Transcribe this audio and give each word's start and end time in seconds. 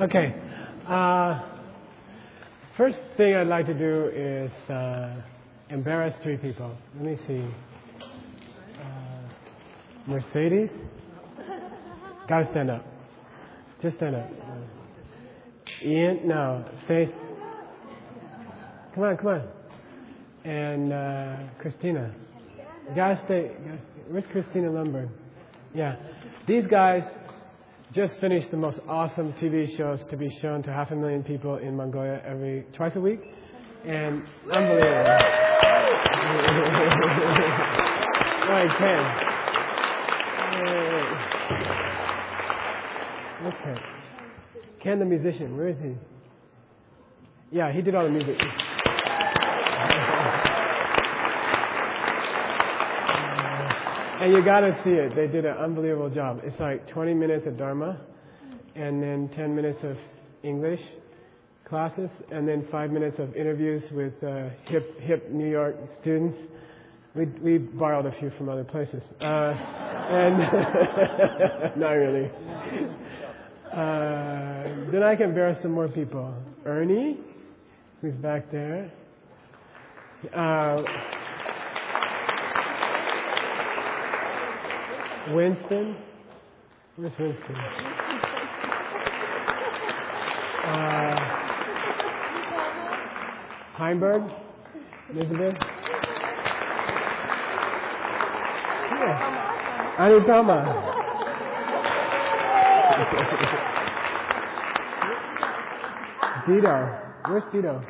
Okay. 0.00 0.34
Uh, 0.88 1.42
first 2.78 2.96
thing 3.18 3.34
I'd 3.34 3.48
like 3.48 3.66
to 3.66 3.74
do 3.74 4.10
is 4.14 4.70
uh, 4.70 5.20
embarrass 5.68 6.14
three 6.22 6.38
people. 6.38 6.74
Let 6.96 7.04
me 7.04 7.18
see. 7.26 7.44
Uh, 8.80 9.28
Mercedes? 10.06 10.70
Gotta 12.26 12.48
stand 12.50 12.70
up. 12.70 12.86
Just 13.82 13.98
stand 13.98 14.16
up. 14.16 14.30
Ian? 15.84 16.26
No. 16.26 16.64
Stay. 16.86 17.12
Come 18.94 19.04
on, 19.04 19.16
come 19.18 19.26
on. 19.26 19.48
And 20.50 20.92
uh, 20.94 21.36
Christina. 21.60 22.14
Gotta 22.96 23.20
stay. 23.26 23.50
Where's 24.08 24.24
Christina 24.32 24.70
Lumberg? 24.70 25.10
Yeah. 25.74 25.96
These 26.48 26.66
guys 26.68 27.02
just 27.94 28.14
finished 28.20 28.50
the 28.50 28.56
most 28.56 28.78
awesome 28.88 29.32
TV 29.34 29.76
shows 29.76 29.98
to 30.10 30.16
be 30.16 30.30
shown 30.40 30.62
to 30.62 30.72
half 30.72 30.90
a 30.92 30.94
million 30.94 31.24
people 31.24 31.56
in 31.56 31.76
Mongolia 31.76 32.22
every 32.24 32.64
twice 32.72 32.92
a 32.94 33.00
week, 33.00 33.20
and 33.84 34.22
unbelievable. 34.52 34.86
right, 38.48 38.70
Ken. 38.78 39.30
Okay. 43.46 43.80
Ken 44.82 44.98
the 44.98 45.04
musician, 45.04 45.56
where 45.56 45.68
is 45.68 45.76
he? 45.82 45.94
Yeah, 47.50 47.72
he 47.72 47.82
did 47.82 47.94
all 47.96 48.04
the 48.04 48.10
music. 48.10 48.38
And 54.20 54.34
you 54.34 54.44
got 54.44 54.60
to 54.60 54.78
see 54.84 54.90
it. 54.90 55.16
They 55.16 55.28
did 55.28 55.46
an 55.46 55.56
unbelievable 55.56 56.10
job. 56.10 56.42
It's 56.44 56.60
like 56.60 56.86
20 56.90 57.14
minutes 57.14 57.46
of 57.46 57.56
Dharma, 57.56 57.98
and 58.74 59.02
then 59.02 59.30
10 59.34 59.56
minutes 59.56 59.78
of 59.82 59.96
English 60.42 60.80
classes, 61.66 62.10
and 62.30 62.46
then 62.46 62.68
five 62.70 62.90
minutes 62.90 63.18
of 63.18 63.34
interviews 63.34 63.82
with 63.92 64.12
uh, 64.22 64.50
hip 64.66 65.00
hip 65.00 65.30
New 65.30 65.48
York 65.48 65.74
students. 66.02 66.36
We 67.14 67.24
we 67.42 67.56
borrowed 67.56 68.04
a 68.04 68.12
few 68.20 68.30
from 68.36 68.50
other 68.50 68.62
places, 68.62 69.00
uh, 69.22 69.24
and 69.24 70.38
not 71.80 71.92
really. 71.92 72.30
Uh, 73.72 74.90
then 74.92 75.02
I 75.02 75.16
can 75.16 75.30
embarrass 75.30 75.62
some 75.62 75.72
more 75.72 75.88
people. 75.88 76.34
Ernie, 76.66 77.16
who's 78.02 78.14
back 78.16 78.52
there. 78.52 78.92
Uh, 80.34 80.82
Winston. 85.32 85.96
Where's 86.96 87.12
Winston? 87.18 87.56
Uh, 90.64 91.16
Heimberg? 93.76 94.34
Elizabeth? 95.10 95.56
Yeah. 98.90 99.96
Anutama. 99.98 100.90
Dito. 106.46 107.00
Where's 107.28 107.44
Dito? 107.44 107.84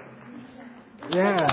Yeah. 1.10 1.46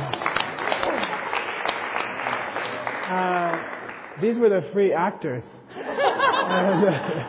Uh, 3.10 4.22
these 4.22 4.38
were 4.38 4.50
the 4.50 4.68
free 4.74 4.94
actors 4.94 5.44
and, 6.48 7.26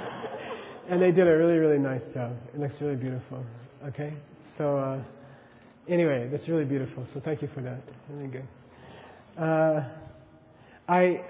and, 0.90 1.02
they 1.02 1.10
did 1.10 1.26
a 1.26 1.36
really, 1.36 1.58
really 1.58 1.78
nice 1.78 2.02
job. 2.14 2.36
It 2.54 2.60
looks 2.60 2.74
really 2.80 2.96
beautiful. 2.96 3.44
Okay? 3.88 4.14
So, 4.56 4.78
uh, 4.78 5.02
anyway, 5.88 6.28
that's 6.30 6.48
really 6.48 6.64
beautiful. 6.64 7.06
So, 7.14 7.20
thank 7.24 7.42
you 7.42 7.48
for 7.54 7.60
that. 7.62 7.80
Really 8.10 8.28
good. 8.28 8.48
Uh, 9.38 9.84
I, 10.88 11.20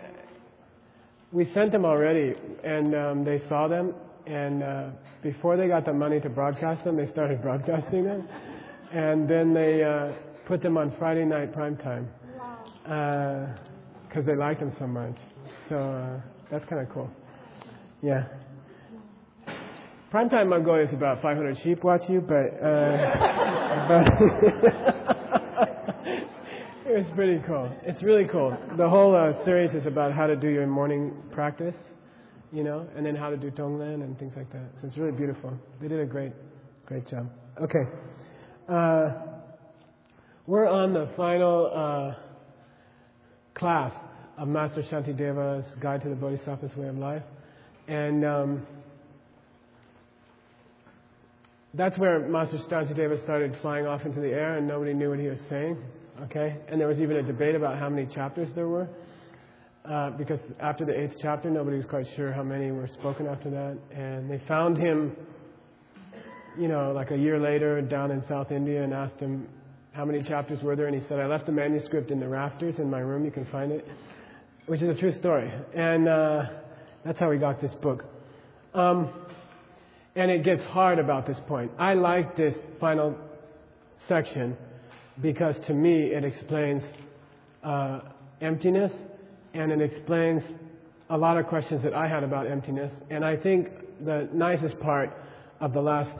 we 1.32 1.50
sent 1.52 1.72
them 1.72 1.84
already, 1.84 2.34
and 2.64 2.94
um, 2.94 3.24
they 3.24 3.42
saw 3.48 3.68
them, 3.68 3.94
and 4.26 4.62
uh, 4.62 4.90
before 5.22 5.56
they 5.56 5.68
got 5.68 5.84
the 5.84 5.92
money 5.92 6.20
to 6.20 6.28
broadcast 6.28 6.84
them, 6.84 6.96
they 6.96 7.10
started 7.10 7.42
broadcasting 7.42 8.04
them, 8.04 8.28
and 8.92 9.28
then 9.28 9.52
they 9.52 9.82
uh, 9.82 10.12
put 10.46 10.62
them 10.62 10.78
on 10.78 10.94
Friday 10.98 11.24
night 11.24 11.52
prime 11.52 11.76
time 11.76 12.08
because 12.82 14.22
uh, 14.24 14.26
they 14.26 14.34
liked 14.34 14.60
them 14.60 14.72
so 14.78 14.86
much. 14.86 15.16
So 15.68 15.76
uh, 15.76 16.20
that's 16.50 16.64
kind 16.64 16.80
of 16.80 16.92
cool. 16.92 17.10
Yeah. 18.02 18.24
Prime 20.10 20.28
Primetime 20.30 20.48
Mongolia 20.48 20.86
is 20.86 20.94
about 20.94 21.20
500 21.20 21.58
sheep 21.62 21.82
watch 21.82 22.02
you, 22.08 22.20
but, 22.20 22.34
uh, 22.34 23.86
but 23.88 24.06
it 26.86 26.96
was 26.96 27.06
pretty 27.14 27.42
cool. 27.46 27.70
It's 27.82 28.02
really 28.02 28.26
cool. 28.30 28.56
The 28.76 28.88
whole 28.88 29.16
uh, 29.16 29.44
series 29.44 29.74
is 29.74 29.86
about 29.86 30.14
how 30.14 30.26
to 30.26 30.36
do 30.36 30.48
your 30.48 30.66
morning 30.66 31.12
practice, 31.32 31.74
you 32.52 32.62
know, 32.62 32.86
and 32.96 33.04
then 33.04 33.16
how 33.16 33.30
to 33.30 33.36
do 33.36 33.50
Tonglen 33.50 34.02
and 34.02 34.18
things 34.18 34.32
like 34.36 34.50
that. 34.52 34.70
So 34.80 34.86
it's 34.86 34.96
really 34.96 35.16
beautiful. 35.16 35.52
They 35.80 35.88
did 35.88 36.00
a 36.00 36.06
great, 36.06 36.32
great 36.86 37.08
job. 37.08 37.28
Okay. 37.60 37.84
Uh, 38.68 39.14
we're 40.46 40.68
on 40.68 40.94
the 40.94 41.10
final 41.16 41.72
uh, 41.74 42.14
class 43.58 43.92
of 44.38 44.46
Master 44.46 44.82
Shantideva's 44.82 45.66
Guide 45.80 46.02
to 46.02 46.08
the 46.08 46.14
Bodhisattva's 46.14 46.76
Way 46.76 46.88
of 46.88 46.96
Life. 46.96 47.24
And 47.88 48.24
um, 48.24 48.66
that's 51.72 51.96
where 51.96 52.28
Master 52.28 52.58
Shantideva 52.68 53.22
started 53.24 53.56
flying 53.62 53.86
off 53.86 54.02
into 54.04 54.20
the 54.20 54.28
air, 54.28 54.58
and 54.58 54.68
nobody 54.68 54.92
knew 54.92 55.10
what 55.10 55.18
he 55.18 55.28
was 55.28 55.38
saying. 55.48 55.76
Okay, 56.24 56.56
and 56.68 56.80
there 56.80 56.88
was 56.88 56.98
even 56.98 57.16
a 57.16 57.22
debate 57.22 57.54
about 57.54 57.78
how 57.78 57.88
many 57.88 58.12
chapters 58.12 58.48
there 58.56 58.66
were, 58.66 58.88
uh, 59.88 60.10
because 60.10 60.40
after 60.60 60.84
the 60.84 60.92
eighth 60.92 61.14
chapter, 61.22 61.48
nobody 61.48 61.76
was 61.76 61.86
quite 61.86 62.06
sure 62.16 62.32
how 62.32 62.42
many 62.42 62.72
were 62.72 62.88
spoken 62.88 63.26
after 63.26 63.48
that. 63.50 63.78
And 63.96 64.28
they 64.28 64.42
found 64.48 64.76
him, 64.76 65.16
you 66.58 66.66
know, 66.66 66.92
like 66.92 67.12
a 67.12 67.16
year 67.16 67.38
later 67.38 67.80
down 67.80 68.10
in 68.10 68.22
South 68.28 68.50
India, 68.50 68.82
and 68.82 68.92
asked 68.92 69.20
him 69.20 69.46
how 69.92 70.04
many 70.04 70.22
chapters 70.24 70.60
were 70.62 70.76
there, 70.76 70.88
and 70.88 71.00
he 71.00 71.08
said, 71.08 71.20
"I 71.20 71.26
left 71.26 71.46
the 71.46 71.52
manuscript 71.52 72.10
in 72.10 72.18
the 72.20 72.28
rafters 72.28 72.74
in 72.78 72.90
my 72.90 72.98
room. 72.98 73.24
You 73.24 73.30
can 73.30 73.46
find 73.46 73.70
it," 73.70 73.86
which 74.66 74.82
is 74.82 74.88
a 74.88 74.98
true 74.98 75.16
story. 75.20 75.50
And 75.74 76.08
uh, 76.08 76.42
that's 77.08 77.18
how 77.18 77.30
we 77.30 77.38
got 77.38 77.58
this 77.58 77.72
book. 77.80 78.04
Um, 78.74 79.10
and 80.14 80.30
it 80.30 80.44
gets 80.44 80.62
hard 80.64 80.98
about 80.98 81.26
this 81.26 81.38
point. 81.46 81.70
I 81.78 81.94
like 81.94 82.36
this 82.36 82.52
final 82.78 83.16
section 84.06 84.54
because 85.22 85.54
to 85.68 85.72
me 85.72 86.10
it 86.12 86.22
explains 86.22 86.82
uh, 87.64 88.00
emptiness 88.42 88.92
and 89.54 89.72
it 89.72 89.80
explains 89.80 90.42
a 91.08 91.16
lot 91.16 91.38
of 91.38 91.46
questions 91.46 91.82
that 91.82 91.94
I 91.94 92.06
had 92.06 92.24
about 92.24 92.46
emptiness. 92.46 92.92
And 93.08 93.24
I 93.24 93.36
think 93.36 93.68
the 94.04 94.28
nicest 94.34 94.78
part 94.80 95.10
of 95.60 95.72
the 95.72 95.80
last 95.80 96.14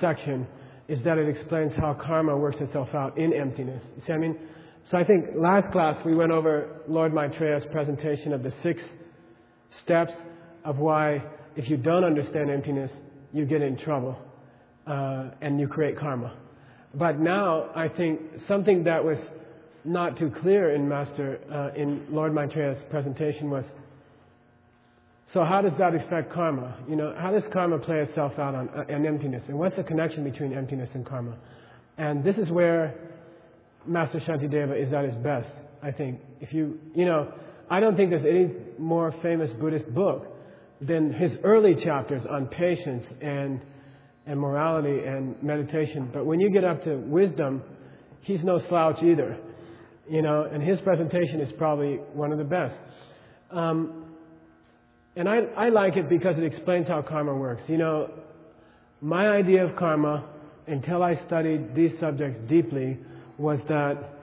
section 0.00 0.46
is 0.86 1.02
that 1.04 1.18
it 1.18 1.28
explains 1.28 1.72
how 1.76 1.94
karma 1.94 2.36
works 2.36 2.58
itself 2.60 2.94
out 2.94 3.18
in 3.18 3.32
emptiness. 3.32 3.82
See 4.06 4.12
I 4.12 4.18
mean? 4.18 4.38
So 4.88 4.98
I 4.98 5.02
think 5.02 5.30
last 5.34 5.72
class 5.72 5.96
we 6.06 6.14
went 6.14 6.30
over 6.30 6.80
Lord 6.86 7.12
Maitreya's 7.12 7.64
presentation 7.72 8.32
of 8.32 8.44
the 8.44 8.52
six 8.62 8.80
steps 9.84 10.12
of 10.68 10.76
why 10.76 11.24
if 11.56 11.70
you 11.70 11.78
don't 11.78 12.04
understand 12.04 12.50
emptiness, 12.50 12.90
you 13.32 13.46
get 13.46 13.62
in 13.62 13.78
trouble 13.78 14.18
uh, 14.86 15.30
and 15.40 15.58
you 15.58 15.66
create 15.66 15.98
karma. 15.98 16.36
But 16.94 17.18
now 17.18 17.70
I 17.74 17.88
think 17.88 18.20
something 18.46 18.84
that 18.84 19.02
was 19.02 19.16
not 19.84 20.18
too 20.18 20.30
clear 20.42 20.74
in 20.74 20.86
Master 20.86 21.40
uh, 21.50 21.80
in 21.80 22.06
Lord 22.10 22.34
Maitreya's 22.34 22.78
presentation 22.90 23.50
was 23.50 23.64
so 25.32 25.42
how 25.42 25.62
does 25.62 25.72
that 25.78 25.94
affect 25.94 26.32
karma? 26.32 26.76
You 26.88 26.96
know, 26.96 27.14
how 27.18 27.30
does 27.30 27.42
karma 27.52 27.78
play 27.78 28.00
itself 28.00 28.32
out 28.38 28.54
on, 28.54 28.68
uh, 28.70 28.84
emptiness? 28.90 29.42
And 29.48 29.58
what's 29.58 29.76
the 29.76 29.84
connection 29.84 30.24
between 30.24 30.52
emptiness 30.52 30.88
and 30.94 31.04
karma? 31.04 31.34
And 31.96 32.22
this 32.24 32.36
is 32.36 32.50
where 32.50 32.94
Master 33.86 34.20
Shantideva 34.20 34.86
is 34.86 34.92
at 34.92 35.04
his 35.04 35.14
best, 35.16 35.50
I 35.82 35.92
think. 35.92 36.20
If 36.40 36.52
you, 36.52 36.78
you 36.94 37.04
know, 37.04 37.32
I 37.70 37.80
don't 37.80 37.96
think 37.96 38.10
there's 38.10 38.24
any 38.24 38.50
more 38.78 39.14
famous 39.22 39.50
Buddhist 39.60 39.92
book 39.94 40.37
than 40.80 41.12
his 41.12 41.32
early 41.42 41.74
chapters 41.84 42.22
on 42.30 42.46
patience 42.46 43.04
and, 43.20 43.60
and 44.26 44.38
morality 44.38 45.04
and 45.04 45.40
meditation. 45.42 46.10
But 46.12 46.26
when 46.26 46.40
you 46.40 46.50
get 46.50 46.64
up 46.64 46.84
to 46.84 46.96
wisdom, 46.96 47.62
he's 48.22 48.42
no 48.44 48.60
slouch 48.68 49.02
either. 49.02 49.38
You 50.08 50.22
know, 50.22 50.48
and 50.50 50.62
his 50.62 50.80
presentation 50.80 51.40
is 51.40 51.52
probably 51.58 51.96
one 52.14 52.32
of 52.32 52.38
the 52.38 52.44
best. 52.44 52.76
Um, 53.50 54.04
and 55.16 55.28
I, 55.28 55.38
I 55.56 55.68
like 55.70 55.96
it 55.96 56.08
because 56.08 56.36
it 56.38 56.44
explains 56.44 56.86
how 56.86 57.02
karma 57.02 57.34
works. 57.34 57.62
You 57.66 57.78
know, 57.78 58.10
my 59.00 59.28
idea 59.28 59.66
of 59.66 59.76
karma, 59.76 60.24
until 60.66 61.02
I 61.02 61.20
studied 61.26 61.74
these 61.74 61.92
subjects 62.00 62.38
deeply, 62.48 62.98
was 63.36 63.58
that 63.68 64.14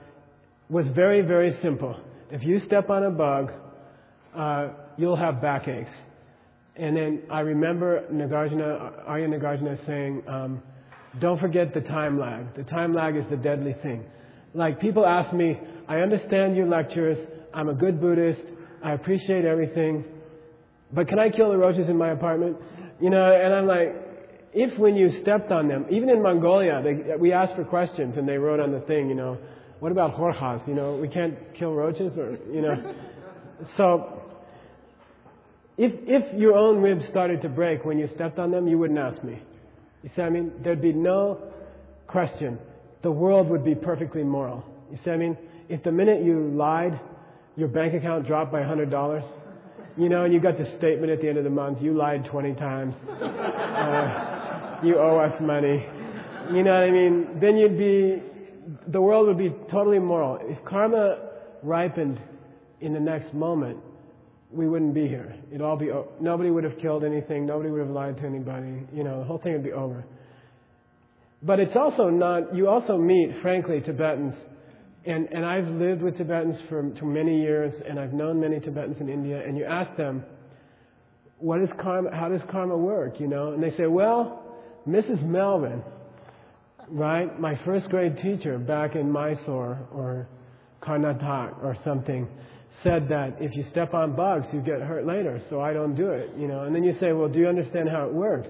was 0.68 0.86
very, 0.94 1.20
very 1.20 1.56
simple. 1.62 1.96
If 2.30 2.42
you 2.42 2.60
step 2.66 2.90
on 2.90 3.04
a 3.04 3.10
bug, 3.10 3.52
uh, 4.36 4.68
you'll 4.96 5.16
have 5.16 5.40
backaches. 5.40 5.88
And 6.78 6.96
then 6.96 7.22
I 7.30 7.40
remember 7.40 8.04
Nagarjuna, 8.12 9.06
Arya 9.06 9.28
Nagarjuna 9.28 9.86
saying, 9.86 10.22
um, 10.28 10.62
don't 11.20 11.40
forget 11.40 11.72
the 11.72 11.80
time 11.80 12.18
lag. 12.20 12.54
The 12.54 12.64
time 12.64 12.94
lag 12.94 13.16
is 13.16 13.24
the 13.30 13.36
deadly 13.36 13.74
thing. 13.82 14.04
Like 14.54 14.80
people 14.80 15.06
ask 15.06 15.34
me, 15.34 15.58
I 15.88 15.96
understand 15.98 16.56
your 16.56 16.66
lectures. 16.66 17.16
I'm 17.54 17.68
a 17.68 17.74
good 17.74 18.00
Buddhist. 18.00 18.42
I 18.82 18.92
appreciate 18.92 19.44
everything. 19.44 20.04
But 20.92 21.08
can 21.08 21.18
I 21.18 21.30
kill 21.30 21.50
the 21.50 21.56
roaches 21.56 21.88
in 21.88 21.96
my 21.96 22.10
apartment? 22.10 22.56
You 23.00 23.10
know, 23.10 23.30
and 23.30 23.54
I'm 23.54 23.66
like, 23.66 23.94
if 24.52 24.78
when 24.78 24.96
you 24.96 25.10
stepped 25.22 25.50
on 25.50 25.68
them, 25.68 25.86
even 25.90 26.08
in 26.08 26.22
Mongolia, 26.22 26.82
they, 26.82 27.16
we 27.16 27.32
asked 27.32 27.54
for 27.56 27.64
questions 27.64 28.16
and 28.16 28.28
they 28.28 28.38
wrote 28.38 28.60
on 28.60 28.72
the 28.72 28.80
thing, 28.80 29.08
you 29.08 29.14
know, 29.14 29.38
what 29.80 29.92
about 29.92 30.16
horjas? 30.16 30.66
You 30.66 30.74
know, 30.74 30.96
we 30.96 31.08
can't 31.08 31.34
kill 31.58 31.74
roaches 31.74 32.16
or, 32.16 32.38
you 32.50 32.62
know. 32.62 32.94
so, 33.76 34.15
if, 35.78 35.92
if 36.06 36.38
your 36.38 36.54
own 36.54 36.80
ribs 36.80 37.04
started 37.10 37.42
to 37.42 37.48
break 37.48 37.84
when 37.84 37.98
you 37.98 38.08
stepped 38.14 38.38
on 38.38 38.50
them, 38.50 38.66
you 38.66 38.78
wouldn't 38.78 38.98
ask 38.98 39.22
me. 39.22 39.38
You 40.02 40.10
see 40.14 40.22
what 40.22 40.26
I 40.26 40.30
mean? 40.30 40.52
There'd 40.62 40.80
be 40.80 40.92
no 40.92 41.38
question. 42.06 42.58
The 43.02 43.10
world 43.10 43.48
would 43.48 43.64
be 43.64 43.74
perfectly 43.74 44.22
moral. 44.22 44.64
You 44.90 44.96
see 44.98 45.10
what 45.10 45.14
I 45.14 45.18
mean? 45.18 45.38
If 45.68 45.82
the 45.82 45.92
minute 45.92 46.22
you 46.22 46.48
lied, 46.48 46.98
your 47.56 47.68
bank 47.68 47.94
account 47.94 48.26
dropped 48.26 48.52
by 48.52 48.60
$100, 48.62 49.28
you 49.96 50.08
know, 50.08 50.24
and 50.24 50.32
you 50.32 50.40
got 50.40 50.58
the 50.58 50.76
statement 50.78 51.10
at 51.10 51.20
the 51.20 51.28
end 51.28 51.38
of 51.38 51.44
the 51.44 51.50
month, 51.50 51.82
you 51.82 51.94
lied 51.94 52.24
20 52.26 52.54
times, 52.54 52.94
uh, 53.20 54.78
you 54.82 54.98
owe 54.98 55.18
us 55.18 55.34
money, 55.40 55.84
you 56.52 56.62
know 56.62 56.72
what 56.72 56.84
I 56.84 56.90
mean? 56.90 57.38
Then 57.40 57.56
you'd 57.56 57.78
be, 57.78 58.22
the 58.88 59.00
world 59.00 59.26
would 59.26 59.38
be 59.38 59.50
totally 59.70 59.98
moral. 59.98 60.38
If 60.42 60.64
karma 60.64 61.18
ripened 61.62 62.20
in 62.80 62.92
the 62.92 63.00
next 63.00 63.34
moment, 63.34 63.78
we 64.50 64.68
wouldn't 64.68 64.94
be 64.94 65.08
here. 65.08 65.34
It'd 65.50 65.62
all 65.62 65.76
be, 65.76 65.90
nobody 66.20 66.50
would 66.50 66.64
have 66.64 66.78
killed 66.80 67.04
anything, 67.04 67.46
nobody 67.46 67.70
would 67.70 67.80
have 67.80 67.90
lied 67.90 68.16
to 68.18 68.24
anybody, 68.24 68.82
you 68.92 69.04
know, 69.04 69.18
the 69.20 69.24
whole 69.24 69.38
thing 69.38 69.52
would 69.52 69.64
be 69.64 69.72
over. 69.72 70.04
But 71.42 71.60
it's 71.60 71.76
also 71.76 72.08
not, 72.08 72.54
you 72.54 72.68
also 72.68 72.96
meet, 72.96 73.34
frankly, 73.42 73.80
Tibetans 73.80 74.34
and, 75.06 75.28
and 75.30 75.46
I've 75.46 75.68
lived 75.68 76.02
with 76.02 76.18
Tibetans 76.18 76.56
for, 76.68 76.90
for 76.98 77.06
many 77.06 77.40
years, 77.40 77.72
and 77.88 77.98
I've 77.98 78.12
known 78.12 78.40
many 78.40 78.58
Tibetans 78.58 78.96
in 79.00 79.08
India, 79.08 79.40
and 79.46 79.56
you 79.56 79.64
ask 79.64 79.96
them, 79.96 80.24
what 81.38 81.62
is 81.62 81.68
karma, 81.80 82.10
how 82.12 82.28
does 82.28 82.40
karma 82.50 82.76
work, 82.76 83.20
you 83.20 83.28
know? 83.28 83.52
And 83.52 83.62
they 83.62 83.70
say, 83.76 83.86
well, 83.86 84.42
Mrs. 84.88 85.22
Melvin, 85.22 85.82
right, 86.88 87.38
my 87.38 87.58
first 87.64 87.88
grade 87.88 88.16
teacher 88.20 88.58
back 88.58 88.96
in 88.96 89.10
Mysore 89.10 89.78
or 89.92 90.28
Karnataka 90.82 91.62
or 91.62 91.76
something, 91.84 92.26
said 92.82 93.08
that 93.08 93.36
if 93.40 93.54
you 93.56 93.64
step 93.70 93.94
on 93.94 94.14
bugs, 94.14 94.46
you 94.52 94.60
get 94.60 94.80
hurt 94.80 95.06
later, 95.06 95.40
so 95.50 95.60
I 95.60 95.72
don't 95.72 95.94
do 95.94 96.10
it, 96.10 96.30
you 96.36 96.46
know. 96.46 96.64
And 96.64 96.74
then 96.74 96.84
you 96.84 96.96
say, 97.00 97.12
well, 97.12 97.28
do 97.28 97.38
you 97.38 97.48
understand 97.48 97.88
how 97.88 98.06
it 98.06 98.12
works? 98.12 98.48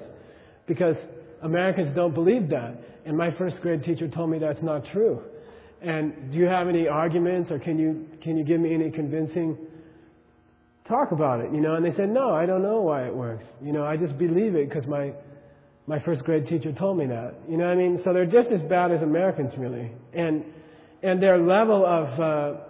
Because 0.66 0.96
Americans 1.42 1.94
don't 1.94 2.14
believe 2.14 2.48
that. 2.50 2.76
And 3.04 3.16
my 3.16 3.30
first 3.38 3.60
grade 3.60 3.84
teacher 3.84 4.08
told 4.08 4.30
me 4.30 4.38
that's 4.38 4.62
not 4.62 4.82
true. 4.92 5.22
And 5.80 6.32
do 6.32 6.38
you 6.38 6.46
have 6.46 6.68
any 6.68 6.88
arguments 6.88 7.50
or 7.50 7.58
can 7.58 7.78
you, 7.78 8.06
can 8.22 8.36
you 8.36 8.44
give 8.44 8.60
me 8.60 8.74
any 8.74 8.90
convincing 8.90 9.56
talk 10.88 11.12
about 11.12 11.40
it? 11.40 11.52
You 11.52 11.60
know, 11.60 11.74
and 11.74 11.84
they 11.84 11.94
said, 11.96 12.08
no, 12.08 12.34
I 12.34 12.46
don't 12.46 12.62
know 12.62 12.80
why 12.80 13.06
it 13.06 13.14
works. 13.14 13.44
You 13.62 13.72
know, 13.72 13.84
I 13.84 13.96
just 13.96 14.18
believe 14.18 14.56
it 14.56 14.68
because 14.68 14.88
my, 14.88 15.12
my 15.86 16.00
first 16.00 16.24
grade 16.24 16.48
teacher 16.48 16.72
told 16.72 16.98
me 16.98 17.06
that. 17.06 17.34
You 17.48 17.58
know 17.58 17.64
what 17.64 17.72
I 17.72 17.76
mean? 17.76 18.00
So 18.04 18.12
they're 18.12 18.26
just 18.26 18.48
as 18.50 18.62
bad 18.68 18.90
as 18.90 19.02
Americans 19.02 19.52
really. 19.56 19.92
And, 20.12 20.44
and 21.02 21.22
their 21.22 21.38
level 21.38 21.86
of 21.86 22.20
uh, 22.20 22.60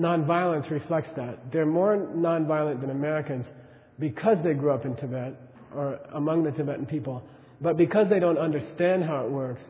nonviolence 0.00 0.70
reflects 0.70 1.10
that. 1.16 1.52
They're 1.52 1.66
more 1.66 1.96
nonviolent 1.96 2.80
than 2.80 2.90
Americans 2.90 3.44
because 3.98 4.38
they 4.42 4.54
grew 4.54 4.72
up 4.72 4.86
in 4.86 4.96
Tibet 4.96 5.34
or 5.74 6.00
among 6.14 6.42
the 6.42 6.50
Tibetan 6.52 6.86
people. 6.86 7.22
But 7.60 7.76
because 7.76 8.06
they 8.08 8.18
don't 8.18 8.38
understand 8.38 9.04
how 9.04 9.26
it 9.26 9.30
works, 9.30 9.60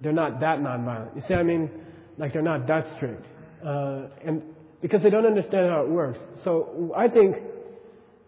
they're 0.00 0.12
not 0.12 0.40
that 0.40 0.60
nonviolent. 0.60 1.16
You 1.16 1.22
see, 1.26 1.34
I 1.34 1.42
mean, 1.42 1.68
like 2.16 2.32
they're 2.32 2.42
not 2.42 2.66
that 2.68 2.86
strict. 2.96 3.26
Uh, 3.64 4.06
and 4.24 4.42
because 4.80 5.02
they 5.02 5.10
don't 5.10 5.26
understand 5.26 5.68
how 5.68 5.82
it 5.82 5.90
works. 5.90 6.18
So 6.44 6.92
I 6.96 7.08
think 7.08 7.36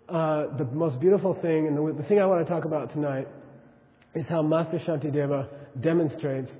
uh, 0.09 0.57
the 0.59 0.65
most 0.73 1.01
beautiful 1.01 1.35
thing, 1.41 1.69
and 1.69 1.77
the, 1.77 2.03
the, 2.03 2.09
thing 2.09 2.19
I 2.19 2.27
want 2.27 2.47
to 2.47 2.53
talk 2.53 2.65
about 2.65 2.93
tonight, 2.93 3.29
is 4.15 4.27
how 4.29 4.43
Master 4.43 4.79
Shantideva 4.87 5.49
demonstrates 5.81 6.51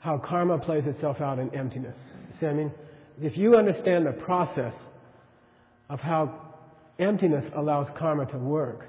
how 0.00 0.18
karma 0.18 0.58
plays 0.58 0.84
itself 0.86 1.20
out 1.20 1.38
in 1.38 1.54
emptiness. 1.54 1.94
You 2.32 2.40
See 2.40 2.46
I 2.46 2.52
mean? 2.54 2.72
If 3.20 3.36
you 3.36 3.56
understand 3.56 4.06
the 4.06 4.12
process 4.12 4.72
of 5.90 6.00
how 6.00 6.40
emptiness 6.98 7.44
allows 7.56 7.88
karma 7.98 8.26
to 8.26 8.38
work, 8.38 8.86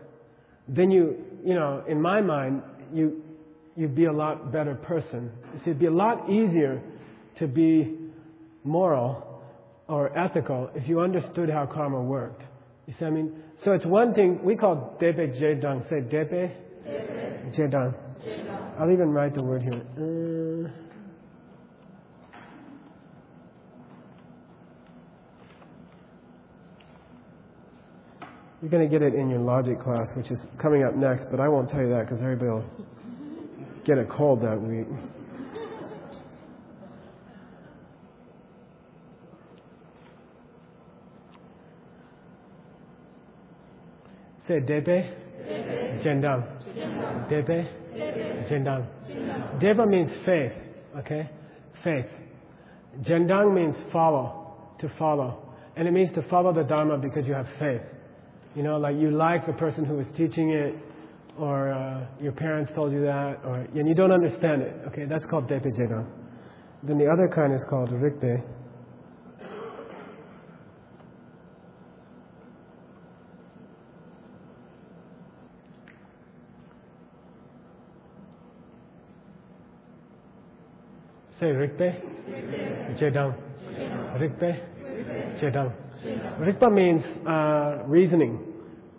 then 0.67 0.91
you, 0.91 1.17
you 1.43 1.55
know, 1.55 1.83
in 1.87 2.01
my 2.01 2.21
mind, 2.21 2.61
you, 2.93 3.23
you'd 3.75 3.95
be 3.95 4.05
a 4.05 4.11
lot 4.11 4.51
better 4.51 4.75
person. 4.75 5.31
You 5.53 5.59
see, 5.59 5.69
it'd 5.71 5.79
be 5.79 5.87
a 5.87 5.91
lot 5.91 6.29
easier 6.29 6.81
to 7.39 7.47
be 7.47 7.97
moral 8.63 9.41
or 9.87 10.15
ethical 10.17 10.69
if 10.75 10.87
you 10.87 10.99
understood 11.01 11.49
how 11.49 11.65
karma 11.65 12.01
worked. 12.01 12.43
You 12.87 12.93
see 12.99 13.05
I 13.05 13.09
mean? 13.09 13.43
So 13.65 13.71
it's 13.71 13.85
one 13.85 14.13
thing, 14.13 14.43
we 14.43 14.55
call 14.55 14.97
Depe 15.01 15.39
Jedang. 15.39 15.87
Say 15.89 16.01
Depe? 16.01 16.51
Jedang. 17.55 17.93
I'll 18.79 18.91
even 18.91 19.11
write 19.11 19.33
the 19.33 19.43
word 19.43 19.63
here. 19.63 19.81
Uh, 19.97 20.28
you're 28.61 28.71
going 28.71 28.88
to 28.88 28.89
get 28.89 29.01
it 29.01 29.15
in 29.15 29.29
your 29.29 29.39
logic 29.39 29.81
class, 29.81 30.09
which 30.15 30.31
is 30.31 30.39
coming 30.61 30.83
up 30.83 30.95
next, 30.95 31.25
but 31.31 31.39
I 31.39 31.47
won't 31.47 31.69
tell 31.69 31.81
you 31.81 31.89
that 31.89 32.07
because 32.07 32.21
everybody 32.21 32.51
will 32.51 32.65
get 33.85 33.97
a 33.97 34.06
cold 34.06 34.41
that 34.41 34.61
week. 34.61 34.85
Say 44.47 44.59
Depe, 44.59 45.13
Jendang. 46.03 46.44
Depe, 47.29 48.50
Jendang. 48.50 49.59
Deva 49.59 49.85
means 49.85 50.11
faith, 50.25 50.53
okay? 50.97 51.29
Faith. 51.83 52.06
Jendang 53.01 53.53
means 53.53 53.75
follow, 53.94 54.75
to 54.79 54.91
follow. 54.97 55.53
And 55.75 55.88
it 55.88 55.91
means 55.91 56.13
to 56.15 56.23
follow 56.29 56.51
the 56.51 56.63
Dharma 56.63 56.97
because 56.97 57.27
you 57.27 57.33
have 57.33 57.47
faith. 57.59 57.81
You 58.55 58.63
know, 58.63 58.77
like 58.77 58.95
you 58.95 59.11
like 59.11 59.45
the 59.45 59.53
person 59.53 59.85
who 59.85 59.99
is 59.99 60.07
teaching 60.17 60.49
it, 60.51 60.75
or 61.37 61.71
uh, 61.71 62.05
your 62.19 62.31
parents 62.31 62.71
told 62.75 62.91
you 62.91 63.01
that, 63.01 63.37
or 63.45 63.67
and 63.73 63.87
you 63.87 63.93
don't 63.95 64.11
understand 64.11 64.61
it. 64.61 64.75
Okay, 64.87 65.05
that's 65.05 65.25
called 65.27 65.47
Depe 65.47 65.63
Then 66.83 66.97
the 66.97 67.07
other 67.07 67.29
kind 67.33 67.53
is 67.53 67.63
called 67.69 67.89
Rikpe. 67.89 68.44
Say 81.39 81.45
Rikpe, 81.45 82.99
Jedang. 82.99 83.33
Rikpe, 84.18 85.39
Jedang. 85.39 85.88
Rikpa 86.03 86.71
means 86.71 87.03
uh, 87.27 87.83
reasoning. 87.87 88.39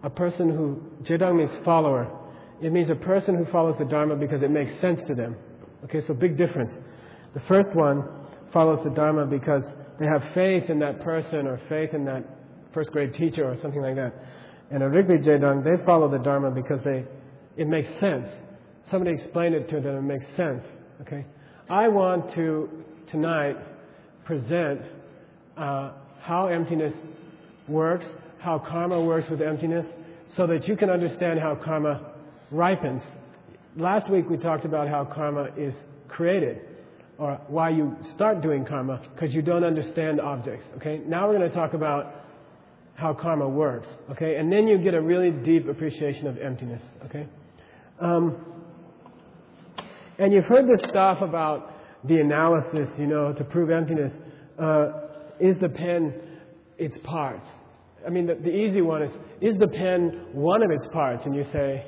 A 0.02 0.10
person 0.10 0.48
who, 0.48 0.80
Jedang 1.04 1.36
means 1.36 1.50
follower. 1.64 2.10
It 2.62 2.72
means 2.72 2.90
a 2.90 2.94
person 2.94 3.36
who 3.36 3.50
follows 3.50 3.76
the 3.78 3.84
Dharma 3.84 4.16
because 4.16 4.42
it 4.42 4.50
makes 4.50 4.70
sense 4.80 5.00
to 5.08 5.14
them. 5.14 5.36
Okay, 5.84 6.00
so 6.06 6.14
big 6.14 6.36
difference. 6.36 6.70
The 7.34 7.40
first 7.48 7.68
one 7.74 8.04
follows 8.52 8.80
the 8.84 8.90
Dharma 8.90 9.26
because 9.26 9.62
they 9.98 10.06
have 10.06 10.22
faith 10.34 10.68
in 10.68 10.78
that 10.80 11.00
person 11.02 11.46
or 11.46 11.60
faith 11.68 11.94
in 11.94 12.04
that 12.06 12.24
first 12.74 12.90
grade 12.90 13.14
teacher 13.14 13.44
or 13.44 13.56
something 13.62 13.80
like 13.80 13.96
that. 13.96 14.12
And 14.70 14.82
a 14.82 14.86
Rigpa 14.86 15.26
Jedang, 15.26 15.64
they 15.64 15.84
follow 15.84 16.10
the 16.10 16.18
Dharma 16.18 16.50
because 16.50 16.80
they, 16.84 17.04
it 17.56 17.66
makes 17.66 17.88
sense. 18.00 18.26
Somebody 18.90 19.12
explained 19.12 19.54
it 19.54 19.68
to 19.70 19.80
them, 19.80 19.96
it 19.96 20.02
makes 20.02 20.26
sense. 20.36 20.64
Okay? 21.02 21.24
I 21.68 21.88
want 21.88 22.34
to 22.34 22.68
tonight 23.10 23.56
present 24.24 24.80
uh, 25.56 25.92
how 26.22 26.46
emptiness 26.46 26.94
works, 27.68 28.06
how 28.38 28.58
karma 28.58 29.00
works 29.00 29.28
with 29.30 29.40
emptiness, 29.40 29.86
so 30.36 30.46
that 30.46 30.66
you 30.68 30.76
can 30.76 30.90
understand 30.90 31.40
how 31.40 31.54
karma 31.54 32.12
ripens. 32.50 33.02
Last 33.76 34.10
week 34.10 34.28
we 34.28 34.36
talked 34.36 34.64
about 34.64 34.88
how 34.88 35.04
karma 35.04 35.48
is 35.56 35.74
created, 36.08 36.60
or 37.18 37.40
why 37.48 37.70
you 37.70 37.96
start 38.14 38.42
doing 38.42 38.64
karma, 38.64 39.00
because 39.14 39.34
you 39.34 39.42
don't 39.42 39.64
understand 39.64 40.20
objects. 40.20 40.64
Okay? 40.76 41.00
Now 41.06 41.28
we're 41.28 41.38
going 41.38 41.48
to 41.48 41.54
talk 41.54 41.74
about 41.74 42.14
how 42.94 43.14
karma 43.14 43.48
works. 43.48 43.86
Okay? 44.10 44.36
And 44.36 44.52
then 44.52 44.66
you 44.66 44.78
get 44.78 44.94
a 44.94 45.00
really 45.00 45.30
deep 45.30 45.68
appreciation 45.68 46.26
of 46.26 46.38
emptiness. 46.38 46.82
Okay? 47.06 47.26
Um, 48.00 48.44
and 50.18 50.32
you've 50.32 50.44
heard 50.44 50.66
this 50.68 50.80
stuff 50.90 51.22
about 51.22 51.72
the 52.04 52.16
analysis, 52.20 52.88
you 52.98 53.06
know, 53.06 53.32
to 53.32 53.44
prove 53.44 53.70
emptiness. 53.70 54.12
Uh, 54.58 54.92
is 55.40 55.56
the 55.60 55.68
pen 55.68 56.14
its 56.78 56.96
parts? 57.04 57.46
I 58.06 58.10
mean, 58.10 58.26
the, 58.26 58.34
the 58.34 58.50
easy 58.50 58.80
one 58.80 59.02
is, 59.02 59.10
is 59.40 59.58
the 59.58 59.68
pen 59.68 60.26
one 60.32 60.62
of 60.62 60.70
its 60.70 60.86
parts? 60.92 61.22
And 61.26 61.34
you 61.34 61.44
say, 61.52 61.86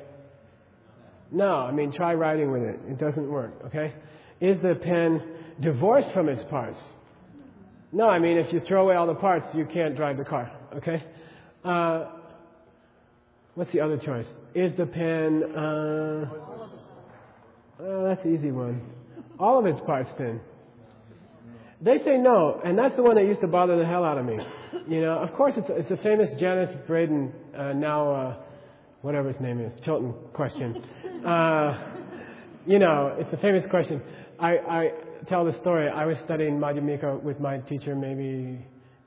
No, 1.30 1.48
I 1.48 1.72
mean, 1.72 1.92
try 1.92 2.14
writing 2.14 2.50
with 2.52 2.62
it. 2.62 2.80
It 2.86 2.98
doesn't 2.98 3.28
work, 3.28 3.52
okay? 3.66 3.94
Is 4.40 4.60
the 4.62 4.74
pen 4.82 5.22
divorced 5.60 6.08
from 6.12 6.28
its 6.28 6.42
parts? 6.50 6.78
No, 7.92 8.08
I 8.08 8.18
mean, 8.18 8.38
if 8.38 8.52
you 8.52 8.60
throw 8.66 8.84
away 8.84 8.96
all 8.96 9.06
the 9.06 9.14
parts, 9.14 9.46
you 9.54 9.66
can't 9.66 9.96
drive 9.96 10.16
the 10.16 10.24
car, 10.24 10.50
okay? 10.76 11.04
Uh, 11.64 12.06
what's 13.54 13.70
the 13.72 13.80
other 13.80 13.98
choice? 13.98 14.26
Is 14.54 14.72
the 14.76 14.86
pen, 14.86 15.42
uh, 15.56 16.28
oh, 17.80 18.04
that's 18.08 18.22
the 18.22 18.30
easy 18.30 18.50
one. 18.50 18.82
All 19.38 19.58
of 19.58 19.66
its 19.66 19.80
parts 19.86 20.10
thin. 20.16 20.40
They 21.82 21.98
say 22.04 22.16
no, 22.16 22.60
and 22.64 22.78
that's 22.78 22.94
the 22.94 23.02
one 23.02 23.16
that 23.16 23.24
used 23.24 23.40
to 23.40 23.48
bother 23.48 23.76
the 23.76 23.84
hell 23.84 24.04
out 24.04 24.16
of 24.16 24.24
me. 24.24 24.38
You 24.86 25.00
know, 25.00 25.18
of 25.18 25.32
course, 25.32 25.54
it's, 25.56 25.66
it's 25.68 25.90
a 25.90 26.02
famous 26.02 26.30
Janice 26.38 26.70
Braden, 26.86 27.32
uh, 27.58 27.72
now, 27.72 28.14
uh, 28.14 28.36
whatever 29.00 29.32
his 29.32 29.40
name 29.40 29.60
is, 29.60 29.72
Chilton 29.84 30.14
question. 30.32 30.84
Uh, 31.22 31.78
you 32.66 32.80
know, 32.80 33.14
it's 33.16 33.32
a 33.32 33.36
famous 33.36 33.62
question. 33.70 34.02
I, 34.40 34.56
I 34.56 34.90
tell 35.28 35.44
the 35.44 35.56
story. 35.60 35.88
I 35.88 36.04
was 36.04 36.16
studying 36.24 36.58
Madhyamika 36.58 37.22
with 37.22 37.38
my 37.38 37.58
teacher 37.58 37.94
maybe 37.94 38.58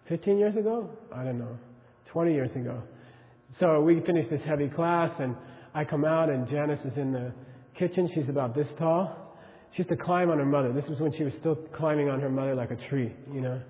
15 0.08 0.38
years 0.38 0.56
ago. 0.56 0.90
I 1.14 1.26
don't 1.26 1.38
know, 1.38 1.58
20 2.14 2.34
years 2.34 2.52
ago. 2.56 2.82
So 3.60 3.82
we 3.82 4.00
finished 4.06 4.30
this 4.30 4.40
heavy 4.48 4.70
class, 4.70 5.12
and 5.20 5.36
I 5.74 5.84
come 5.84 6.06
out, 6.06 6.30
and 6.30 6.48
Janice 6.48 6.80
is 6.86 6.98
in 6.98 7.12
the 7.12 7.34
kitchen. 7.78 8.10
She's 8.16 8.30
about 8.30 8.56
this 8.56 8.68
tall. 8.80 9.25
She 9.76 9.84
used 9.84 9.90
to 9.90 9.98
climb 9.98 10.30
on 10.30 10.38
her 10.38 10.46
mother. 10.46 10.72
This 10.72 10.86
was 10.88 11.00
when 11.02 11.12
she 11.18 11.24
was 11.24 11.34
still 11.40 11.56
climbing 11.76 12.10
on 12.10 12.22
her 12.22 12.30
mother 12.30 12.56
like 12.56 12.72
a 12.72 12.78
tree, 12.88 13.12
you 13.34 13.42
know. 13.42 13.62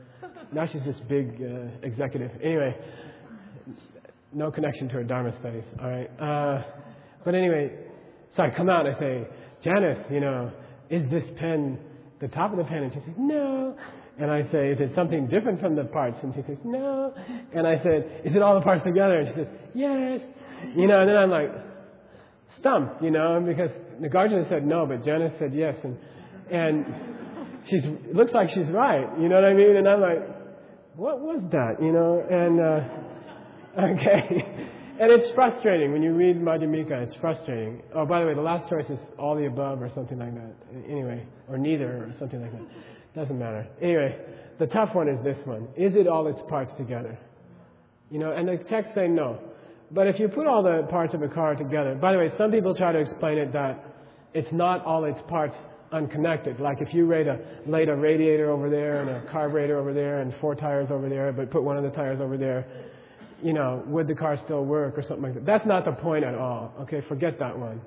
Now 0.54 0.68
she's 0.72 0.84
this 0.86 0.98
big 1.10 1.42
uh, 1.42 1.70
executive. 1.82 2.30
Anyway, 2.44 2.76
no 4.32 4.52
connection 4.52 4.88
to 4.90 4.94
her 4.96 5.04
Dharma 5.04 5.34
studies, 5.40 5.64
all 5.82 5.90
right. 5.90 6.10
Uh, 6.22 6.64
but 7.24 7.34
anyway, 7.34 7.72
so 8.36 8.44
I 8.44 8.52
come 8.56 8.70
out 8.70 8.86
and 8.86 8.96
I 8.96 9.00
say, 9.00 9.28
Janice, 9.64 10.06
you 10.12 10.20
know, 10.20 10.52
is 10.92 11.02
this 11.10 11.24
pen 11.40 11.80
the 12.22 12.28
top 12.28 12.52
of 12.52 12.58
the 12.60 12.66
pen? 12.66 12.84
And 12.84 12.94
she 12.94 13.00
says, 13.00 13.16
no. 13.18 13.76
And 14.20 14.30
I 14.30 14.44
say, 14.52 14.70
is 14.70 14.80
it 14.80 14.92
something 14.94 15.28
different 15.28 15.60
from 15.60 15.76
the 15.76 15.86
parts? 15.86 16.18
And 16.22 16.36
she 16.36 16.42
says, 16.46 16.58
no. 16.64 17.16
And 17.52 17.66
I 17.66 17.82
said, 17.82 18.22
is 18.24 18.36
it 18.36 18.44
all 18.44 18.54
the 18.54 18.62
parts 18.62 18.84
together? 18.86 19.22
And 19.22 19.28
she 19.30 19.34
says, 19.34 19.48
yes. 19.74 20.22
You 20.76 20.86
know, 20.86 21.00
and 21.00 21.10
then 21.10 21.18
I'm 21.18 21.32
like, 21.32 21.50
stumped, 22.60 23.02
you 23.02 23.12
know, 23.12 23.44
because 23.46 23.72
Nagarjuna 24.00 24.50
said 24.50 24.66
no, 24.66 24.86
but 24.86 25.04
Janice 25.04 25.34
said 25.40 25.54
yes, 25.54 25.76
and 25.84 25.98
and 26.52 26.86
she's 27.70 27.84
looks 28.14 28.32
like 28.34 28.50
she's 28.50 28.68
right, 28.68 29.08
you 29.20 29.30
know 29.30 29.36
what 29.36 29.46
I 29.46 29.54
mean? 29.54 29.76
And 29.76 29.88
I'm 29.88 30.02
like, 30.02 30.20
what 30.96 31.20
was 31.20 31.42
that, 31.52 31.82
you 31.82 31.92
know? 31.92 32.24
And 32.30 32.60
uh, 32.60 33.82
okay, 33.94 34.70
and 35.00 35.12
it's 35.12 35.30
frustrating 35.32 35.92
when 35.92 36.02
you 36.02 36.14
read 36.14 36.38
Madhyamika. 36.38 37.08
It's 37.08 37.16
frustrating. 37.16 37.82
Oh, 37.94 38.06
by 38.06 38.22
the 38.22 38.28
way, 38.28 38.34
the 38.34 38.42
last 38.42 38.70
choice 38.70 38.90
is 38.90 39.00
all 39.20 39.36
the 39.36 39.46
above 39.46 39.82
or 39.82 39.92
something 39.94 40.18
like 40.18 40.34
that. 40.36 40.54
Anyway, 40.90 41.26
or 41.50 41.58
neither 41.58 42.06
or 42.06 42.16
something 42.18 42.42
like 42.42 42.52
that. 42.52 42.62
Doesn't 43.16 43.38
matter. 43.38 43.68
Anyway, 43.82 44.18
the 44.60 44.68
tough 44.68 44.94
one 44.94 45.10
is 45.10 45.22
this 45.24 45.38
one: 45.46 45.68
Is 45.76 45.96
it 45.96 46.08
all 46.08 46.28
its 46.28 46.40
parts 46.48 46.72
together? 46.78 47.18
You 48.10 48.20
know, 48.20 48.32
and 48.32 48.48
the 48.48 48.58
text 48.70 48.94
say 48.96 49.08
no. 49.08 49.40
But 49.96 50.08
if 50.08 50.20
you 50.20 50.28
put 50.28 50.46
all 50.46 50.62
the 50.62 50.86
parts 50.90 51.14
of 51.14 51.22
a 51.22 51.30
car 51.30 51.56
together, 51.56 51.96
by 51.96 52.12
the 52.12 52.18
way, 52.18 52.30
some 52.38 52.52
people 52.52 52.76
try 52.76 52.92
to 52.92 53.00
explain 53.00 53.38
it 53.38 53.54
that 53.54 53.82
it's 54.34 54.52
not 54.52 54.86
all 54.86 55.06
its 55.06 55.20
parts 55.30 55.56
unconnected. 55.94 56.60
Like 56.60 56.82
if 56.82 56.94
you 56.94 57.08
laid 57.08 57.28
a, 57.28 57.40
laid 57.66 57.88
a 57.88 57.96
radiator 57.96 58.52
over 58.52 58.70
there 58.70 59.02
and 59.02 59.10
a 59.10 59.32
carburetor 59.32 59.80
over 59.80 59.94
there 59.94 60.20
and 60.20 60.34
four 60.42 60.54
tires 60.54 60.90
over 60.92 61.08
there, 61.08 61.32
but 61.32 61.50
put 61.50 61.64
one 61.64 61.78
of 61.78 61.84
the 61.84 61.92
tires 61.92 62.20
over 62.20 62.36
there, 62.36 62.68
you 63.42 63.54
know, 63.54 63.84
would 63.88 64.10
the 64.10 64.16
car 64.16 64.38
still 64.44 64.66
work 64.66 64.98
or 64.98 65.02
something 65.04 65.24
like 65.24 65.34
that? 65.36 65.46
That's 65.46 65.66
not 65.66 65.86
the 65.86 65.94
point 65.94 66.26
at 66.26 66.36
all. 66.36 66.74
Okay, 66.82 67.02
forget 67.08 67.40
that 67.40 67.58
one. 67.58 67.80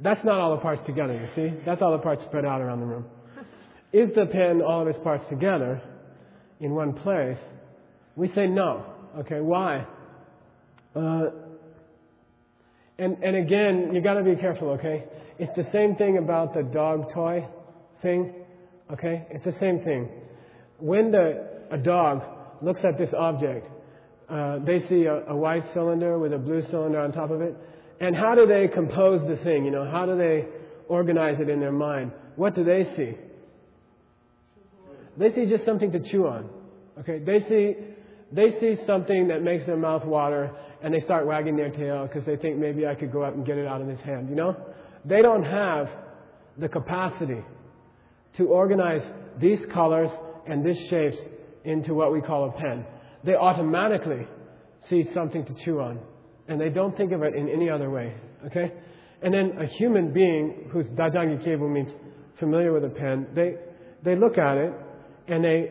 That's 0.00 0.24
not 0.24 0.38
all 0.38 0.56
the 0.56 0.62
parts 0.62 0.80
together, 0.86 1.12
you 1.12 1.28
see? 1.36 1.54
That's 1.66 1.82
all 1.82 1.92
the 1.92 2.02
parts 2.02 2.22
spread 2.24 2.46
out 2.46 2.62
around 2.62 2.80
the 2.80 2.86
room. 2.86 3.04
Is 3.92 4.08
the 4.14 4.24
pen 4.24 4.62
all 4.62 4.80
of 4.80 4.88
its 4.88 4.98
parts 5.00 5.24
together 5.28 5.82
in 6.60 6.74
one 6.74 6.94
place? 6.94 7.36
We 8.16 8.32
say 8.34 8.46
no. 8.46 8.86
Okay, 9.18 9.40
why? 9.40 9.86
Uh, 10.94 11.26
and, 12.98 13.22
and 13.22 13.36
again, 13.36 13.90
you 13.94 14.00
gotta 14.00 14.22
be 14.22 14.36
careful, 14.36 14.70
okay? 14.70 15.04
It's 15.38 15.54
the 15.56 15.66
same 15.72 15.96
thing 15.96 16.18
about 16.18 16.54
the 16.54 16.62
dog 16.62 17.12
toy 17.12 17.46
thing, 18.02 18.32
okay? 18.92 19.26
It's 19.30 19.44
the 19.44 19.56
same 19.60 19.80
thing. 19.80 20.08
When 20.78 21.10
the, 21.10 21.48
a 21.70 21.78
dog 21.78 22.22
looks 22.60 22.80
at 22.84 22.98
this 22.98 23.10
object, 23.16 23.68
uh, 24.28 24.58
they 24.64 24.86
see 24.88 25.04
a, 25.04 25.26
a 25.28 25.36
white 25.36 25.64
cylinder 25.74 26.18
with 26.18 26.32
a 26.32 26.38
blue 26.38 26.62
cylinder 26.70 27.00
on 27.00 27.12
top 27.12 27.30
of 27.30 27.40
it. 27.40 27.56
And 28.00 28.16
how 28.16 28.34
do 28.34 28.46
they 28.46 28.68
compose 28.68 29.26
the 29.28 29.42
thing? 29.44 29.64
You 29.64 29.70
know, 29.70 29.88
how 29.90 30.06
do 30.06 30.16
they 30.16 30.46
organize 30.88 31.36
it 31.40 31.48
in 31.48 31.60
their 31.60 31.72
mind? 31.72 32.12
What 32.36 32.54
do 32.54 32.64
they 32.64 32.84
see? 32.96 33.14
They 35.16 35.32
see 35.34 35.46
just 35.46 35.64
something 35.64 35.92
to 35.92 36.10
chew 36.10 36.26
on. 36.26 36.48
Okay, 37.00 37.18
they 37.18 37.40
see 37.48 37.76
they 38.32 38.58
see 38.60 38.76
something 38.86 39.28
that 39.28 39.42
makes 39.42 39.66
their 39.66 39.76
mouth 39.76 40.04
water 40.04 40.50
and 40.82 40.92
they 40.92 41.00
start 41.00 41.26
wagging 41.26 41.56
their 41.56 41.70
tail 41.70 42.06
because 42.06 42.26
they 42.26 42.36
think 42.36 42.58
maybe 42.58 42.86
I 42.86 42.94
could 42.94 43.12
go 43.12 43.22
up 43.22 43.34
and 43.34 43.46
get 43.46 43.56
it 43.56 43.66
out 43.66 43.80
of 43.80 43.88
his 43.88 44.00
hand, 44.00 44.28
you 44.28 44.34
know? 44.34 44.56
They 45.04 45.22
don't 45.22 45.44
have 45.44 45.88
the 46.58 46.68
capacity 46.68 47.42
to 48.36 48.48
organize 48.48 49.02
these 49.40 49.60
colors 49.72 50.10
and 50.46 50.64
these 50.64 50.78
shapes 50.90 51.16
into 51.64 51.94
what 51.94 52.12
we 52.12 52.20
call 52.20 52.48
a 52.48 52.52
pen. 52.52 52.84
They 53.24 53.34
automatically 53.34 54.26
see 54.90 55.04
something 55.14 55.44
to 55.44 55.54
chew 55.64 55.80
on 55.80 56.00
and 56.48 56.60
they 56.60 56.68
don't 56.68 56.96
think 56.96 57.12
of 57.12 57.22
it 57.22 57.34
in 57.34 57.48
any 57.48 57.70
other 57.70 57.88
way, 57.88 58.14
okay? 58.46 58.72
And 59.22 59.32
then 59.32 59.52
a 59.60 59.66
human 59.66 60.12
being 60.12 60.68
who's 60.72 60.86
dajangi 60.88 61.46
kebu 61.46 61.70
means 61.70 61.90
familiar 62.40 62.72
with 62.72 62.84
a 62.84 62.88
pen, 62.88 63.28
they, 63.34 63.54
they 64.02 64.16
look 64.16 64.36
at 64.36 64.56
it 64.56 64.72
and 65.28 65.44
they 65.44 65.70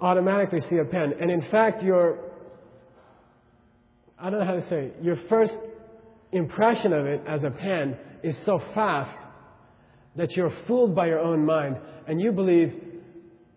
automatically 0.00 0.60
see 0.68 0.76
a 0.76 0.84
pen. 0.84 1.14
And 1.18 1.30
in 1.30 1.42
fact, 1.50 1.82
your 1.82 2.31
I 4.22 4.30
don't 4.30 4.38
know 4.38 4.46
how 4.46 4.54
to 4.54 4.68
say, 4.68 4.84
it, 4.84 4.96
your 5.02 5.18
first 5.28 5.52
impression 6.30 6.92
of 6.92 7.06
it 7.06 7.22
as 7.26 7.42
a 7.42 7.50
pen 7.50 7.96
is 8.22 8.36
so 8.46 8.62
fast 8.72 9.18
that 10.14 10.30
you're 10.36 10.54
fooled 10.68 10.94
by 10.94 11.08
your 11.08 11.18
own 11.18 11.44
mind 11.44 11.76
and 12.06 12.20
you 12.20 12.30
believe 12.30 12.72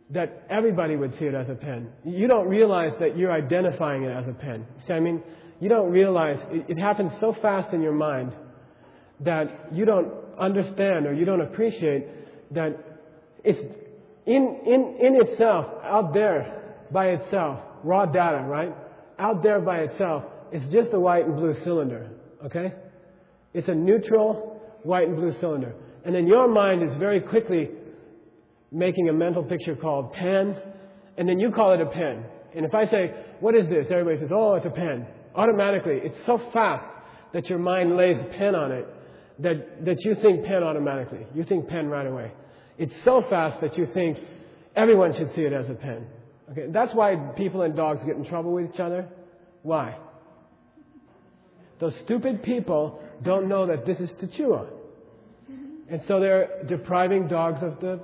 that 0.10 0.44
everybody 0.50 0.96
would 0.96 1.18
see 1.20 1.26
it 1.26 1.36
as 1.36 1.50
a 1.50 1.54
pen. 1.54 1.90
You 2.04 2.28
don't 2.28 2.48
realize 2.48 2.94
that 3.00 3.16
you're 3.16 3.32
identifying 3.32 4.06
it 4.06 4.12
as 4.12 4.28
a 4.28 4.34
pen. 4.34 4.66
See, 4.88 4.94
I 4.94 5.00
mean, 5.00 5.22
you 5.60 5.70
don't 5.70 5.92
realize 5.92 6.38
it, 6.50 6.66
it 6.68 6.80
happens 6.80 7.12
so 7.20 7.36
fast 7.44 7.72
in 7.72 7.84
your 7.84 7.94
mind 7.94 8.32
that 9.20 9.70
you 9.72 9.86
don't 9.86 10.12
understand 10.40 11.06
or 11.06 11.14
you 11.14 11.26
don't 11.26 11.42
appreciate 11.42 12.08
that 12.56 12.76
it's 13.44 13.60
in, 14.26 14.60
in, 14.66 14.98
in 15.00 15.16
itself, 15.28 15.68
out 15.84 16.16
there 16.16 16.76
by 16.92 17.10
itself, 17.10 17.60
raw 17.84 18.08
data, 18.08 18.44
right? 18.48 18.76
Out 19.20 19.44
there 19.44 19.62
by 19.62 19.82
itself, 19.82 20.24
it's 20.52 20.72
just 20.74 20.90
a 20.94 21.00
white 21.00 21.26
and 21.26 21.36
blue 21.36 21.56
cylinder, 21.64 22.10
okay? 22.46 22.74
It's 23.54 23.68
a 23.68 23.76
neutral 23.76 24.62
white 24.84 25.08
and 25.08 25.16
blue 25.16 25.34
cylinder. 25.40 25.74
And 26.04 26.14
then 26.14 26.28
your 26.28 26.48
mind 26.48 26.84
is 26.84 26.96
very 26.98 27.22
quickly 27.22 27.70
making 28.72 29.10
a 29.10 29.14
mental 29.14 29.44
picture 29.44 29.76
called 29.76 30.14
pen, 30.14 30.56
and 31.18 31.28
then 31.28 31.40
you 31.40 31.52
call 31.52 31.74
it 31.74 31.82
a 31.82 31.86
pen. 31.86 32.26
And 32.56 32.66
if 32.66 32.74
I 32.74 32.86
say, 32.86 33.14
what 33.40 33.56
is 33.56 33.68
this? 33.68 33.88
Everybody 33.90 34.20
says, 34.20 34.30
oh, 34.34 34.56
it's 34.56 34.66
a 34.66 34.70
pen. 34.70 35.08
Automatically, 35.36 36.00
it's 36.04 36.18
so 36.26 36.40
fast 36.54 36.86
that 37.34 37.50
your 37.50 37.60
mind 37.60 37.98
lays 37.98 38.18
pen 38.38 38.56
on 38.56 38.72
it 38.72 38.88
that, 39.40 39.86
that 39.86 39.98
you 40.06 40.16
think 40.22 40.46
pen 40.46 40.64
automatically. 40.64 41.26
You 41.34 41.44
think 41.44 41.68
pen 41.68 41.88
right 41.88 42.08
away. 42.08 42.32
It's 42.78 42.94
so 43.04 43.24
fast 43.30 43.62
that 43.62 43.78
you 43.78 43.88
think 43.94 44.18
everyone 44.76 45.14
should 45.16 45.34
see 45.36 45.42
it 45.42 45.54
as 45.54 45.70
a 45.70 45.74
pen. 45.74 46.06
Okay, 46.52 46.68
that's 46.70 46.94
why 46.94 47.16
people 47.36 47.64
and 47.64 47.76
dogs 47.76 48.02
get 48.06 48.16
in 48.16 48.26
trouble 48.26 48.54
with 48.54 48.74
each 48.74 48.80
other. 48.80 49.08
Why? 49.64 49.98
Those 51.80 51.94
stupid 52.06 52.44
people 52.44 53.02
don't 53.24 53.48
know 53.48 53.68
that 53.68 53.86
this 53.86 54.00
is 54.00 54.10
to 54.22 54.28
chew 54.28 54.54
on. 54.54 54.68
And 55.90 56.02
so 56.08 56.20
they're 56.20 56.64
depriving 56.68 57.28
dogs 57.28 57.60
of 57.62 57.80
the 57.80 58.00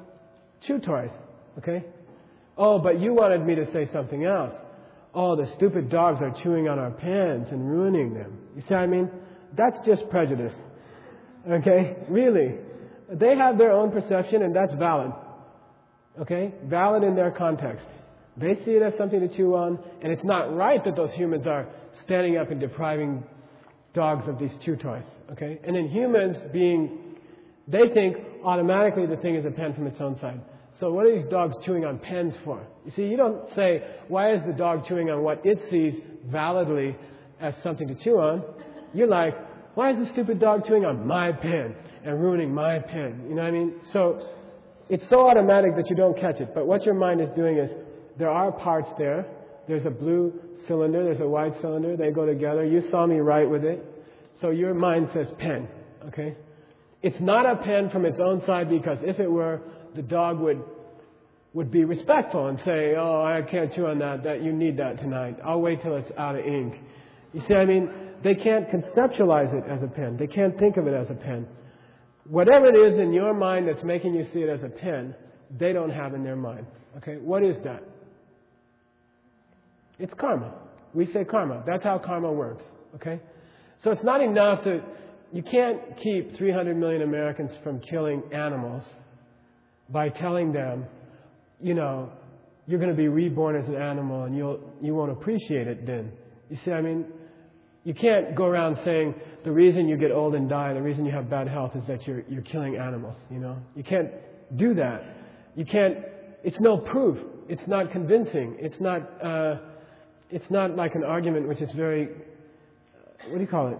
chew 0.65 0.79
toys. 0.79 1.09
Okay? 1.57 1.83
Oh, 2.57 2.79
but 2.79 2.99
you 2.99 3.13
wanted 3.13 3.45
me 3.45 3.55
to 3.55 3.71
say 3.71 3.89
something 3.91 4.23
else. 4.23 4.53
Oh, 5.13 5.35
the 5.35 5.51
stupid 5.55 5.89
dogs 5.89 6.21
are 6.21 6.33
chewing 6.43 6.67
on 6.67 6.79
our 6.79 6.91
pens 6.91 7.47
and 7.51 7.69
ruining 7.69 8.13
them. 8.13 8.37
You 8.55 8.61
see 8.61 8.73
what 8.73 8.79
I 8.79 8.87
mean? 8.87 9.09
That's 9.57 9.77
just 9.85 10.09
prejudice. 10.09 10.53
Okay? 11.49 11.97
Really. 12.07 12.55
They 13.11 13.35
have 13.35 13.57
their 13.57 13.71
own 13.71 13.91
perception 13.91 14.43
and 14.43 14.55
that's 14.55 14.73
valid. 14.73 15.11
Okay? 16.19 16.53
Valid 16.65 17.03
in 17.03 17.15
their 17.15 17.31
context. 17.31 17.85
They 18.37 18.55
see 18.63 18.71
it 18.71 18.81
as 18.81 18.93
something 18.97 19.19
to 19.19 19.27
chew 19.35 19.55
on, 19.55 19.77
and 20.01 20.11
it's 20.11 20.23
not 20.23 20.55
right 20.55 20.81
that 20.85 20.95
those 20.95 21.11
humans 21.13 21.45
are 21.47 21.67
standing 22.05 22.37
up 22.37 22.49
and 22.49 22.61
depriving 22.61 23.23
dogs 23.93 24.27
of 24.27 24.39
these 24.39 24.51
chew 24.63 24.75
toys. 24.75 25.03
Okay? 25.31 25.59
And 25.63 25.75
in 25.75 25.89
humans 25.89 26.37
being, 26.53 27.15
they 27.67 27.89
think 27.93 28.17
automatically 28.43 29.05
the 29.05 29.17
thing 29.17 29.35
is 29.35 29.45
a 29.45 29.51
pen 29.51 29.73
from 29.73 29.87
its 29.87 29.99
own 29.99 30.19
side. 30.19 30.41
So 30.79 30.91
what 30.91 31.05
are 31.05 31.15
these 31.15 31.29
dogs 31.29 31.55
chewing 31.65 31.85
on 31.85 31.99
pens 31.99 32.33
for? 32.43 32.65
You 32.85 32.91
see, 32.91 33.03
you 33.03 33.17
don't 33.17 33.47
say, 33.55 33.83
why 34.07 34.33
is 34.33 34.41
the 34.47 34.53
dog 34.53 34.85
chewing 34.87 35.09
on 35.09 35.21
what 35.21 35.45
it 35.45 35.59
sees 35.69 36.01
validly 36.25 36.95
as 37.39 37.53
something 37.61 37.87
to 37.87 37.95
chew 38.03 38.19
on? 38.19 38.43
You're 38.93 39.07
like, 39.07 39.35
why 39.75 39.91
is 39.91 39.97
the 39.97 40.11
stupid 40.13 40.39
dog 40.39 40.65
chewing 40.65 40.85
on 40.85 41.05
my 41.05 41.31
pen? 41.31 41.75
and 42.03 42.21
ruining 42.21 42.53
my 42.53 42.79
pen. 42.79 43.25
You 43.27 43.35
know 43.35 43.43
what 43.43 43.47
I 43.47 43.51
mean? 43.51 43.73
So 43.93 44.27
it's 44.89 45.07
so 45.09 45.29
automatic 45.29 45.75
that 45.75 45.89
you 45.89 45.95
don't 45.95 46.19
catch 46.19 46.39
it. 46.39 46.53
But 46.53 46.67
what 46.67 46.83
your 46.83 46.95
mind 46.95 47.21
is 47.21 47.29
doing 47.35 47.57
is 47.57 47.69
there 48.17 48.29
are 48.29 48.51
parts 48.51 48.89
there. 48.97 49.25
There's 49.67 49.85
a 49.85 49.91
blue 49.91 50.33
cylinder, 50.67 51.03
there's 51.03 51.19
a 51.19 51.27
white 51.27 51.53
cylinder. 51.61 51.95
They 51.95 52.11
go 52.11 52.25
together. 52.25 52.65
You 52.65 52.83
saw 52.89 53.05
me 53.05 53.17
write 53.19 53.49
with 53.49 53.63
it. 53.63 53.83
So 54.41 54.49
your 54.49 54.73
mind 54.73 55.09
says 55.13 55.27
pen. 55.37 55.67
Okay? 56.07 56.35
It's 57.01 57.19
not 57.19 57.45
a 57.45 57.55
pen 57.63 57.89
from 57.89 58.05
its 58.05 58.17
own 58.19 58.43
side 58.45 58.69
because 58.69 58.97
if 59.01 59.19
it 59.19 59.29
were, 59.29 59.61
the 59.95 60.01
dog 60.01 60.39
would 60.39 60.61
would 61.53 61.69
be 61.69 61.83
respectful 61.83 62.47
and 62.47 62.57
say, 62.63 62.95
"Oh, 62.97 63.23
I 63.23 63.41
can't 63.41 63.73
chew 63.73 63.87
on 63.87 63.99
that. 63.99 64.23
That 64.23 64.41
you 64.41 64.53
need 64.53 64.77
that 64.77 64.99
tonight. 64.99 65.37
I'll 65.43 65.59
wait 65.59 65.81
till 65.81 65.97
it's 65.97 66.11
out 66.17 66.35
of 66.35 66.45
ink." 66.45 66.75
You 67.33 67.41
see, 67.47 67.53
I 67.55 67.65
mean, 67.65 67.89
they 68.23 68.35
can't 68.35 68.69
conceptualize 68.69 69.53
it 69.53 69.69
as 69.69 69.83
a 69.83 69.87
pen. 69.87 70.15
They 70.17 70.27
can't 70.27 70.57
think 70.57 70.77
of 70.77 70.87
it 70.87 70.93
as 70.93 71.09
a 71.09 71.13
pen. 71.13 71.47
Whatever 72.29 72.67
it 72.67 72.75
is 72.75 72.99
in 72.99 73.11
your 73.11 73.33
mind 73.33 73.67
that's 73.67 73.83
making 73.83 74.13
you 74.13 74.25
see 74.31 74.43
it 74.43 74.49
as 74.49 74.63
a 74.63 74.69
pen, 74.69 75.15
they 75.59 75.73
don't 75.73 75.89
have 75.89 76.13
in 76.13 76.23
their 76.23 76.35
mind. 76.35 76.65
Okay? 76.97 77.15
What 77.15 77.43
is 77.43 77.57
that? 77.63 77.83
It's 80.01 80.13
karma. 80.19 80.51
We 80.93 81.05
say 81.13 81.23
karma. 81.23 81.63
That's 81.65 81.83
how 81.83 81.99
karma 81.99 82.31
works. 82.31 82.63
Okay? 82.95 83.19
So 83.83 83.91
it's 83.91 84.03
not 84.03 84.21
enough 84.21 84.63
to, 84.63 84.81
you 85.31 85.43
can't 85.43 85.79
keep 86.03 86.35
300 86.37 86.75
million 86.75 87.03
Americans 87.03 87.51
from 87.63 87.79
killing 87.79 88.23
animals 88.33 88.83
by 89.89 90.09
telling 90.09 90.51
them, 90.51 90.85
you 91.61 91.75
know, 91.75 92.11
you're 92.65 92.79
going 92.79 92.91
to 92.91 92.97
be 92.97 93.07
reborn 93.07 93.55
as 93.55 93.67
an 93.67 93.75
animal 93.75 94.23
and 94.23 94.35
you'll, 94.35 94.59
you 94.81 94.95
won't 94.95 95.11
appreciate 95.11 95.67
it 95.67 95.85
then. 95.85 96.11
You 96.49 96.57
see, 96.65 96.71
I 96.71 96.81
mean, 96.81 97.05
you 97.83 97.93
can't 97.93 98.35
go 98.35 98.45
around 98.45 98.77
saying 98.83 99.15
the 99.43 99.51
reason 99.51 99.87
you 99.87 99.97
get 99.97 100.11
old 100.11 100.35
and 100.35 100.49
die, 100.49 100.73
the 100.73 100.81
reason 100.81 101.05
you 101.05 101.11
have 101.11 101.29
bad 101.29 101.47
health 101.47 101.71
is 101.75 101.83
that 101.87 102.07
you're, 102.07 102.23
you're 102.27 102.43
killing 102.43 102.75
animals, 102.75 103.15
you 103.29 103.39
know. 103.39 103.57
You 103.75 103.83
can't 103.83 104.09
do 104.55 104.73
that. 104.75 105.03
You 105.55 105.65
can't, 105.65 105.97
it's 106.43 106.59
no 106.59 106.77
proof. 106.77 107.17
It's 107.49 107.67
not 107.67 107.91
convincing. 107.91 108.57
It's 108.59 108.79
not, 108.79 109.01
uh, 109.23 109.57
it's 110.31 110.49
not 110.49 110.75
like 110.75 110.95
an 110.95 111.03
argument 111.03 111.47
which 111.47 111.61
is 111.61 111.69
very, 111.75 112.07
what 113.27 113.35
do 113.35 113.41
you 113.41 113.47
call 113.47 113.67
it? 113.67 113.77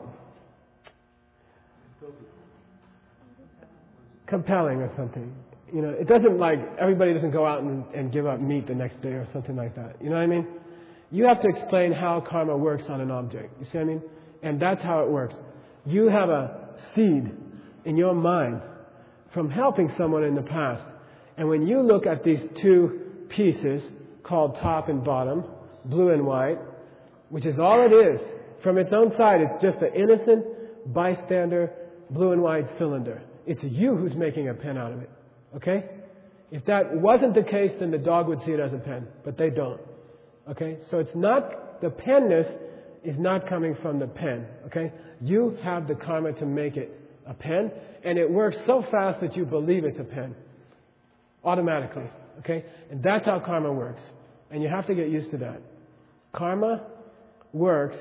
Compelling 4.28 4.80
or 4.82 4.92
something. 4.96 5.34
You 5.74 5.82
know, 5.82 5.90
it 5.90 6.08
doesn't 6.08 6.38
like, 6.38 6.60
everybody 6.80 7.14
doesn't 7.14 7.32
go 7.32 7.46
out 7.46 7.64
and, 7.64 7.86
and 7.96 8.12
give 8.12 8.28
up 8.28 8.42
meat 8.42 8.68
the 8.68 8.76
next 8.76 9.02
day 9.02 9.10
or 9.10 9.28
something 9.32 9.56
like 9.56 9.76
that. 9.76 9.96
You 10.02 10.10
know 10.10 10.16
what 10.16 10.24
I 10.24 10.28
mean? 10.28 10.48
You 11.10 11.26
have 11.26 11.42
to 11.42 11.48
explain 11.48 11.92
how 11.94 12.22
karma 12.22 12.56
works 12.56 12.84
on 12.90 13.02
an 13.02 13.12
object. 13.12 13.54
You 13.60 13.66
see 13.66 13.78
what 13.78 13.82
I 13.82 13.86
mean? 13.86 14.02
And 14.44 14.62
that's 14.62 14.82
how 14.82 15.04
it 15.04 15.10
works. 15.10 15.36
You 15.86 16.10
have 16.10 16.30
a 16.30 16.70
seed 16.94 17.32
in 17.86 17.98
your 17.98 18.14
mind 18.14 18.62
from 19.34 19.50
helping 19.50 19.92
someone 19.98 20.24
in 20.24 20.36
the 20.36 20.42
past. 20.42 20.84
And 21.38 21.48
when 21.48 21.66
you 21.66 21.82
look 21.82 22.06
at 22.06 22.24
these 22.24 22.40
two 22.62 23.00
pieces 23.30 23.82
called 24.24 24.56
top 24.62 24.90
and 24.90 25.04
bottom, 25.04 25.46
blue 25.86 26.10
and 26.10 26.26
white, 26.26 26.60
which 27.30 27.46
is 27.46 27.60
all 27.60 27.86
it 27.86 27.94
is, 27.94 28.22
from 28.64 28.78
its 28.78 28.92
own 28.94 29.12
side, 29.18 29.42
it's 29.42 29.62
just 29.62 29.78
an 29.78 29.94
innocent 29.96 30.94
bystander 30.94 31.72
blue 32.10 32.32
and 32.32 32.42
white 32.42 32.68
cylinder. 32.78 33.22
It's 33.46 33.64
you 33.64 33.96
who's 33.96 34.16
making 34.16 34.50
a 34.50 34.54
pen 34.54 34.78
out 34.78 34.92
of 34.92 35.02
it. 35.02 35.10
Okay? 35.56 35.86
If 36.52 36.66
that 36.66 36.94
wasn't 36.94 37.34
the 37.34 37.44
case, 37.44 37.72
then 37.80 37.92
the 37.92 37.98
dog 37.98 38.28
would 38.28 38.40
see 38.46 38.52
it 38.52 38.60
as 38.60 38.74
a 38.74 38.78
pen, 38.78 39.08
but 39.24 39.38
they 39.38 39.50
don't. 39.50 39.82
Okay? 40.50 40.78
So 40.92 41.00
it's 41.00 41.16
not, 41.16 41.82
the 41.82 41.90
penness 41.90 42.48
is 43.04 43.16
not 43.18 43.48
coming 43.48 43.76
from 43.82 44.00
the 44.00 44.08
pen. 44.08 44.46
Okay? 44.68 44.92
You 45.22 45.58
have 45.64 45.88
the 45.88 45.96
karma 45.96 46.34
to 46.34 46.46
make 46.46 46.78
it 46.78 46.92
a 47.26 47.34
pen, 47.34 47.72
and 48.04 48.18
it 48.18 48.30
works 48.30 48.58
so 48.66 48.84
fast 48.92 49.22
that 49.22 49.36
you 49.36 49.46
believe 49.46 49.86
it's 49.86 50.00
a 50.00 50.04
pen. 50.04 50.36
Automatically. 51.44 52.10
Okay? 52.40 52.66
And 52.92 53.02
that's 53.02 53.26
how 53.26 53.40
karma 53.40 53.72
works. 53.72 54.02
And 54.52 54.62
you 54.62 54.70
have 54.70 54.86
to 54.88 54.96
get 54.96 55.10
used 55.10 55.32
to 55.32 55.38
that. 55.38 55.62
Karma 56.34 56.82
works 57.54 57.98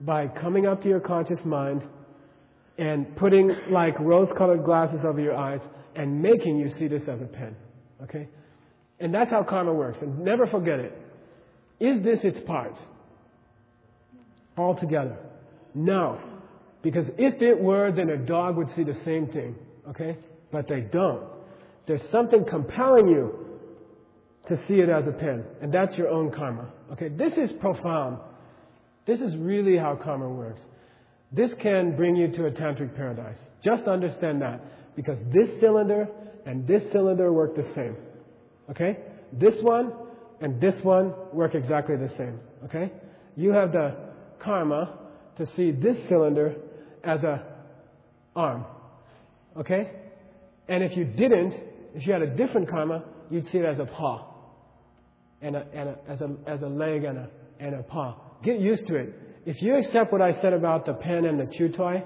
by 0.00 0.26
coming 0.26 0.66
up 0.66 0.82
to 0.82 0.88
your 0.88 1.00
conscious 1.00 1.40
mind 1.44 1.82
and 2.78 3.14
putting 3.16 3.54
like 3.70 3.98
rose 4.00 4.28
colored 4.38 4.64
glasses 4.64 5.00
over 5.04 5.20
your 5.20 5.36
eyes 5.36 5.60
and 5.94 6.22
making 6.22 6.56
you 6.56 6.70
see 6.78 6.88
this 6.88 7.02
as 7.02 7.20
a 7.20 7.26
pen. 7.26 7.54
Okay? 8.02 8.28
And 9.00 9.14
that's 9.14 9.30
how 9.30 9.42
karma 9.42 9.72
works. 9.72 9.98
And 10.00 10.20
never 10.20 10.46
forget 10.46 10.78
it. 10.78 10.96
Is 11.80 12.02
this 12.02 12.20
its 12.22 12.38
parts? 12.46 12.78
Altogether. 14.56 15.16
No. 15.74 16.20
Because 16.82 17.06
if 17.18 17.42
it 17.42 17.58
were, 17.58 17.92
then 17.92 18.10
a 18.10 18.16
dog 18.16 18.56
would 18.56 18.68
see 18.76 18.84
the 18.84 18.96
same 19.04 19.26
thing. 19.28 19.54
Okay? 19.88 20.16
But 20.52 20.68
they 20.68 20.80
don't. 20.80 21.24
There's 21.86 22.02
something 22.12 22.44
compelling 22.48 23.08
you 23.08 23.46
to 24.48 24.56
see 24.68 24.74
it 24.74 24.88
as 24.88 25.06
a 25.06 25.12
pen. 25.12 25.44
And 25.60 25.72
that's 25.72 25.96
your 25.96 26.08
own 26.08 26.30
karma. 26.30 26.66
Okay? 26.92 27.08
This 27.08 27.32
is 27.34 27.50
profound. 27.60 28.18
This 29.06 29.20
is 29.20 29.36
really 29.36 29.76
how 29.76 29.96
karma 29.96 30.28
works. 30.28 30.60
This 31.32 31.50
can 31.60 31.96
bring 31.96 32.16
you 32.16 32.28
to 32.32 32.46
a 32.46 32.50
tantric 32.50 32.94
paradise. 32.96 33.38
Just 33.64 33.84
understand 33.84 34.42
that. 34.42 34.60
Because 34.96 35.18
this 35.32 35.48
cylinder 35.60 36.08
and 36.46 36.66
this 36.66 36.82
cylinder 36.92 37.32
work 37.32 37.54
the 37.56 37.66
same. 37.74 37.96
Okay? 38.70 38.98
This 39.32 39.54
one 39.62 39.92
and 40.40 40.60
this 40.60 40.74
one 40.82 41.14
work 41.32 41.54
exactly 41.54 41.96
the 41.96 42.10
same. 42.18 42.40
Okay? 42.64 42.92
You 43.36 43.52
have 43.52 43.72
the 43.72 43.94
karma 44.42 44.98
to 45.38 45.46
see 45.56 45.70
this 45.70 45.96
cylinder 46.08 46.56
as 47.04 47.22
a 47.22 47.42
arm. 48.34 48.64
Okay? 49.56 49.90
And 50.68 50.82
if 50.82 50.96
you 50.96 51.04
didn't, 51.04 51.54
if 51.94 52.06
you 52.06 52.12
had 52.12 52.22
a 52.22 52.36
different 52.36 52.68
karma, 52.68 53.04
you'd 53.30 53.50
see 53.50 53.58
it 53.58 53.64
as 53.64 53.78
a 53.78 53.86
paw. 53.86 54.29
And, 55.42 55.56
a, 55.56 55.66
and 55.72 55.88
a, 55.88 55.98
as, 56.08 56.20
a, 56.20 56.36
as 56.46 56.62
a 56.62 56.66
leg 56.66 57.04
and 57.04 57.18
a, 57.18 57.28
and 57.58 57.74
a 57.74 57.82
paw. 57.82 58.16
Get 58.44 58.60
used 58.60 58.86
to 58.88 58.96
it. 58.96 59.14
If 59.46 59.62
you 59.62 59.76
accept 59.76 60.12
what 60.12 60.20
I 60.20 60.40
said 60.42 60.52
about 60.52 60.84
the 60.86 60.92
pen 60.94 61.24
and 61.24 61.40
the 61.40 61.46
chew 61.56 61.70
toy, 61.70 62.04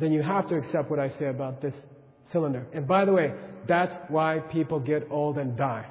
then 0.00 0.12
you 0.12 0.22
have 0.22 0.48
to 0.48 0.56
accept 0.56 0.90
what 0.90 0.98
I 0.98 1.10
say 1.18 1.26
about 1.26 1.60
this 1.60 1.74
cylinder. 2.32 2.66
And 2.72 2.86
by 2.86 3.04
the 3.04 3.12
way, 3.12 3.32
that's 3.68 3.92
why 4.08 4.38
people 4.38 4.80
get 4.80 5.08
old 5.10 5.38
and 5.38 5.56
die. 5.56 5.86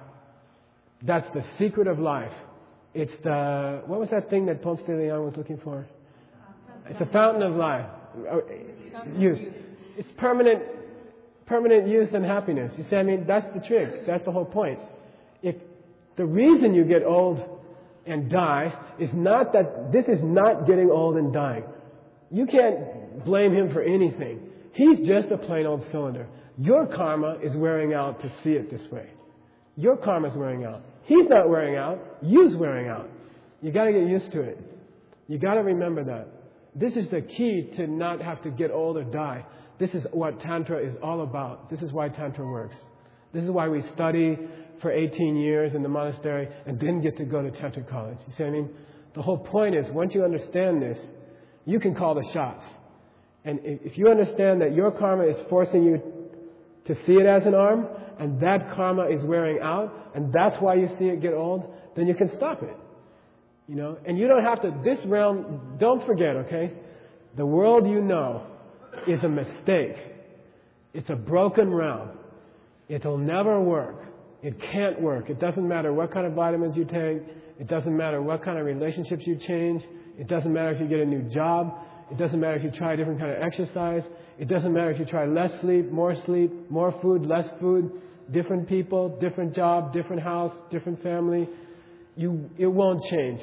That's 1.04 1.28
the 1.34 1.44
secret 1.60 1.88
of 1.88 2.00
life. 2.00 2.32
It's 2.94 3.12
the, 3.24 3.84
what 3.86 4.00
was 4.00 4.10
that 4.10 4.30
thing 4.30 4.46
that 4.48 4.62
Ponce 4.62 4.82
de 4.88 4.96
Leon 4.96 5.26
was 5.26 5.34
looking 5.38 5.60
for? 5.64 5.86
It's 6.88 7.02
a 7.02 7.12
fountain 7.12 7.44
of 7.44 7.56
life. 7.56 7.86
Youth. 9.18 9.40
It's 9.98 10.10
permanent, 10.18 10.64
permanent 11.46 11.88
youth 11.88 12.14
and 12.14 12.24
happiness. 12.24 12.72
You 12.78 12.86
see, 12.90 12.96
I 12.96 13.04
mean, 13.04 13.26
that's 13.28 13.48
the 13.54 13.66
trick. 13.68 14.08
That's 14.08 14.24
the 14.26 14.32
whole 14.32 14.46
point. 14.46 14.80
If 15.42 15.56
the 16.18 16.26
reason 16.26 16.74
you 16.74 16.86
get 16.86 17.04
old 17.04 17.40
and 18.06 18.30
die 18.30 18.74
is 19.00 19.10
not 19.14 19.54
that 19.54 19.92
this 19.92 20.06
is 20.06 20.20
not 20.24 20.68
getting 20.68 20.90
old 20.90 21.18
and 21.18 21.34
dying. 21.34 21.64
You 22.32 22.46
can't 22.46 23.24
blame 23.26 23.54
him 23.54 23.74
for 23.74 23.82
anything. 23.82 24.40
He's 24.74 25.08
just 25.08 25.32
a 25.32 25.38
plain 25.38 25.66
old 25.66 25.84
cylinder. 25.92 26.28
Your 26.58 26.86
karma 26.86 27.38
is 27.44 27.56
wearing 27.56 27.94
out 27.94 28.22
to 28.22 28.32
see 28.44 28.52
it 28.52 28.72
this 28.72 28.82
way. 28.92 29.10
Your 29.76 29.98
karma 29.98 30.30
is 30.30 30.38
wearing 30.38 30.64
out. 30.64 30.82
He's 31.04 31.28
not 31.30 31.50
wearing 31.50 31.76
out. 31.76 32.00
You's 32.22 32.56
wearing 32.56 32.88
out. 32.88 33.10
You 33.62 33.72
got 33.72 33.86
to 33.86 33.92
get 33.92 34.08
used 34.08 34.32
to 34.32 34.42
it. 34.42 34.60
You 35.28 35.38
got 35.38 35.56
to 35.56 35.62
remember 35.62 36.04
that. 36.04 36.28
This 36.76 36.94
is 36.94 37.10
the 37.10 37.22
key 37.22 37.72
to 37.78 37.88
not 37.88 38.22
have 38.22 38.42
to 38.44 38.50
get 38.50 38.72
old 38.72 38.98
or 38.98 39.04
die. 39.04 39.46
This 39.80 39.92
is 39.92 40.06
what 40.12 40.40
Tantra 40.42 40.80
is 40.80 40.96
all 41.02 41.24
about. 41.24 41.70
This 41.70 41.82
is 41.82 41.92
why 41.92 42.10
Tantra 42.10 42.46
works. 42.46 42.76
This 43.34 43.44
is 43.44 43.50
why 43.50 43.68
we 43.68 43.84
study 43.94 44.38
for 44.82 44.92
18 44.92 45.36
years 45.36 45.74
in 45.74 45.84
the 45.84 45.90
monastery 45.90 46.48
and 46.66 46.80
didn't 46.80 47.02
get 47.02 47.18
to 47.18 47.26
go 47.26 47.42
to 47.42 47.52
Tantra 47.52 47.84
college. 47.84 48.18
You 48.28 48.34
see 48.38 48.44
what 48.44 48.50
I 48.50 48.52
mean? 48.52 48.70
The 49.16 49.22
whole 49.22 49.38
point 49.38 49.76
is, 49.76 49.86
once 49.92 50.14
you 50.14 50.24
understand 50.24 50.82
this, 50.82 50.98
you 51.66 51.80
can 51.80 51.96
call 51.96 52.16
the 52.16 52.26
shots. 52.34 52.64
And 53.44 53.60
if 53.64 53.98
you 53.98 54.10
understand 54.10 54.62
that 54.62 54.74
your 54.74 54.92
karma 54.92 55.26
is 55.26 55.36
forcing 55.50 55.84
you 55.84 56.02
to 56.88 56.96
see 57.06 57.14
it 57.14 57.26
as 57.26 57.44
an 57.46 57.56
arm, 57.56 57.88
and 58.20 58.40
that 58.42 58.76
karma 58.76 59.08
is 59.08 59.24
wearing 59.24 59.60
out, 59.62 60.12
and 60.16 60.32
that's 60.34 60.56
why 60.60 60.76
you 60.76 60.88
see 61.00 61.06
it 61.06 61.22
get 61.22 61.34
old, 61.34 61.74
then 61.96 62.08
you 62.08 62.16
can 62.16 62.30
stop 62.38 62.64
it. 62.64 62.76
You 63.68 63.76
know, 63.76 63.98
and 64.06 64.18
you 64.18 64.28
don't 64.28 64.44
have 64.44 64.62
to, 64.62 64.74
this 64.84 65.00
realm, 65.06 65.78
don't 65.80 66.06
forget, 66.06 66.36
okay? 66.36 66.72
The 67.38 67.46
world 67.46 67.88
you 67.88 68.02
know 68.02 68.46
is 69.08 69.24
a 69.24 69.30
mistake. 69.30 69.96
It's 70.94 71.10
a 71.10 71.16
broken 71.16 71.74
realm. 71.74 72.10
It'll 72.88 73.18
never 73.18 73.60
work. 73.60 74.06
It 74.46 74.62
can't 74.72 75.02
work. 75.02 75.32
It 75.32 75.40
doesn't 75.40 75.68
matter 75.68 75.92
what 75.92 76.14
kind 76.14 76.28
of 76.28 76.34
vitamins 76.34 76.78
you 76.78 76.86
take. 76.86 77.24
It 77.60 77.68
doesn't 77.68 77.98
matter 77.98 78.22
what 78.22 78.46
kind 78.46 78.60
of 78.60 78.66
relationships 78.68 79.24
you 79.26 79.40
change. 79.48 79.82
It 80.20 80.28
doesn't 80.28 80.54
matter 80.54 80.70
if 80.70 80.80
you 80.80 80.88
get 80.88 81.00
a 81.00 81.06
new 81.06 81.24
job. 81.34 81.74
It 82.12 82.20
doesn't 82.20 82.40
matter 82.40 82.54
if 82.54 82.64
you 82.64 82.70
try 82.70 82.94
a 82.94 82.98
different 82.98 83.20
kind 83.20 83.32
of 83.32 83.42
exercise. 83.42 84.04
It 84.38 84.48
doesn't 84.48 84.72
matter 84.72 84.92
if 84.92 85.00
you 85.00 85.06
try 85.06 85.26
less 85.26 85.50
sleep, 85.62 85.92
more 85.92 86.16
sleep, 86.28 86.70
more 86.70 86.94
food, 87.02 87.26
less 87.26 87.48
food, 87.60 87.92
different 88.32 88.70
people, 88.70 89.18
different 89.20 89.56
job, 89.56 89.92
different 89.94 90.22
house, 90.22 90.54
different 90.70 91.02
family. 91.02 91.50
You, 92.16 92.48
it 92.60 92.68
won't 92.68 93.02
change. 93.10 93.42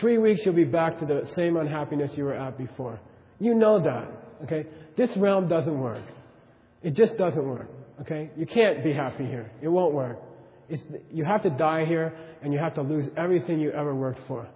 Three 0.00 0.18
weeks 0.18 0.40
you'll 0.44 0.54
be 0.56 0.64
back 0.64 0.98
to 0.98 1.06
the 1.06 1.30
same 1.36 1.58
unhappiness 1.58 2.10
you 2.16 2.24
were 2.24 2.34
at 2.34 2.58
before. 2.58 2.98
You 3.38 3.54
know 3.54 3.80
that. 3.84 4.08
Okay? 4.46 4.68
This 4.96 5.10
realm 5.16 5.46
doesn't 5.46 5.78
work. 5.78 6.02
It 6.82 6.94
just 6.96 7.16
doesn't 7.18 7.46
work. 7.46 7.70
Okay? 8.00 8.32
You 8.36 8.46
can't 8.46 8.82
be 8.82 8.92
happy 8.92 9.26
here. 9.26 9.52
It 9.62 9.68
won't 9.68 9.94
work. 9.94 10.18
It's, 10.70 10.82
you 11.12 11.24
have 11.24 11.42
to 11.42 11.50
die 11.50 11.84
here 11.84 12.16
and 12.42 12.52
you 12.52 12.58
have 12.58 12.74
to 12.74 12.82
lose 12.82 13.06
everything 13.16 13.60
you 13.60 13.70
ever 13.72 13.94
worked 13.94 14.20
for. 14.28 14.48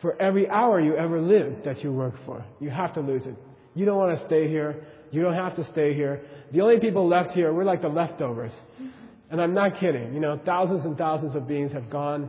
For 0.00 0.20
every 0.20 0.50
hour 0.50 0.80
you 0.80 0.96
ever 0.96 1.20
lived 1.20 1.64
that 1.64 1.82
you 1.82 1.92
worked 1.92 2.18
for, 2.26 2.44
you 2.60 2.70
have 2.70 2.92
to 2.94 3.00
lose 3.00 3.22
it. 3.24 3.36
You 3.74 3.84
don't 3.86 3.96
want 3.96 4.18
to 4.18 4.26
stay 4.26 4.48
here. 4.48 4.84
You 5.12 5.22
don't 5.22 5.34
have 5.34 5.54
to 5.56 5.66
stay 5.72 5.94
here. 5.94 6.22
The 6.52 6.60
only 6.60 6.80
people 6.80 7.08
left 7.08 7.30
here, 7.30 7.52
we're 7.52 7.64
like 7.64 7.82
the 7.82 7.88
leftovers. 7.88 8.52
And 9.30 9.40
I'm 9.40 9.54
not 9.54 9.78
kidding. 9.78 10.12
You 10.12 10.20
know, 10.20 10.40
thousands 10.44 10.84
and 10.84 10.98
thousands 10.98 11.36
of 11.36 11.46
beings 11.46 11.72
have 11.72 11.88
gone 11.88 12.28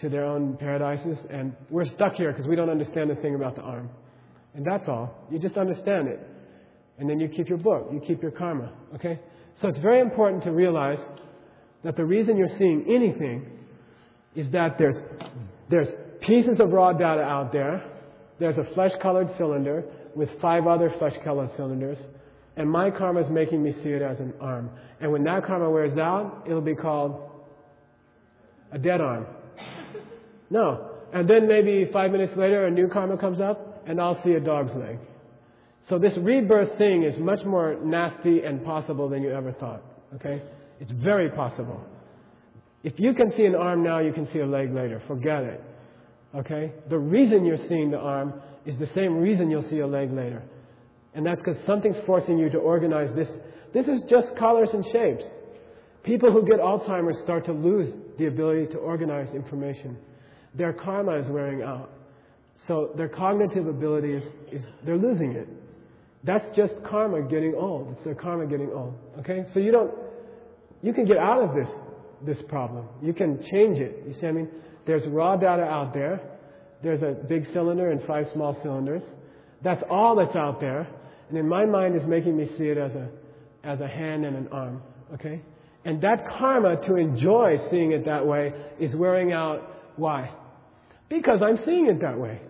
to 0.00 0.08
their 0.08 0.24
own 0.24 0.56
paradises, 0.56 1.18
and 1.28 1.54
we're 1.70 1.84
stuck 1.86 2.14
here 2.14 2.32
because 2.32 2.46
we 2.46 2.54
don't 2.54 2.70
understand 2.70 3.10
a 3.10 3.16
thing 3.16 3.34
about 3.34 3.56
the 3.56 3.62
arm. 3.62 3.90
And 4.54 4.64
that's 4.64 4.88
all. 4.88 5.26
You 5.30 5.38
just 5.38 5.56
understand 5.56 6.08
it. 6.08 6.20
And 6.98 7.10
then 7.10 7.20
you 7.20 7.28
keep 7.28 7.48
your 7.48 7.58
book, 7.58 7.88
you 7.92 8.00
keep 8.00 8.22
your 8.22 8.30
karma. 8.30 8.72
Okay? 8.94 9.18
So 9.60 9.68
it's 9.68 9.78
very 9.78 10.00
important 10.00 10.44
to 10.44 10.52
realize 10.52 10.98
that 11.84 11.96
the 11.96 12.04
reason 12.04 12.36
you're 12.36 12.56
seeing 12.58 12.84
anything 12.88 13.46
is 14.34 14.50
that 14.52 14.76
there's, 14.78 14.96
there's 15.70 15.88
pieces 16.20 16.60
of 16.60 16.70
raw 16.70 16.92
data 16.92 17.22
out 17.22 17.52
there. 17.52 17.84
There's 18.38 18.56
a 18.56 18.64
flesh 18.74 18.92
colored 19.02 19.28
cylinder 19.38 19.84
with 20.14 20.28
five 20.40 20.66
other 20.66 20.92
flesh 20.98 21.14
colored 21.24 21.50
cylinders. 21.56 21.98
And 22.56 22.70
my 22.70 22.90
karma 22.90 23.22
is 23.22 23.30
making 23.30 23.62
me 23.62 23.72
see 23.82 23.90
it 23.90 24.02
as 24.02 24.18
an 24.18 24.34
arm. 24.40 24.70
And 25.00 25.12
when 25.12 25.22
that 25.24 25.46
karma 25.46 25.70
wears 25.70 25.96
out, 25.96 26.44
it'll 26.46 26.60
be 26.60 26.74
called 26.74 27.30
a 28.72 28.78
dead 28.78 29.00
arm. 29.00 29.26
No. 30.50 30.90
And 31.12 31.28
then 31.28 31.46
maybe 31.46 31.88
five 31.92 32.10
minutes 32.10 32.32
later, 32.36 32.66
a 32.66 32.70
new 32.70 32.88
karma 32.88 33.16
comes 33.16 33.40
up, 33.40 33.84
and 33.86 34.00
I'll 34.00 34.22
see 34.24 34.32
a 34.32 34.40
dog's 34.40 34.74
leg. 34.74 34.98
So 35.88 35.98
this 35.98 36.12
rebirth 36.18 36.76
thing 36.76 37.04
is 37.04 37.18
much 37.18 37.44
more 37.46 37.76
nasty 37.82 38.42
and 38.42 38.64
possible 38.64 39.08
than 39.08 39.22
you 39.22 39.32
ever 39.32 39.52
thought. 39.52 39.82
Okay? 40.16 40.42
It's 40.80 40.90
very 40.92 41.30
possible. 41.30 41.80
If 42.82 42.94
you 42.98 43.12
can 43.14 43.32
see 43.36 43.44
an 43.44 43.54
arm 43.54 43.82
now, 43.82 43.98
you 43.98 44.12
can 44.12 44.30
see 44.32 44.38
a 44.38 44.46
leg 44.46 44.72
later. 44.72 45.02
Forget 45.08 45.42
it. 45.42 45.64
Okay? 46.34 46.72
The 46.88 46.98
reason 46.98 47.44
you're 47.44 47.68
seeing 47.68 47.90
the 47.90 47.98
arm 47.98 48.34
is 48.66 48.78
the 48.78 48.88
same 48.94 49.16
reason 49.16 49.50
you'll 49.50 49.68
see 49.68 49.80
a 49.80 49.86
leg 49.86 50.12
later. 50.12 50.42
And 51.14 51.26
that's 51.26 51.40
because 51.40 51.56
something's 51.66 51.96
forcing 52.06 52.38
you 52.38 52.48
to 52.50 52.58
organize 52.58 53.14
this. 53.16 53.28
This 53.74 53.86
is 53.86 54.02
just 54.08 54.28
colors 54.38 54.68
and 54.72 54.84
shapes. 54.92 55.24
People 56.04 56.32
who 56.32 56.46
get 56.46 56.60
Alzheimer's 56.60 57.18
start 57.22 57.44
to 57.46 57.52
lose 57.52 57.92
the 58.18 58.26
ability 58.26 58.66
to 58.72 58.78
organize 58.78 59.28
information. 59.34 59.96
Their 60.54 60.72
karma 60.72 61.18
is 61.18 61.28
wearing 61.28 61.62
out. 61.62 61.90
So 62.66 62.92
their 62.96 63.08
cognitive 63.08 63.66
ability 63.66 64.12
is, 64.12 64.22
is 64.52 64.62
they're 64.84 64.96
losing 64.96 65.32
it. 65.32 65.48
That's 66.24 66.44
just 66.56 66.74
karma 66.88 67.22
getting 67.22 67.54
old. 67.54 67.92
It's 67.92 68.04
their 68.04 68.14
karma 68.14 68.46
getting 68.46 68.70
old. 68.70 68.94
Okay? 69.20 69.44
So 69.54 69.60
you 69.60 69.72
don't, 69.72 69.92
you 70.82 70.92
can 70.92 71.04
get 71.04 71.16
out 71.16 71.42
of 71.42 71.54
this, 71.54 71.68
this 72.24 72.38
problem. 72.48 72.86
You 73.02 73.12
can 73.12 73.38
change 73.50 73.78
it. 73.78 74.02
You 74.06 74.14
see 74.20 74.26
I 74.26 74.32
mean? 74.32 74.48
There's 74.86 75.06
raw 75.08 75.36
data 75.36 75.62
out 75.62 75.92
there. 75.92 76.20
There's 76.82 77.02
a 77.02 77.14
big 77.28 77.46
cylinder 77.52 77.90
and 77.90 78.02
five 78.06 78.26
small 78.32 78.56
cylinders. 78.62 79.02
That's 79.62 79.82
all 79.90 80.16
that's 80.16 80.36
out 80.36 80.60
there. 80.60 80.88
And 81.28 81.36
in 81.36 81.48
my 81.48 81.66
mind 81.66 81.96
is 81.96 82.06
making 82.06 82.36
me 82.36 82.48
see 82.56 82.64
it 82.64 82.78
as 82.78 82.92
a, 82.92 83.08
as 83.64 83.80
a 83.80 83.88
hand 83.88 84.24
and 84.24 84.36
an 84.36 84.48
arm. 84.48 84.82
Okay? 85.14 85.42
And 85.84 86.00
that 86.02 86.26
karma 86.38 86.76
to 86.86 86.96
enjoy 86.96 87.56
seeing 87.70 87.92
it 87.92 88.04
that 88.06 88.26
way 88.26 88.52
is 88.78 88.94
wearing 88.94 89.32
out. 89.32 89.62
Why? 89.96 90.30
Because 91.08 91.40
I'm 91.42 91.58
seeing 91.64 91.86
it 91.86 92.00
that 92.00 92.18
way. 92.18 92.40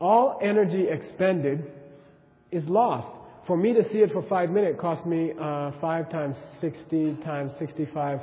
All 0.00 0.38
energy 0.42 0.86
expended 0.88 1.70
is 2.50 2.64
lost. 2.66 3.19
For 3.50 3.56
me 3.56 3.72
to 3.72 3.82
see 3.90 3.98
it 3.98 4.12
for 4.12 4.22
five 4.28 4.50
minutes 4.50 4.78
cost 4.80 5.04
me 5.06 5.32
uh, 5.32 5.72
five 5.80 6.08
times 6.08 6.36
60 6.60 7.16
times 7.24 7.50
65 7.58 8.20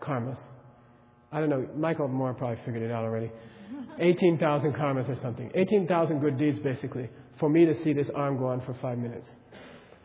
karmas. 0.00 0.38
I 1.30 1.38
don't 1.38 1.50
know. 1.50 1.68
Michael 1.76 2.08
Moore 2.08 2.32
probably 2.32 2.56
figured 2.64 2.84
it 2.84 2.90
out 2.90 3.04
already. 3.04 3.30
18,000 3.98 4.72
karmas 4.72 5.06
or 5.06 5.20
something. 5.20 5.50
18,000 5.54 6.20
good 6.20 6.38
deeds, 6.38 6.58
basically, 6.60 7.10
for 7.38 7.50
me 7.50 7.66
to 7.66 7.74
see 7.84 7.92
this 7.92 8.06
arm 8.14 8.38
go 8.38 8.46
on 8.46 8.62
for 8.62 8.74
five 8.80 8.96
minutes. 8.96 9.26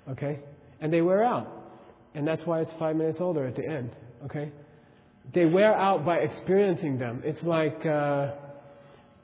Okay? 0.09 0.39
And 0.81 0.91
they 0.91 0.99
wear 0.99 1.23
out. 1.23 1.47
And 2.13 2.27
that's 2.27 2.45
why 2.45 2.59
it's 2.59 2.71
five 2.77 2.97
minutes 2.97 3.19
older 3.21 3.47
at 3.47 3.55
the 3.55 3.65
end. 3.65 3.91
Okay? 4.25 4.51
They 5.33 5.45
wear 5.45 5.73
out 5.73 6.05
by 6.05 6.17
experiencing 6.17 6.99
them. 6.99 7.21
It's 7.23 7.41
like 7.43 7.85
uh, 7.85 8.31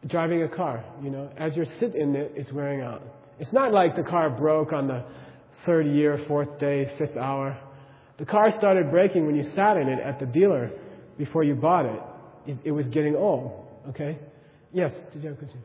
driving 0.08 0.44
a 0.44 0.48
car. 0.48 0.82
You 1.04 1.10
know, 1.10 1.30
as 1.38 1.58
you're 1.58 1.66
sitting 1.82 2.00
in 2.00 2.16
it, 2.16 2.32
it's 2.38 2.54
wearing 2.54 2.80
out. 2.80 3.04
It's 3.38 3.52
not 3.52 3.74
like 3.74 3.98
the 3.98 4.04
car 4.04 4.30
broke 4.30 4.72
on 4.72 4.88
the 4.88 5.04
third 5.66 5.88
year, 5.88 6.24
fourth 6.28 6.60
day, 6.60 6.92
fifth 6.98 7.18
hour. 7.18 7.58
The 8.20 8.26
car 8.26 8.54
started 8.58 8.92
breaking 8.92 9.26
when 9.26 9.36
you 9.36 9.44
sat 9.56 9.78
in 9.78 9.88
it 9.88 10.00
at 10.00 10.20
the 10.20 10.26
dealer 10.26 10.72
before 11.18 11.44
you 11.44 11.56
bought 11.56 11.86
it. 11.86 12.02
It, 12.48 12.58
it 12.66 12.72
was 12.72 12.86
getting 12.88 13.16
old. 13.16 13.68
Okay? 13.90 14.18
Yes, 14.74 14.92
did 15.12 15.24
you 15.24 15.30
have 15.30 15.38
a 15.38 15.40
question? 15.40 15.62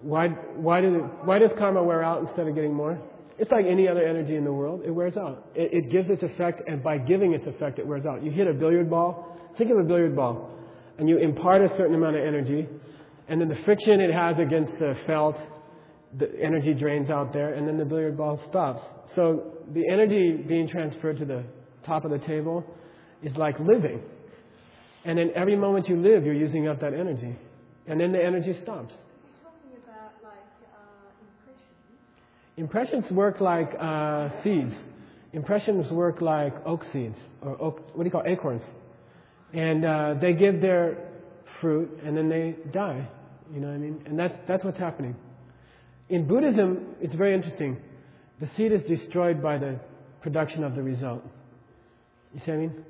Why, 0.00 0.28
why, 0.28 0.80
did 0.80 0.94
it, 0.94 1.02
why 1.24 1.38
does 1.40 1.50
karma 1.58 1.82
wear 1.82 2.04
out 2.04 2.22
instead 2.22 2.46
of 2.46 2.54
getting 2.54 2.72
more? 2.72 3.00
It's 3.38 3.50
like 3.50 3.64
any 3.66 3.88
other 3.88 4.06
energy 4.06 4.36
in 4.36 4.44
the 4.44 4.52
world. 4.52 4.82
It 4.84 4.90
wears 4.90 5.16
out. 5.16 5.48
It, 5.54 5.84
it 5.84 5.90
gives 5.90 6.08
its 6.08 6.22
effect, 6.22 6.62
and 6.68 6.82
by 6.82 6.98
giving 6.98 7.32
its 7.32 7.46
effect, 7.46 7.78
it 7.78 7.86
wears 7.86 8.06
out. 8.06 8.22
You 8.22 8.30
hit 8.30 8.46
a 8.46 8.52
billiard 8.52 8.88
ball. 8.88 9.36
Think 9.56 9.70
of 9.70 9.78
a 9.78 9.82
billiard 9.82 10.14
ball. 10.14 10.50
And 10.98 11.08
you 11.08 11.18
impart 11.18 11.62
a 11.62 11.68
certain 11.76 11.94
amount 11.94 12.16
of 12.16 12.24
energy, 12.24 12.68
and 13.28 13.40
then 13.40 13.48
the 13.48 13.58
friction 13.64 14.00
it 14.00 14.12
has 14.12 14.36
against 14.38 14.72
the 14.78 14.94
felt, 15.06 15.36
the 16.16 16.30
energy 16.40 16.74
drains 16.74 17.10
out 17.10 17.32
there, 17.32 17.54
and 17.54 17.66
then 17.66 17.76
the 17.76 17.84
billiard 17.84 18.16
ball 18.16 18.40
stops. 18.48 18.80
So 19.14 19.52
the 19.74 19.84
energy 19.92 20.32
being 20.46 20.68
transferred 20.68 21.18
to 21.18 21.24
the 21.24 21.44
top 21.84 22.04
of 22.04 22.10
the 22.10 22.18
table 22.18 22.64
is 23.22 23.36
like 23.36 23.58
living. 23.58 24.00
And 25.04 25.18
then 25.18 25.30
every 25.34 25.56
moment 25.56 25.88
you 25.88 25.96
live, 25.96 26.24
you're 26.24 26.34
using 26.34 26.68
up 26.68 26.80
that 26.80 26.94
energy. 26.94 27.36
And 27.86 28.00
then 28.00 28.12
the 28.12 28.22
energy 28.22 28.54
stops. 28.62 28.94
About, 29.84 30.12
like, 30.22 30.34
uh, 30.74 31.50
impressions? 32.56 33.10
work 33.10 33.40
like 33.40 33.70
uh, 33.80 34.28
seeds. 34.42 34.74
Impressions 35.32 35.90
work 35.92 36.20
like 36.20 36.54
oak 36.66 36.82
seeds, 36.92 37.16
or 37.42 37.60
oak, 37.60 37.80
what 37.94 38.04
do 38.04 38.04
you 38.04 38.10
call 38.10 38.22
it? 38.22 38.32
acorns? 38.32 38.62
And 39.52 39.84
uh, 39.84 40.14
they 40.20 40.32
give 40.32 40.60
their 40.60 41.10
fruit, 41.60 41.90
and 42.04 42.16
then 42.16 42.28
they 42.28 42.56
die. 42.72 43.08
You 43.52 43.60
know 43.60 43.68
what 43.68 43.74
I 43.74 43.78
mean? 43.78 44.02
And 44.06 44.18
that's 44.18 44.34
that's 44.46 44.64
what's 44.64 44.78
happening. 44.78 45.16
In 46.10 46.26
Buddhism, 46.26 46.94
it's 47.00 47.14
very 47.14 47.34
interesting. 47.34 47.76
The 48.40 48.48
seed 48.56 48.72
is 48.72 48.80
destroyed 48.88 49.42
by 49.42 49.58
the 49.58 49.78
production 50.22 50.64
of 50.64 50.74
the 50.74 50.82
result. 50.82 51.22
You 52.32 52.40
see 52.44 52.50
what 52.50 52.56
I 52.56 52.60
mean? 52.60 52.84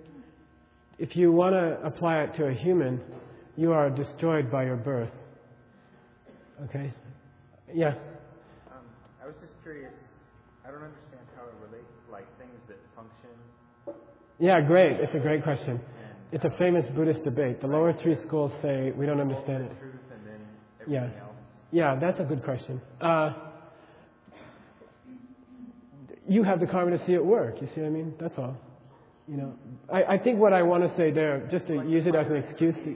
If 0.98 1.16
you 1.16 1.32
want 1.32 1.54
to 1.54 1.78
apply 1.84 2.22
it 2.22 2.36
to 2.36 2.46
a 2.46 2.54
human, 2.54 3.00
you 3.56 3.72
are 3.72 3.90
destroyed 3.90 4.50
by 4.50 4.64
your 4.64 4.76
birth. 4.76 5.10
Okay? 6.64 6.92
Yeah? 7.72 7.94
Um, 8.70 8.84
I 9.22 9.26
was 9.26 9.34
just 9.40 9.52
curious. 9.62 9.92
I 10.64 10.70
don't 10.70 10.82
understand 10.82 11.22
how 11.36 11.42
it 11.44 11.54
relates 11.66 11.90
to 12.06 12.12
like 12.12 12.26
things 12.38 12.58
that 12.68 12.78
function. 12.94 14.00
Yeah, 14.38 14.60
great. 14.60 15.00
It's 15.00 15.14
a 15.14 15.18
great 15.18 15.42
question. 15.42 15.80
It's 16.30 16.44
a 16.44 16.50
famous 16.58 16.84
Buddhist 16.94 17.24
debate. 17.24 17.60
The 17.60 17.66
lower 17.66 17.94
three 18.02 18.16
schools 18.26 18.52
say 18.62 18.92
we 18.96 19.06
don't 19.06 19.20
understand 19.20 19.64
it. 19.64 19.80
Truth 19.80 19.94
and 20.12 20.26
then 20.26 20.40
Yeah. 20.86 21.27
Yeah, 21.70 21.96
that's 22.00 22.18
a 22.20 22.24
good 22.24 22.42
question. 22.44 22.80
Uh, 23.00 23.32
you 26.26 26.42
have 26.42 26.60
the 26.60 26.66
karma 26.66 26.96
to 26.96 27.06
see 27.06 27.12
it 27.12 27.24
work. 27.24 27.56
You 27.60 27.68
see 27.74 27.80
what 27.80 27.86
I 27.88 27.90
mean? 27.90 28.14
That's 28.20 28.34
all. 28.38 28.56
You 29.26 29.36
know, 29.36 29.52
I, 29.92 30.14
I 30.14 30.18
think 30.18 30.38
what 30.38 30.52
I 30.52 30.62
want 30.62 30.82
to 30.90 30.96
say 30.96 31.10
there, 31.10 31.46
just 31.50 31.66
to 31.66 31.74
use 31.86 32.06
it 32.06 32.14
as 32.14 32.26
an 32.28 32.36
excuse. 32.36 32.74
You 32.84 32.94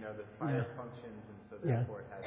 know, 0.00 0.12
the 0.16 0.22
fire 0.38 0.58
Yeah. 0.68 0.76
functions, 0.76 1.22
and 1.28 1.60
so 1.62 1.68
Yeah. 1.68 1.80
it 1.80 1.86
has 2.10 2.24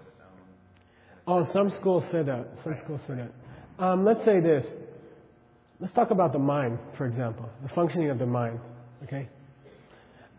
of 0.00 0.06
its 0.06 0.20
own. 0.20 1.46
Oh, 1.46 1.48
some 1.52 1.70
schools 1.80 2.02
say 2.10 2.22
that. 2.24 2.46
Some 2.64 2.74
schools 2.84 3.00
say 3.06 3.14
that. 3.14 3.30
Um, 3.84 4.04
let's 4.04 4.24
say 4.24 4.40
this. 4.40 4.64
Let's 5.80 5.94
talk 5.94 6.10
about 6.10 6.32
the 6.32 6.40
mind, 6.40 6.78
for 6.96 7.06
example, 7.06 7.48
the 7.62 7.68
functioning 7.68 8.10
of 8.10 8.18
the 8.18 8.26
mind. 8.26 8.58
Okay. 9.04 9.28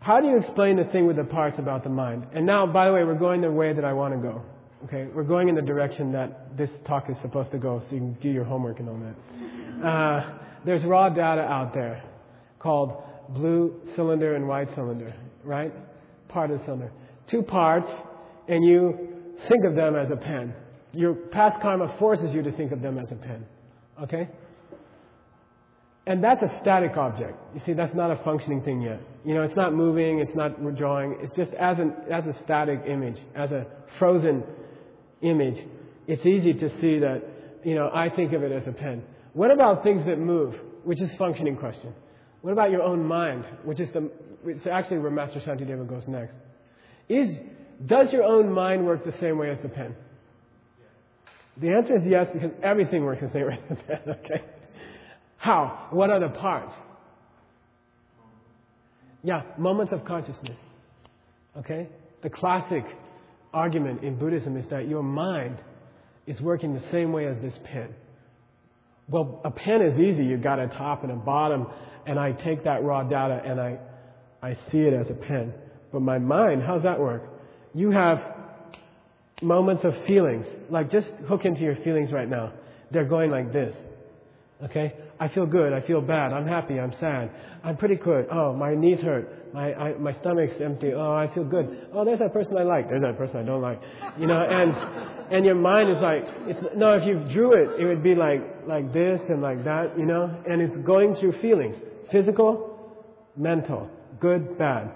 How 0.00 0.20
do 0.20 0.28
you 0.28 0.36
explain 0.38 0.76
the 0.76 0.84
thing 0.84 1.06
with 1.06 1.16
the 1.16 1.24
parts 1.24 1.58
about 1.58 1.82
the 1.82 1.88
mind? 1.90 2.26
And 2.34 2.44
now, 2.44 2.66
by 2.66 2.86
the 2.88 2.92
way, 2.92 3.04
we're 3.04 3.14
going 3.18 3.40
the 3.40 3.50
way 3.50 3.72
that 3.72 3.84
I 3.84 3.94
want 3.94 4.12
to 4.14 4.20
go. 4.20 4.42
Okay, 4.84 5.08
we're 5.14 5.24
going 5.24 5.50
in 5.50 5.54
the 5.54 5.62
direction 5.62 6.10
that 6.12 6.56
this 6.56 6.70
talk 6.86 7.10
is 7.10 7.16
supposed 7.20 7.50
to 7.50 7.58
go, 7.58 7.82
so 7.88 7.94
you 7.94 8.00
can 8.00 8.12
do 8.14 8.30
your 8.30 8.44
homework 8.44 8.80
and 8.80 8.88
all 8.88 8.98
that. 8.98 9.86
Uh, 9.86 10.38
there's 10.64 10.82
raw 10.84 11.10
data 11.10 11.42
out 11.42 11.74
there 11.74 12.02
called 12.58 13.02
blue 13.28 13.78
cylinder 13.94 14.36
and 14.36 14.48
white 14.48 14.68
cylinder, 14.74 15.14
right? 15.44 15.70
Part 16.28 16.50
of 16.50 16.60
the 16.60 16.64
cylinder. 16.64 16.92
Two 17.30 17.42
parts, 17.42 17.88
and 18.48 18.64
you 18.64 19.36
think 19.50 19.66
of 19.66 19.74
them 19.74 19.96
as 19.96 20.10
a 20.10 20.16
pen. 20.16 20.54
Your 20.92 21.12
past 21.12 21.60
karma 21.60 21.94
forces 21.98 22.34
you 22.34 22.42
to 22.42 22.52
think 22.52 22.72
of 22.72 22.80
them 22.80 22.98
as 22.98 23.12
a 23.12 23.16
pen. 23.16 23.44
Okay? 24.02 24.28
And 26.06 26.24
that's 26.24 26.42
a 26.42 26.58
static 26.62 26.96
object. 26.96 27.38
You 27.54 27.60
see, 27.66 27.74
that's 27.74 27.94
not 27.94 28.10
a 28.10 28.16
functioning 28.24 28.62
thing 28.62 28.80
yet. 28.80 29.00
You 29.26 29.34
know, 29.34 29.42
it's 29.42 29.56
not 29.56 29.74
moving, 29.74 30.20
it's 30.20 30.34
not 30.34 30.58
drawing. 30.74 31.18
It's 31.20 31.36
just 31.36 31.52
as, 31.52 31.76
an, 31.78 31.94
as 32.10 32.24
a 32.24 32.34
static 32.44 32.80
image, 32.88 33.18
as 33.36 33.50
a 33.50 33.66
frozen 33.98 34.42
image. 35.22 35.56
It's 36.06 36.24
easy 36.26 36.54
to 36.54 36.68
see 36.80 36.98
that 37.00 37.22
you 37.64 37.74
know, 37.74 37.90
I 37.92 38.08
think 38.08 38.32
of 38.32 38.42
it 38.42 38.52
as 38.52 38.66
a 38.66 38.72
pen. 38.72 39.02
What 39.32 39.50
about 39.50 39.82
things 39.82 40.04
that 40.06 40.18
move, 40.18 40.54
which 40.84 41.00
is 41.00 41.10
functioning 41.16 41.56
question? 41.56 41.92
What 42.42 42.52
about 42.52 42.70
your 42.70 42.82
own 42.82 43.04
mind, 43.04 43.44
which 43.64 43.80
is 43.80 43.88
the, 43.92 44.10
is 44.46 44.66
actually 44.66 44.98
where 44.98 45.10
Master 45.10 45.40
Shantideva 45.40 45.86
goes 45.88 46.04
next? 46.06 46.34
Is, 47.08 47.36
does 47.84 48.12
your 48.12 48.24
own 48.24 48.50
mind 48.52 48.86
work 48.86 49.04
the 49.04 49.14
same 49.20 49.38
way 49.38 49.50
as 49.50 49.58
the 49.62 49.68
pen? 49.68 49.94
The 51.58 51.68
answer 51.70 51.96
is 51.96 52.02
yes, 52.06 52.28
because 52.32 52.50
everything 52.62 53.04
works 53.04 53.20
the 53.20 53.30
same 53.32 53.46
way 53.46 53.58
as 53.70 53.76
the 53.76 53.84
pen, 53.84 54.00
okay? 54.08 54.44
How? 55.36 55.88
What 55.90 56.10
are 56.10 56.20
the 56.20 56.28
parts? 56.28 56.72
Yeah, 59.22 59.42
moments 59.58 59.92
of 59.92 60.04
consciousness. 60.06 60.56
Okay? 61.58 61.88
The 62.22 62.30
classic 62.30 62.84
argument 63.52 64.02
in 64.02 64.16
Buddhism 64.16 64.56
is 64.56 64.64
that 64.70 64.88
your 64.88 65.02
mind 65.02 65.58
is 66.26 66.40
working 66.40 66.74
the 66.74 66.82
same 66.92 67.12
way 67.12 67.26
as 67.26 67.36
this 67.42 67.54
pen. 67.64 67.88
Well, 69.08 69.40
a 69.44 69.50
pen 69.50 69.82
is 69.82 69.98
easy. 69.98 70.24
You've 70.24 70.42
got 70.42 70.60
a 70.60 70.68
top 70.68 71.02
and 71.02 71.10
a 71.10 71.16
bottom, 71.16 71.66
and 72.06 72.18
I 72.18 72.32
take 72.32 72.64
that 72.64 72.84
raw 72.84 73.02
data 73.02 73.42
and 73.44 73.60
I, 73.60 73.78
I 74.42 74.54
see 74.70 74.78
it 74.78 74.94
as 74.94 75.06
a 75.10 75.14
pen. 75.14 75.52
But 75.92 76.02
my 76.02 76.18
mind, 76.18 76.62
how's 76.64 76.84
that 76.84 77.00
work? 77.00 77.22
You 77.74 77.90
have 77.90 78.18
moments 79.42 79.84
of 79.84 79.92
feelings. 80.06 80.46
Like 80.70 80.92
just 80.92 81.08
hook 81.28 81.44
into 81.44 81.60
your 81.60 81.76
feelings 81.76 82.12
right 82.12 82.28
now. 82.28 82.52
They're 82.92 83.04
going 83.04 83.30
like 83.30 83.52
this. 83.52 83.74
Okay? 84.64 84.94
I 85.20 85.28
feel 85.28 85.44
good. 85.44 85.74
I 85.74 85.86
feel 85.86 86.00
bad. 86.00 86.32
I'm 86.32 86.46
happy. 86.46 86.80
I'm 86.80 86.94
sad. 86.98 87.30
I'm 87.62 87.76
pretty 87.76 87.96
good. 87.96 88.26
Oh, 88.32 88.54
my 88.54 88.74
knees 88.74 88.98
hurt. 89.04 89.52
My, 89.52 89.74
I, 89.74 89.98
my 89.98 90.18
stomach's 90.20 90.54
empty. 90.64 90.92
Oh, 90.94 91.12
I 91.12 91.30
feel 91.34 91.44
good. 91.44 91.88
Oh, 91.92 92.06
there's 92.06 92.20
that 92.20 92.32
person 92.32 92.56
I 92.56 92.62
like. 92.62 92.88
There's 92.88 93.02
that 93.02 93.18
person 93.18 93.36
I 93.36 93.42
don't 93.42 93.60
like. 93.60 93.80
You 94.18 94.26
know, 94.26 94.40
and, 94.40 95.34
and 95.34 95.44
your 95.44 95.56
mind 95.56 95.90
is 95.90 95.98
like, 96.00 96.22
it's, 96.48 96.60
no, 96.74 96.94
if 96.94 97.06
you 97.06 97.20
drew 97.34 97.52
it, 97.52 97.80
it 97.80 97.84
would 97.84 98.02
be 98.02 98.14
like, 98.14 98.40
like 98.66 98.94
this 98.94 99.20
and 99.28 99.42
like 99.42 99.62
that, 99.64 99.98
you 99.98 100.06
know, 100.06 100.42
and 100.48 100.62
it's 100.62 100.76
going 100.86 101.14
through 101.20 101.40
feelings. 101.42 101.76
Physical, 102.10 103.04
mental, 103.36 103.90
good, 104.20 104.56
bad. 104.56 104.90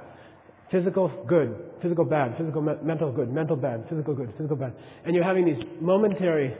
Physical, 0.70 1.08
good. 1.28 1.54
Physical, 1.82 2.06
bad. 2.06 2.34
Physical, 2.38 2.62
me- 2.62 2.80
mental, 2.82 3.12
good. 3.12 3.30
Mental, 3.30 3.56
bad. 3.56 3.84
Physical, 3.90 4.14
good. 4.14 4.32
Physical, 4.38 4.56
bad. 4.56 4.72
And 5.04 5.14
you're 5.14 5.24
having 5.24 5.44
these 5.44 5.62
momentary 5.82 6.56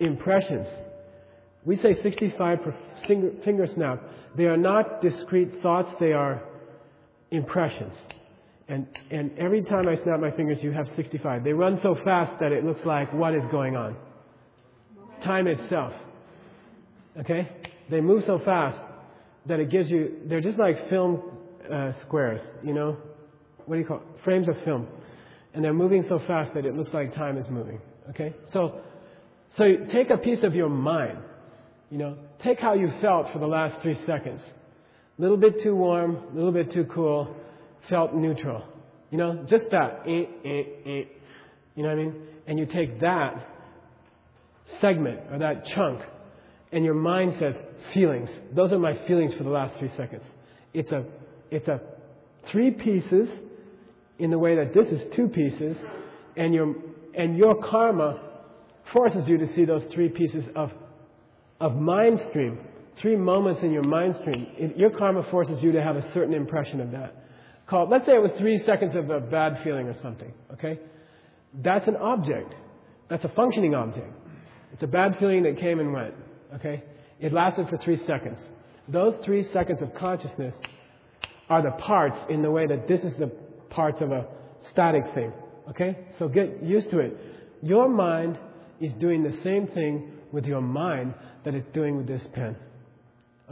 impressions. 0.00 0.66
We 1.64 1.76
say 1.76 1.96
65 2.02 2.62
per 2.62 2.74
finger, 3.08 3.30
finger 3.44 3.66
snap. 3.74 4.02
They 4.36 4.44
are 4.44 4.56
not 4.56 5.00
discrete 5.00 5.62
thoughts, 5.62 5.90
they 5.98 6.12
are 6.12 6.42
impressions. 7.30 7.92
And, 8.68 8.86
and 9.10 9.38
every 9.38 9.62
time 9.62 9.88
I 9.88 10.02
snap 10.02 10.20
my 10.20 10.30
fingers, 10.30 10.58
you 10.62 10.72
have 10.72 10.86
65. 10.96 11.44
They 11.44 11.52
run 11.52 11.78
so 11.82 11.96
fast 12.04 12.32
that 12.40 12.52
it 12.52 12.64
looks 12.64 12.80
like 12.84 13.12
what 13.12 13.34
is 13.34 13.42
going 13.50 13.76
on? 13.76 13.96
Time 15.22 15.46
itself. 15.46 15.92
Okay? 17.20 17.48
They 17.90 18.00
move 18.00 18.24
so 18.26 18.40
fast 18.44 18.78
that 19.46 19.60
it 19.60 19.70
gives 19.70 19.90
you, 19.90 20.16
they're 20.26 20.40
just 20.40 20.58
like 20.58 20.88
film 20.88 21.22
uh, 21.70 21.92
squares, 22.06 22.40
you 22.62 22.72
know? 22.72 22.96
What 23.66 23.76
do 23.76 23.80
you 23.80 23.86
call 23.86 23.98
it? 23.98 24.02
Frames 24.24 24.48
of 24.48 24.56
film. 24.64 24.86
And 25.52 25.62
they're 25.62 25.74
moving 25.74 26.04
so 26.08 26.20
fast 26.26 26.54
that 26.54 26.64
it 26.64 26.74
looks 26.74 26.92
like 26.92 27.14
time 27.14 27.36
is 27.36 27.46
moving. 27.50 27.80
Okay? 28.10 28.34
So, 28.52 28.80
so 29.56 29.64
take 29.92 30.10
a 30.10 30.16
piece 30.16 30.42
of 30.42 30.54
your 30.54 30.70
mind. 30.70 31.18
You 31.94 32.00
know, 32.00 32.16
take 32.42 32.58
how 32.58 32.74
you 32.74 32.92
felt 33.00 33.32
for 33.32 33.38
the 33.38 33.46
last 33.46 33.80
three 33.80 33.96
seconds. 34.04 34.40
A 35.16 35.22
little 35.22 35.36
bit 35.36 35.62
too 35.62 35.76
warm, 35.76 36.16
a 36.16 36.34
little 36.34 36.50
bit 36.50 36.72
too 36.72 36.86
cool, 36.92 37.36
felt 37.88 38.12
neutral. 38.12 38.64
You 39.12 39.18
know, 39.18 39.46
just 39.48 39.66
that. 39.70 40.02
Eh, 40.04 40.24
eh, 40.44 40.62
eh. 40.84 41.02
You 41.76 41.84
know 41.84 41.90
what 41.90 41.90
I 41.90 41.94
mean? 41.94 42.14
And 42.48 42.58
you 42.58 42.66
take 42.66 43.00
that 43.00 43.48
segment 44.80 45.20
or 45.30 45.38
that 45.38 45.66
chunk, 45.66 46.00
and 46.72 46.84
your 46.84 46.94
mind 46.94 47.34
says, 47.38 47.54
feelings. 47.94 48.28
Those 48.56 48.72
are 48.72 48.78
my 48.80 48.98
feelings 49.06 49.32
for 49.38 49.44
the 49.44 49.50
last 49.50 49.78
three 49.78 49.92
seconds. 49.96 50.24
It's 50.72 50.90
a, 50.90 51.04
it's 51.52 51.68
a 51.68 51.80
three 52.50 52.72
pieces 52.72 53.28
in 54.18 54.32
the 54.32 54.38
way 54.40 54.56
that 54.56 54.74
this 54.74 54.86
is 54.88 55.00
two 55.14 55.28
pieces, 55.28 55.76
and 56.36 56.52
your, 56.52 56.74
and 57.16 57.38
your 57.38 57.54
karma 57.62 58.20
forces 58.92 59.28
you 59.28 59.38
to 59.38 59.46
see 59.54 59.64
those 59.64 59.82
three 59.94 60.08
pieces 60.08 60.42
of, 60.56 60.72
of 61.64 61.76
mind 61.76 62.20
stream 62.28 62.58
three 63.00 63.16
moments 63.16 63.60
in 63.62 63.72
your 63.72 63.82
mind 63.82 64.14
stream, 64.20 64.46
it, 64.58 64.76
your 64.76 64.90
karma 64.90 65.26
forces 65.30 65.62
you 65.62 65.72
to 65.72 65.82
have 65.82 65.96
a 65.96 66.12
certain 66.12 66.34
impression 66.34 66.78
of 66.80 66.90
that. 66.90 67.24
Called, 67.66 67.88
let's 67.88 68.04
say 68.04 68.12
it 68.12 68.20
was 68.20 68.32
three 68.38 68.62
seconds 68.66 68.94
of 68.94 69.08
a 69.08 69.18
bad 69.18 69.60
feeling 69.64 69.88
or 69.88 69.94
something, 70.02 70.30
okay? 70.52 70.78
That's 71.54 71.88
an 71.88 71.96
object. 71.96 72.54
That's 73.08 73.24
a 73.24 73.30
functioning 73.30 73.74
object. 73.74 74.12
It's 74.74 74.82
a 74.82 74.86
bad 74.86 75.16
feeling 75.18 75.44
that 75.44 75.58
came 75.58 75.80
and 75.80 75.94
went, 75.94 76.14
okay? 76.56 76.84
It 77.18 77.32
lasted 77.32 77.70
for 77.70 77.78
three 77.78 77.98
seconds. 78.06 78.36
Those 78.86 79.14
three 79.24 79.48
seconds 79.50 79.80
of 79.80 79.94
consciousness 79.94 80.54
are 81.48 81.62
the 81.62 81.70
parts 81.70 82.18
in 82.28 82.42
the 82.42 82.50
way 82.50 82.66
that 82.66 82.86
this 82.86 83.00
is 83.00 83.14
the 83.18 83.28
parts 83.70 84.02
of 84.02 84.12
a 84.12 84.26
static 84.70 85.04
thing, 85.14 85.32
okay? 85.70 85.96
So 86.18 86.28
get 86.28 86.62
used 86.62 86.90
to 86.90 86.98
it. 86.98 87.16
Your 87.62 87.88
mind 87.88 88.36
is 88.80 88.92
doing 89.00 89.22
the 89.22 89.34
same 89.42 89.66
thing 89.68 90.10
with 90.30 90.44
your 90.44 90.60
mind 90.60 91.14
that 91.44 91.54
it's 91.54 91.66
doing 91.72 91.96
with 91.96 92.06
this 92.06 92.22
pen. 92.34 92.56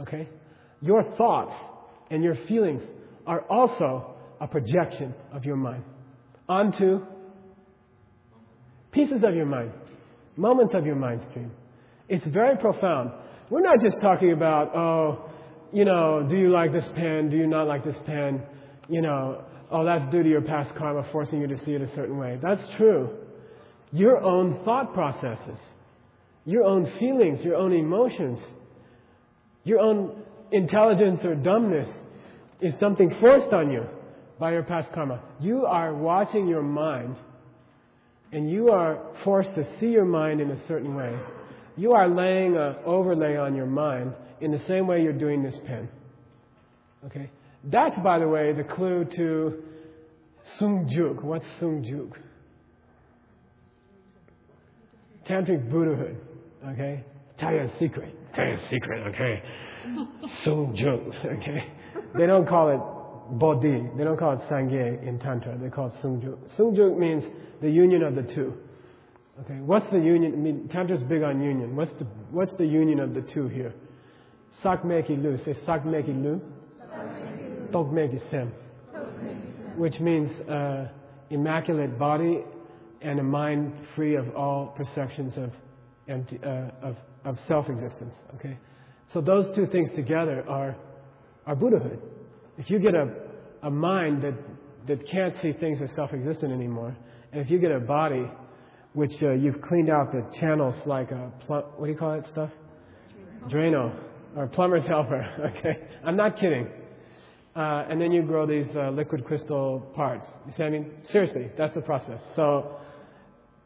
Okay? 0.01 0.27
Your 0.81 1.03
thoughts 1.17 1.53
and 2.09 2.23
your 2.23 2.35
feelings 2.47 2.81
are 3.25 3.41
also 3.41 4.15
a 4.41 4.47
projection 4.47 5.13
of 5.31 5.45
your 5.45 5.55
mind 5.55 5.83
onto 6.49 7.01
pieces 8.91 9.23
of 9.23 9.33
your 9.35 9.45
mind, 9.45 9.71
moments 10.35 10.73
of 10.75 10.85
your 10.85 10.95
mind 10.95 11.21
stream. 11.29 11.51
It's 12.09 12.25
very 12.27 12.57
profound. 12.57 13.11
We're 13.49 13.61
not 13.61 13.81
just 13.81 13.99
talking 14.01 14.31
about, 14.33 14.75
oh, 14.75 15.29
you 15.71 15.85
know, 15.85 16.25
do 16.29 16.37
you 16.37 16.49
like 16.49 16.71
this 16.71 16.85
pen? 16.95 17.29
Do 17.29 17.37
you 17.37 17.47
not 17.47 17.67
like 17.67 17.83
this 17.83 17.95
pen? 18.05 18.43
You 18.89 19.01
know, 19.01 19.43
oh, 19.71 19.83
that's 19.85 20.11
due 20.11 20.21
to 20.21 20.29
your 20.29 20.41
past 20.41 20.75
karma 20.77 21.07
forcing 21.11 21.41
you 21.41 21.47
to 21.47 21.57
see 21.65 21.71
it 21.71 21.81
a 21.81 21.93
certain 21.95 22.17
way. 22.17 22.37
That's 22.41 22.61
true. 22.77 23.09
Your 23.91 24.21
own 24.21 24.63
thought 24.65 24.93
processes, 24.93 25.57
your 26.45 26.63
own 26.63 26.91
feelings, 26.99 27.43
your 27.43 27.55
own 27.55 27.73
emotions, 27.73 28.39
your 29.63 29.79
own 29.79 30.23
intelligence 30.51 31.19
or 31.23 31.35
dumbness 31.35 31.89
is 32.61 32.73
something 32.79 33.13
forced 33.19 33.53
on 33.53 33.71
you 33.71 33.85
by 34.39 34.51
your 34.51 34.63
past 34.63 34.91
karma. 34.93 35.21
You 35.39 35.65
are 35.65 35.93
watching 35.93 36.47
your 36.47 36.61
mind 36.61 37.15
and 38.31 38.49
you 38.49 38.69
are 38.69 38.99
forced 39.23 39.53
to 39.55 39.65
see 39.79 39.87
your 39.87 40.05
mind 40.05 40.41
in 40.41 40.51
a 40.51 40.67
certain 40.67 40.95
way. 40.95 41.15
You 41.77 41.93
are 41.93 42.09
laying 42.09 42.55
an 42.57 42.75
overlay 42.85 43.37
on 43.37 43.55
your 43.55 43.65
mind 43.65 44.13
in 44.41 44.51
the 44.51 44.59
same 44.67 44.87
way 44.87 45.01
you're 45.01 45.13
doing 45.13 45.43
this 45.43 45.55
pen. 45.65 45.87
Okay? 47.05 47.29
That's, 47.63 47.97
by 47.99 48.19
the 48.19 48.27
way, 48.27 48.53
the 48.53 48.63
clue 48.63 49.05
to 49.15 49.63
Sungjuk. 50.59 51.23
What's 51.23 51.45
Sungjuk? 51.61 52.13
Tantric 55.27 55.69
Buddhahood. 55.69 56.17
Okay? 56.69 57.03
Tell 57.39 57.51
you 57.51 57.61
a 57.61 57.71
secret. 57.79 58.15
Tell 58.35 58.45
you 58.45 58.53
a 58.53 58.69
secret, 58.69 59.07
okay? 59.07 59.43
Sungjuk. 60.45 61.25
Okay? 61.25 61.73
They 62.17 62.25
don't 62.25 62.47
call 62.47 62.69
it 62.69 63.39
Bodhi. 63.39 63.89
They 63.97 64.03
don't 64.03 64.17
call 64.17 64.33
it 64.33 64.39
Sangye 64.49 65.05
in 65.07 65.19
Tantra. 65.19 65.57
They 65.57 65.69
call 65.69 65.87
it 65.87 65.93
Sungjuk. 66.03 66.37
Sungjuk 66.57 66.97
means 66.97 67.23
the 67.61 67.69
union 67.69 68.03
of 68.03 68.15
the 68.15 68.23
two. 68.23 68.53
Okay, 69.41 69.55
what's 69.61 69.89
the 69.91 69.97
union? 69.97 70.33
I 70.33 70.37
mean, 70.37 70.69
Tantra's 70.71 71.01
big 71.03 71.23
on 71.23 71.41
union. 71.41 71.75
What's 71.75 71.91
the, 71.97 72.05
what's 72.29 72.53
the 72.57 72.65
union 72.65 72.99
of 72.99 73.15
the 73.15 73.21
two 73.21 73.47
here? 73.47 73.73
Sakmeki 74.63 75.21
Lu. 75.21 75.37
Say 75.43 75.53
Sakmeki 75.65 76.21
Lu. 76.21 76.39
Tokmeki 77.71 78.21
Sem. 78.29 78.51
Which 79.75 79.99
means 79.99 80.29
uh, 80.47 80.87
immaculate 81.31 81.97
body 81.97 82.43
and 83.01 83.19
a 83.19 83.23
mind 83.23 83.73
free 83.95 84.15
of 84.15 84.35
all 84.35 84.67
perceptions 84.67 85.33
of, 85.37 85.51
empty, 86.07 86.39
uh, 86.43 86.69
of, 86.81 86.95
of 87.25 87.37
self-existence. 87.47 88.13
Okay? 88.35 88.57
So 89.13 89.21
those 89.21 89.55
two 89.55 89.67
things 89.67 89.89
together 89.95 90.43
are, 90.47 90.75
are 91.45 91.55
Buddhahood. 91.55 91.99
If 92.57 92.69
you 92.69 92.79
get 92.79 92.95
a, 92.95 93.09
a 93.63 93.69
mind 93.69 94.23
that, 94.23 94.33
that 94.87 95.09
can't 95.09 95.35
see 95.41 95.53
things 95.53 95.79
as 95.81 95.89
self-existent 95.95 96.51
anymore, 96.51 96.95
and 97.31 97.41
if 97.41 97.49
you 97.49 97.59
get 97.59 97.71
a 97.71 97.79
body 97.79 98.29
which 98.93 99.13
uh, 99.21 99.31
you've 99.31 99.61
cleaned 99.61 99.89
out 99.89 100.11
the 100.11 100.23
channels 100.39 100.75
like 100.85 101.11
a 101.11 101.31
plum, 101.45 101.63
what 101.77 101.87
do 101.87 101.91
you 101.91 101.97
call 101.97 102.15
that 102.15 102.29
stuff? 102.31 102.49
Drano 103.49 103.95
or 104.35 104.47
plumber's 104.47 104.85
helper. 104.87 105.51
Okay, 105.57 105.77
I'm 106.05 106.15
not 106.15 106.39
kidding. 106.39 106.67
Uh, 107.55 107.85
and 107.89 108.01
then 108.01 108.11
you 108.11 108.23
grow 108.23 108.47
these 108.47 108.65
uh, 108.75 108.89
liquid 108.89 109.25
crystal 109.25 109.79
parts. 109.95 110.25
You 110.47 110.53
see 110.57 110.63
I 110.63 110.69
mean? 110.69 110.91
Seriously, 111.11 111.51
that's 111.55 111.73
the 111.75 111.81
process. 111.81 112.19
So 112.35 112.77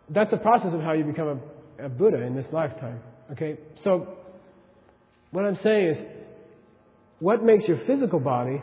that's 0.09 0.29
the 0.29 0.37
process 0.37 0.73
of 0.73 0.81
how 0.81 0.91
you 0.91 1.05
become 1.05 1.27
a, 1.27 1.39
a 1.79 1.89
Buddha 1.89 2.21
in 2.21 2.35
this 2.35 2.45
lifetime. 2.51 2.99
Okay, 3.31 3.57
so 3.83 4.17
what 5.31 5.45
I'm 5.45 5.57
saying 5.63 5.87
is, 5.89 5.97
what 7.19 7.43
makes 7.43 7.67
your 7.67 7.79
physical 7.85 8.19
body 8.19 8.61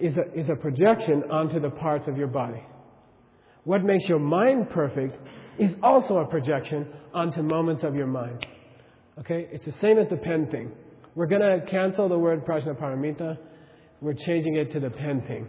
is 0.00 0.14
a, 0.16 0.38
is 0.38 0.48
a 0.48 0.56
projection 0.56 1.22
onto 1.30 1.60
the 1.60 1.70
parts 1.70 2.08
of 2.08 2.16
your 2.16 2.26
body. 2.26 2.62
What 3.64 3.84
makes 3.84 4.04
your 4.08 4.18
mind 4.18 4.70
perfect 4.70 5.16
is 5.58 5.70
also 5.82 6.18
a 6.18 6.26
projection 6.26 6.88
onto 7.14 7.42
moments 7.42 7.84
of 7.84 7.94
your 7.94 8.08
mind. 8.08 8.44
Okay? 9.20 9.48
It's 9.52 9.64
the 9.64 9.74
same 9.80 9.98
as 9.98 10.08
the 10.10 10.16
pen 10.16 10.48
thing. 10.50 10.72
We're 11.14 11.26
going 11.26 11.42
to 11.42 11.64
cancel 11.70 12.08
the 12.08 12.18
word 12.18 12.44
prajnaparamita. 12.44 13.38
We're 14.00 14.14
changing 14.26 14.56
it 14.56 14.72
to 14.72 14.80
the 14.80 14.90
pen 14.90 15.22
thing. 15.28 15.48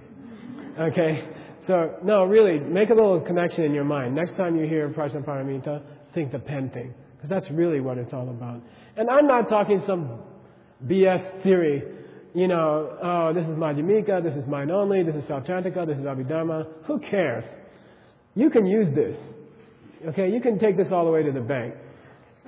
Okay? 0.80 1.28
So, 1.66 1.96
no, 2.04 2.26
really, 2.26 2.60
make 2.60 2.90
a 2.90 2.94
little 2.94 3.22
connection 3.22 3.64
in 3.64 3.74
your 3.74 3.86
mind. 3.86 4.14
Next 4.14 4.36
time 4.36 4.58
you 4.58 4.68
hear 4.68 4.90
prajnaparamita, 4.90 5.82
think 6.14 6.32
the 6.32 6.40
pen 6.40 6.70
thing. 6.70 6.94
That's 7.30 7.50
really 7.52 7.80
what 7.80 7.98
it's 7.98 8.14
all 8.14 8.30
about. 8.30 8.62
And 8.98 9.10
I'm 9.10 9.28
not 9.28 9.50
talking 9.50 9.82
some 9.88 10.20
BS 10.86 11.44
theory. 11.44 11.84
You 12.34 12.48
know, 12.48 12.98
oh, 13.02 13.34
this 13.34 13.44
is 13.44 13.52
Madhyamika, 13.52 14.24
this 14.24 14.34
is 14.34 14.48
mind 14.48 14.72
only, 14.72 15.04
this 15.04 15.16
is 15.16 15.24
Sautrantika, 15.24 15.86
this 15.86 15.98
is 15.98 16.04
Abhidharma. 16.04 16.68
Who 16.88 17.00
cares? 17.00 17.44
You 18.36 18.50
can 18.50 18.66
use 18.66 18.94
this. 18.96 19.16
Okay? 20.08 20.32
You 20.32 20.42
can 20.42 20.60
take 20.60 20.76
this 20.76 20.88
all 20.92 21.06
the 21.06 21.12
way 21.12 21.24
to 21.24 21.32
the 21.32 21.42
bank. 21.42 21.76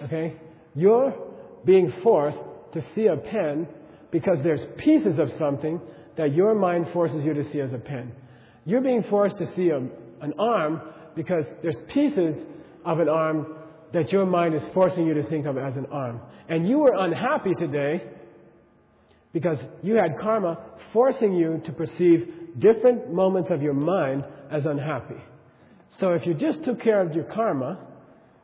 Okay? 0.04 0.34
You're 0.74 1.14
being 1.66 1.94
forced 2.04 2.40
to 2.74 2.84
see 2.96 3.08
a 3.08 3.16
pen 3.16 3.68
because 4.12 4.38
there's 4.44 4.62
pieces 4.78 5.20
of 5.20 5.30
something 5.40 5.80
that 6.18 6.34
your 6.34 6.56
mind 6.56 6.88
forces 6.94 7.24
you 7.24 7.34
to 7.34 7.52
see 7.52 7.60
as 7.60 7.74
a 7.74 7.78
pen. 7.78 8.12
You're 8.66 8.82
being 8.82 9.04
forced 9.10 9.38
to 9.38 9.56
see 9.56 9.70
a, 9.70 9.78
an 9.78 10.34
arm 10.40 10.82
because 11.16 11.46
there's 11.62 11.78
pieces 11.94 12.36
of 12.84 13.00
an 13.00 13.10
arm 13.10 13.48
that 13.96 14.12
your 14.12 14.26
mind 14.26 14.54
is 14.54 14.62
forcing 14.74 15.08
you 15.08 15.14
to 15.14 15.24
think 15.30 15.46
of 15.46 15.58
as 15.58 15.78
an 15.78 15.86
arm. 15.90 16.20
And 16.50 16.68
you 16.68 16.80
were 16.80 16.94
unhappy 16.98 17.54
today 17.56 18.04
because 19.32 19.58
you 19.82 19.96
had 19.96 20.20
karma 20.22 20.60
forcing 20.92 21.34
you 21.34 21.62
to 21.66 21.72
perceive 21.72 22.30
different 22.60 23.14
moments 23.14 23.50
of 23.52 23.62
your 23.62 23.74
mind 23.74 24.26
as 24.52 24.66
unhappy. 24.66 25.16
So 26.02 26.10
if 26.10 26.26
you 26.26 26.34
just 26.34 26.62
took 26.66 26.82
care 26.82 27.02
of 27.02 27.14
your 27.14 27.24
karma, 27.24 27.80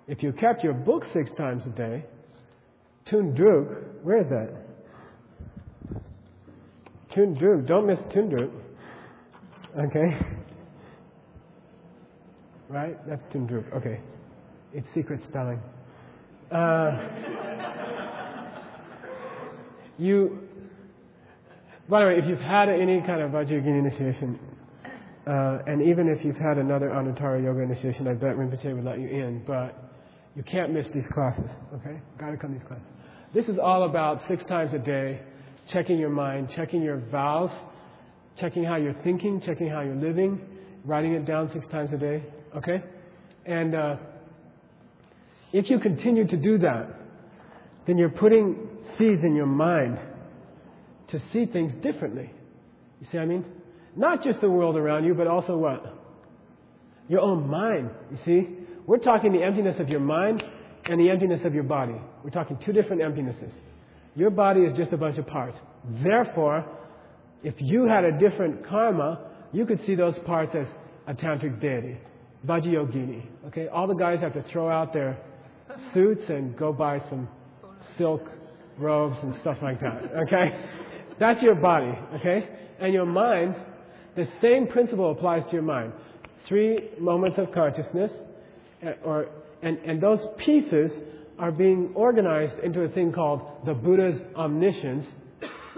if 0.08 0.24
you 0.24 0.32
kept 0.32 0.64
your 0.64 0.74
book 0.74 1.04
six 1.14 1.30
times 1.38 1.64
a 1.66 1.70
day, 1.78 2.06
Tundruk, 3.12 4.04
where 4.04 4.22
is 4.22 4.28
that? 4.30 4.54
Tundruk, 7.14 7.68
don't 7.68 7.88
miss 7.88 8.00
Tundruk. 8.16 8.52
Okay? 9.78 10.18
Right? 12.70 12.98
That's 13.06 13.24
Tundruk. 13.34 13.74
Okay. 13.76 14.00
It's 14.74 14.88
secret 14.94 15.22
spelling. 15.28 15.60
Uh, 16.52 16.98
you, 19.98 20.40
by 21.90 22.00
the 22.00 22.06
way, 22.08 22.18
if 22.18 22.26
you've 22.26 22.40
had 22.40 22.70
any 22.70 23.02
kind 23.02 23.22
of 23.22 23.32
Vajrayogini 23.32 23.80
initiation, 23.80 24.40
uh, 25.28 25.60
and 25.68 25.82
even 25.82 26.08
if 26.08 26.26
you've 26.26 26.38
had 26.38 26.58
another 26.58 26.90
Anuttara 26.90 27.44
Yoga 27.44 27.62
initiation, 27.62 28.08
I 28.08 28.14
bet 28.14 28.36
Rinpoche 28.38 28.74
would 28.74 28.84
let 28.84 29.00
you 29.00 29.08
in, 29.08 29.44
but 29.46 29.92
you 30.36 30.44
can't 30.44 30.74
miss 30.74 30.88
these 30.94 31.06
classes, 31.14 31.50
okay? 31.74 32.00
Gotta 32.18 32.38
come 32.38 32.54
to 32.54 32.60
these 32.60 32.68
classes. 32.68 32.86
This 33.34 33.46
is 33.46 33.60
all 33.60 33.84
about 33.84 34.22
six 34.28 34.44
times 34.46 34.74
a 34.74 34.80
day, 34.80 35.22
checking 35.72 35.98
your 35.98 36.10
mind, 36.10 36.50
checking 36.56 36.82
your 36.82 36.98
vows, 37.12 37.52
checking 38.40 38.64
how 38.64 38.78
you're 38.78 38.96
thinking, 39.04 39.42
checking 39.46 39.70
how 39.70 39.82
you're 39.82 39.96
living, 39.96 40.42
writing 40.86 41.14
it 41.14 41.26
down 41.26 41.50
six 41.54 41.66
times 41.72 41.92
a 41.94 41.98
day, 41.98 42.24
okay? 42.56 42.82
And 43.46 43.76
uh, 43.76 43.96
if 45.54 45.70
you 45.70 45.80
continue 45.80 46.28
to 46.28 46.38
do 46.38 46.58
that, 46.60 46.88
then 47.88 47.98
you're 47.98 48.10
putting 48.10 48.68
seeds 48.98 49.24
in 49.24 49.36
your 49.36 49.46
mind 49.46 50.00
to 51.10 51.20
see 51.34 51.46
things 51.46 51.74
differently. 51.84 52.32
You 53.00 53.08
see 53.12 53.18
what 53.18 53.24
I 53.24 53.28
mean? 53.28 53.46
Not 53.96 54.24
just 54.24 54.40
the 54.42 54.50
world 54.50 54.78
around 54.78 55.04
you, 55.04 55.14
but 55.14 55.28
also 55.28 55.58
what? 55.58 55.98
Your 57.10 57.22
own 57.22 57.50
mind, 57.50 57.90
you 58.12 58.18
see? 58.26 58.48
We're 58.88 58.98
talking 58.98 59.34
the 59.34 59.44
emptiness 59.44 59.76
of 59.80 59.90
your 59.90 60.00
mind 60.00 60.44
and 60.86 61.00
the 61.00 61.10
emptiness 61.10 61.42
of 61.44 61.54
your 61.54 61.64
body. 61.64 61.96
We're 62.24 62.30
talking 62.30 62.58
two 62.66 62.72
different 62.72 63.02
emptinesses. 63.02 63.52
Your 64.16 64.30
body 64.30 64.62
is 64.62 64.78
just 64.78 64.94
a 64.94 64.98
bunch 64.98 65.18
of 65.18 65.28
parts. 65.28 65.58
Therefore, 66.04 66.66
if 67.44 67.56
you 67.60 67.86
had 67.86 68.04
a 68.04 68.18
different 68.18 68.68
karma, 68.68 69.20
you 69.52 69.66
could 69.66 69.80
see 69.86 69.96
those 69.96 70.16
parts 70.26 70.54
as 70.56 70.68
a 71.08 71.14
tantric 71.14 71.60
deity, 71.60 71.98
Vajrayogini. 72.46 73.26
Okay, 73.48 73.68
all 73.68 73.88
the 73.88 73.94
guys 73.94 74.20
have 74.22 74.34
to 74.34 74.44
throw 74.52 74.70
out 74.70 74.94
their 74.94 75.18
suits 75.94 76.24
and 76.30 76.56
go 76.58 76.72
buy 76.74 77.02
some 77.10 77.28
silk 77.98 78.24
robes 78.78 79.18
and 79.24 79.36
stuff 79.42 79.58
like 79.62 79.80
that. 79.82 80.04
Okay, 80.28 80.56
that's 81.20 81.42
your 81.42 81.56
body. 81.56 81.94
Okay, 82.16 82.48
and 82.80 82.94
your 82.94 83.06
mind, 83.06 83.56
the 84.16 84.28
same 84.42 84.68
principle 84.68 85.12
applies 85.12 85.44
to 85.48 85.54
your 85.54 85.62
mind. 85.62 85.94
Three 86.48 86.90
moments 87.00 87.38
of 87.38 87.52
consciousness, 87.54 88.12
eh, 88.82 88.94
or 89.04 89.28
and, 89.62 89.78
and 89.80 90.02
those 90.02 90.20
pieces 90.44 90.92
are 91.38 91.52
being 91.52 91.92
organized 91.96 92.60
into 92.64 92.82
a 92.82 92.90
thing 92.90 93.12
called 93.12 93.42
the 93.66 93.74
Buddha's 93.74 94.20
omniscience. 94.36 95.06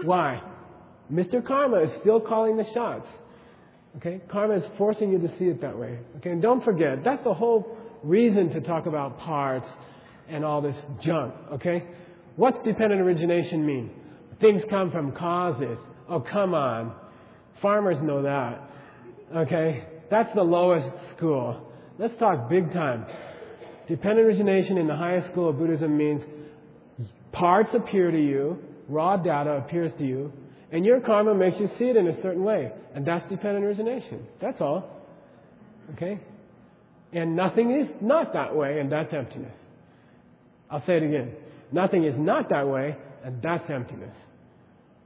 Why? 0.04 0.42
Mr. 1.12 1.44
Karma 1.46 1.82
is 1.82 1.90
still 2.00 2.20
calling 2.20 2.56
the 2.56 2.64
shots. 2.72 3.06
Okay? 3.96 4.20
Karma 4.28 4.56
is 4.56 4.64
forcing 4.76 5.12
you 5.12 5.18
to 5.18 5.28
see 5.38 5.46
it 5.46 5.60
that 5.60 5.78
way. 5.78 5.98
Okay? 6.18 6.30
And 6.30 6.42
don't 6.42 6.64
forget, 6.64 7.04
that's 7.04 7.22
the 7.24 7.34
whole 7.34 7.76
reason 8.04 8.50
to 8.50 8.60
talk 8.60 8.86
about 8.86 9.18
parts 9.18 9.66
and 10.28 10.44
all 10.44 10.62
this 10.62 10.76
junk. 11.02 11.34
Okay? 11.54 11.84
What's 12.36 12.58
dependent 12.64 13.00
origination 13.00 13.64
mean? 13.64 13.90
Things 14.40 14.62
come 14.68 14.90
from 14.90 15.12
causes. 15.12 15.78
Oh, 16.08 16.20
come 16.20 16.54
on. 16.54 16.92
Farmers 17.62 17.98
know 18.02 18.22
that. 18.22 18.70
Okay? 19.34 19.84
That's 20.10 20.34
the 20.34 20.42
lowest 20.42 20.88
school. 21.16 21.72
Let's 21.98 22.14
talk 22.18 22.48
big 22.48 22.72
time. 22.72 23.06
Dependent 23.88 24.26
origination 24.26 24.78
in 24.78 24.86
the 24.86 24.96
highest 24.96 25.30
school 25.30 25.48
of 25.48 25.58
Buddhism 25.58 25.96
means 25.96 26.22
parts 27.32 27.70
appear 27.74 28.10
to 28.10 28.20
you, 28.20 28.58
raw 28.88 29.16
data 29.16 29.52
appears 29.52 29.92
to 29.98 30.04
you, 30.06 30.32
and 30.72 30.84
your 30.84 31.00
karma 31.00 31.34
makes 31.34 31.56
you 31.58 31.68
see 31.78 31.84
it 31.84 31.96
in 31.96 32.08
a 32.08 32.22
certain 32.22 32.42
way. 32.42 32.72
And 32.94 33.06
that's 33.06 33.28
dependent 33.28 33.64
origination. 33.64 34.26
That's 34.40 34.60
all. 34.60 34.90
Okay? 35.92 36.18
And 37.14 37.36
nothing 37.36 37.70
is 37.70 37.88
not 38.00 38.32
that 38.32 38.54
way, 38.54 38.80
and 38.80 38.90
that's 38.90 39.12
emptiness. 39.12 39.54
I'll 40.70 40.84
say 40.84 40.96
it 40.96 41.02
again. 41.04 41.32
Nothing 41.70 42.04
is 42.04 42.14
not 42.18 42.48
that 42.50 42.68
way, 42.68 42.96
and 43.24 43.40
that's 43.40 43.68
emptiness. 43.70 44.14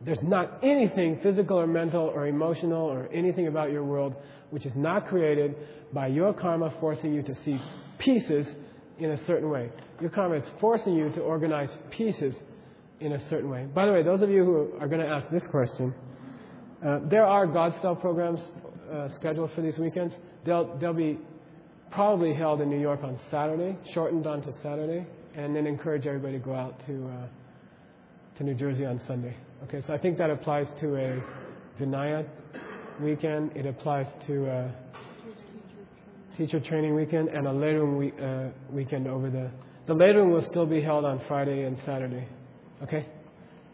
There's 0.05 0.23
not 0.23 0.61
anything 0.63 1.21
physical 1.23 1.59
or 1.59 1.67
mental 1.67 2.03
or 2.03 2.27
emotional 2.27 2.83
or 2.83 3.09
anything 3.13 3.49
about 3.49 3.71
your 3.71 3.85
world 3.85 4.15
which 4.51 4.65
is 4.65 4.73
not 4.75 5.09
created 5.09 5.55
by 5.93 6.07
your 6.07 6.33
karma 6.33 6.73
forcing 6.81 7.13
you 7.13 7.23
to 7.23 7.35
see 7.45 7.61
pieces 7.99 8.47
in 8.99 9.11
a 9.11 9.27
certain 9.27 9.51
way. 9.51 9.71
Your 10.01 10.11
karma 10.11 10.37
is 10.37 10.45
forcing 10.61 10.95
you 10.95 11.11
to 11.11 11.21
organize 11.21 11.69
pieces 11.91 12.35
in 13.01 13.13
a 13.13 13.29
certain 13.29 13.51
way. 13.51 13.67
By 13.75 13.87
the 13.87 13.93
way, 13.93 14.03
those 14.03 14.23
of 14.23 14.31
you 14.31 14.45
who 14.45 14.81
are 14.81 14.89
going 14.89 15.01
to 15.01 15.07
ask 15.07 15.29
this 15.31 15.43
question, 15.51 15.95
uh, 16.85 17.01
there 17.11 17.27
are 17.27 17.47
God 17.47 17.75
style 17.79 17.97
programs 17.97 18.41
uh, 18.93 19.09
scheduled 19.17 19.51
for 19.55 19.61
these 19.61 19.77
weekends. 19.79 20.15
They'll, 20.45 20.79
they'll 20.79 20.95
be 20.95 21.19
probably 21.91 22.35
held 22.35 22.61
in 22.61 22.69
New 22.69 22.81
York 22.81 23.01
on 23.03 23.19
Saturday, 23.31 23.77
shortened 23.95 24.27
onto 24.27 24.53
Saturday, 24.63 25.07
and 25.35 25.55
then 25.55 25.67
encourage 25.67 26.07
everybody 26.07 26.39
to 26.39 26.45
go 26.45 26.55
out 26.55 26.79
to, 26.87 27.09
uh, 27.09 27.27
to 28.39 28.45
New 28.45 28.55
Jersey 28.55 28.85
on 28.85 29.01
Sunday. 29.07 29.37
Okay, 29.65 29.83
so 29.87 29.93
I 29.93 29.99
think 29.99 30.19
that 30.19 30.31
applies 30.31 30.67
to 30.81 30.97
a 30.97 31.23
Vinaya 31.81 32.27
weekend. 33.01 33.57
It 33.57 33.67
applies 33.67 34.07
to 34.27 34.47
a 34.47 34.75
teacher 36.37 36.61
training 36.61 36.95
weekend 36.95 37.29
and 37.29 37.47
a 37.47 37.85
week, 37.85 38.15
uh, 38.23 38.49
weekend 38.71 39.09
over 39.09 39.29
the. 39.29 39.51
The 39.87 39.95
later 39.95 40.23
one 40.23 40.33
will 40.33 40.47
still 40.51 40.67
be 40.67 40.81
held 40.81 41.05
on 41.05 41.21
Friday 41.27 41.65
and 41.65 41.77
Saturday. 41.85 42.29
Okay? 42.83 43.07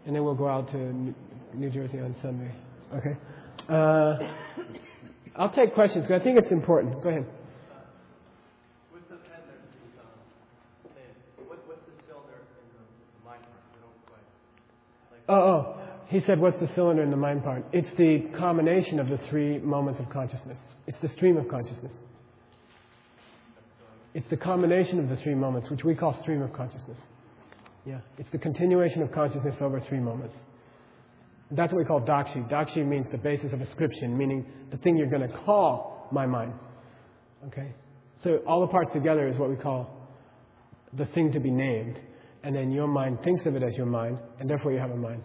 And 0.07 0.15
then 0.15 0.25
we'll 0.25 0.35
go 0.35 0.49
out 0.49 0.71
to 0.73 1.15
New 1.55 1.71
Jersey 1.71 2.01
on 2.01 2.15
Sunday. 2.23 2.53
Okay? 2.95 3.17
Uh, 3.69 4.17
I'll 5.37 5.51
take 5.51 5.75
questions 5.75 6.07
because 6.07 6.21
I 6.21 6.25
think 6.25 6.39
it's 6.39 6.53
important. 6.53 7.03
Go 7.03 7.09
ahead. 7.09 7.27
With 8.93 9.09
the 9.09 9.17
pen, 9.17 9.41
there's 9.47 9.67
these, 9.75 9.99
um, 9.99 10.93
thing. 10.95 11.49
What, 11.49 11.67
what's 11.67 11.83
the 11.87 11.93
cylinder 12.07 12.39
in 12.39 12.67
the 12.71 12.85
mind 13.25 13.43
part? 13.43 13.61
I 13.75 13.79
don't 13.83 14.07
quite. 14.07 14.23
Like, 15.11 15.14
Oh, 15.29 15.35
oh. 15.35 15.77
He 16.09 16.21
said, 16.27 16.39
what's 16.39 16.61
the 16.61 16.69
cylinder 16.75 17.03
in 17.03 17.11
the 17.11 17.17
mind 17.17 17.43
part? 17.43 17.65
It's 17.73 17.89
the 17.97 18.29
combination 18.39 19.01
of 19.01 19.09
the 19.09 19.19
three 19.31 19.59
moments 19.59 20.01
of 20.01 20.11
consciousness. 20.11 20.59
It's 20.87 20.99
the 21.01 21.09
stream 21.09 21.37
of 21.37 21.49
consciousness. 21.49 21.93
It's 24.13 24.29
the 24.31 24.37
combination 24.37 25.01
of 25.01 25.09
the 25.09 25.17
three 25.17 25.35
moments, 25.35 25.71
which 25.71 25.83
we 25.83 25.95
call 25.95 26.17
stream 26.23 26.43
of 26.43 26.53
consciousness. 26.53 26.99
Yeah. 27.85 28.01
It's 28.19 28.29
the 28.31 28.39
continuation 28.39 29.03
of 29.03 29.11
consciousness 29.13 29.57
over 29.61 29.81
three 29.81 29.99
moments. 29.99 30.35
That's 31.51 31.73
what 31.73 31.79
we 31.79 31.85
call 31.85 32.01
dakshi. 32.01 32.49
Dakshi 32.51 32.87
means 32.87 33.07
the 33.11 33.19
basis 33.19 33.53
of 33.53 33.61
ascription, 33.61 34.17
meaning 34.17 34.47
the 34.71 34.77
thing 34.79 34.97
you're 34.97 35.11
going 35.11 35.29
to 35.29 35.37
call 35.39 36.09
my 36.13 36.27
mind. 36.27 36.53
Okay? 37.49 37.73
So 38.23 38.39
all 38.47 38.61
the 38.61 38.69
parts 38.69 38.91
together 38.93 39.29
is 39.29 39.37
what 39.37 39.51
we 39.51 39.57
call 39.57 39.91
the 40.97 41.07
thing 41.07 41.33
to 41.33 41.41
be 41.41 41.51
named. 41.51 41.99
And 42.45 42.55
then 42.55 42.71
your 42.71 42.87
mind 42.87 43.19
thinks 43.25 43.47
of 43.47 43.57
it 43.57 43.63
as 43.63 43.75
your 43.75 43.87
mind, 43.87 44.19
and 44.39 44.49
therefore 44.49 44.73
you 44.73 44.79
have 44.79 44.91
a 44.91 44.97
mind. 44.97 45.25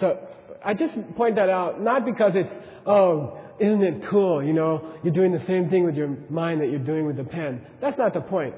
So 0.00 0.18
I 0.64 0.72
just 0.74 0.94
point 1.16 1.36
that 1.36 1.50
out, 1.50 1.80
not 1.80 2.06
because 2.06 2.32
it's, 2.34 2.50
oh, 2.86 3.38
isn't 3.60 3.82
it 3.82 4.02
cool, 4.10 4.42
you 4.42 4.54
know, 4.54 4.94
you're 5.04 5.12
doing 5.12 5.32
the 5.32 5.44
same 5.46 5.68
thing 5.68 5.84
with 5.84 5.94
your 5.94 6.16
mind 6.30 6.62
that 6.62 6.70
you're 6.70 6.78
doing 6.78 7.06
with 7.06 7.16
the 7.16 7.24
pen. 7.24 7.60
That's 7.80 7.98
not 7.98 8.14
the 8.14 8.22
point. 8.22 8.54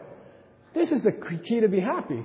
This 0.74 0.88
is 0.90 1.02
the 1.02 1.12
key 1.46 1.60
to 1.60 1.68
be 1.68 1.80
happy. 1.80 2.24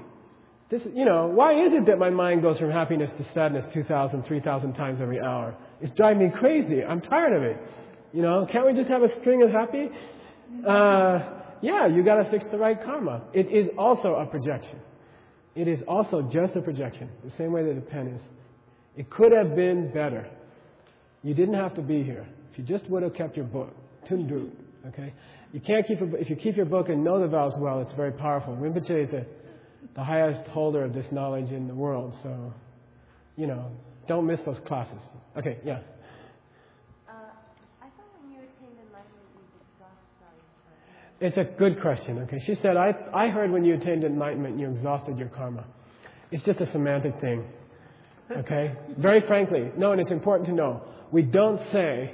This, 0.69 0.81
you 0.93 1.03
know, 1.03 1.27
why 1.27 1.65
is 1.65 1.73
it 1.73 1.87
that 1.87 1.97
my 1.97 2.11
mind 2.11 2.43
goes 2.43 2.59
from 2.59 2.69
happiness 2.69 3.09
to 3.17 3.25
sadness 3.33 3.65
2,000, 3.73 4.23
3,000 4.23 4.73
times 4.73 4.99
every 5.01 5.19
hour? 5.19 5.55
It's 5.81 5.91
driving 5.95 6.27
me 6.27 6.33
crazy. 6.37 6.83
I'm 6.83 7.01
tired 7.01 7.35
of 7.35 7.43
it. 7.43 7.57
You 8.13 8.21
know, 8.21 8.47
can't 8.51 8.67
we 8.67 8.73
just 8.73 8.89
have 8.89 9.01
a 9.01 9.09
string 9.19 9.41
of 9.41 9.49
happy? 9.49 9.89
Uh, 10.67 11.19
yeah, 11.61 11.87
you 11.87 12.03
got 12.03 12.21
to 12.23 12.29
fix 12.29 12.45
the 12.51 12.57
right 12.57 12.77
karma. 12.83 13.23
It 13.33 13.51
is 13.51 13.69
also 13.77 14.15
a 14.15 14.27
projection. 14.27 14.79
It 15.55 15.67
is 15.67 15.79
also 15.87 16.21
just 16.21 16.55
a 16.55 16.61
projection, 16.61 17.09
the 17.23 17.31
same 17.37 17.51
way 17.51 17.63
that 17.65 17.75
the 17.75 17.81
pen 17.81 18.07
is. 18.07 18.21
It 18.95 19.09
could 19.09 19.31
have 19.31 19.55
been 19.55 19.91
better. 19.93 20.27
You 21.23 21.33
didn't 21.33 21.55
have 21.55 21.75
to 21.75 21.81
be 21.81 22.03
here. 22.03 22.25
If 22.51 22.59
you 22.59 22.63
just 22.63 22.89
would 22.89 23.03
have 23.03 23.13
kept 23.13 23.35
your 23.35 23.45
book, 23.45 23.75
tundu, 24.09 24.49
okay? 24.87 25.13
You 25.51 25.59
can't 25.59 25.85
keep 25.85 26.01
a, 26.01 26.15
if 26.15 26.29
you 26.29 26.35
keep 26.35 26.55
your 26.55 26.65
book 26.65 26.89
and 26.89 27.03
know 27.03 27.19
the 27.19 27.27
vows 27.27 27.53
well, 27.57 27.81
it's 27.81 27.93
very 27.93 28.11
powerful. 28.11 28.55
Rinpoche 28.55 29.07
is 29.07 29.13
a, 29.13 29.25
the 29.95 30.03
highest 30.03 30.47
holder 30.49 30.83
of 30.83 30.93
this 30.93 31.05
knowledge 31.11 31.51
in 31.51 31.67
the 31.67 31.73
world, 31.75 32.13
so 32.23 32.53
you 33.35 33.47
know, 33.47 33.71
don't 34.07 34.27
miss 34.27 34.39
those 34.45 34.59
classes. 34.67 34.99
Okay, 35.37 35.57
yeah. 35.63 35.79
Uh, 37.07 37.13
I 37.81 37.87
thought 37.95 38.11
when 38.19 38.35
you 38.35 38.39
attained 38.43 38.75
enlightenment, 38.75 39.31
you 39.31 39.47
exhaust 39.63 40.03
karma. 40.19 40.43
It's 41.21 41.37
a 41.37 41.43
good 41.43 41.81
question. 41.81 42.19
Okay, 42.19 42.41
she 42.45 42.55
said, 42.61 42.77
I, 42.77 42.93
I 43.13 43.27
heard 43.27 43.51
when 43.51 43.65
you 43.65 43.75
attained 43.75 44.03
enlightenment, 44.03 44.57
you 44.57 44.69
exhausted 44.69 45.17
your 45.17 45.27
karma. 45.27 45.65
It's 46.31 46.43
just 46.43 46.61
a 46.61 46.71
semantic 46.71 47.19
thing. 47.19 47.43
Okay, 48.31 48.73
very 48.97 49.21
frankly, 49.27 49.71
no, 49.77 49.91
and 49.91 49.99
it's 49.99 50.11
important 50.11 50.47
to 50.47 50.55
know. 50.55 50.81
We 51.11 51.23
don't 51.23 51.59
say 51.73 52.13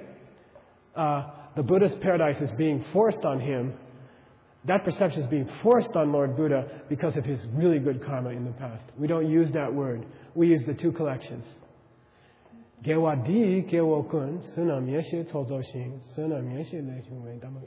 uh, 0.96 1.28
the 1.56 1.62
Buddha's 1.62 1.94
paradise 2.02 2.42
is 2.42 2.50
being 2.58 2.84
forced 2.94 3.24
on 3.26 3.40
him. 3.40 3.74
That 4.68 4.84
perception 4.84 5.22
is 5.22 5.30
being 5.30 5.48
forced 5.62 5.96
on 5.96 6.12
Lord 6.12 6.36
Buddha 6.36 6.82
because 6.90 7.16
of 7.16 7.26
his 7.26 7.40
really 7.54 7.78
good 7.78 8.04
karma 8.04 8.30
in 8.30 8.46
the 8.46 8.52
past. 8.52 8.84
We 8.98 9.06
don't 9.08 9.30
use 9.30 9.52
that 9.54 9.72
word. 9.72 10.06
We 10.34 10.48
use 10.48 10.64
the 10.66 10.74
two 10.74 10.92
collections. 10.92 11.44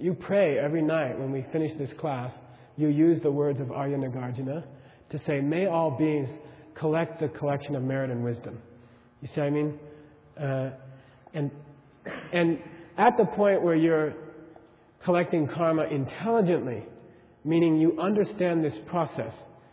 You 0.00 0.14
pray 0.14 0.59
every 0.59 0.82
night 0.82 1.18
when 1.18 1.32
we 1.32 1.44
finish 1.52 1.76
this 1.76 1.90
class. 1.98 2.32
You 2.76 2.88
use 2.88 3.20
the 3.22 3.30
words 3.30 3.61
of 3.61 3.72
Arya 3.72 3.96
Nagarjuna 3.98 4.64
to 5.11 5.18
say, 5.26 5.40
"May 5.40 5.66
all 5.66 5.90
beings 5.90 6.28
collect 6.74 7.20
the 7.20 7.28
collection 7.28 7.74
of 7.74 7.82
merit 7.82 8.11
and 8.11 8.22
wisdom." 8.22 8.61
You 9.20 9.28
see 9.34 9.40
what 9.40 9.46
I 9.46 9.50
mean? 9.50 9.78
Uh, 10.40 10.70
and 11.34 11.50
and 12.32 12.59
at 12.96 13.16
the 13.16 13.24
point 13.24 13.62
where 13.62 13.74
you're 13.74 14.14
collecting 15.04 15.48
karma 15.48 15.84
intelligently, 15.84 16.84
meaning 17.44 17.76
you 17.76 17.98
understand 18.00 18.64
this 18.64 18.78
process, 18.86 19.32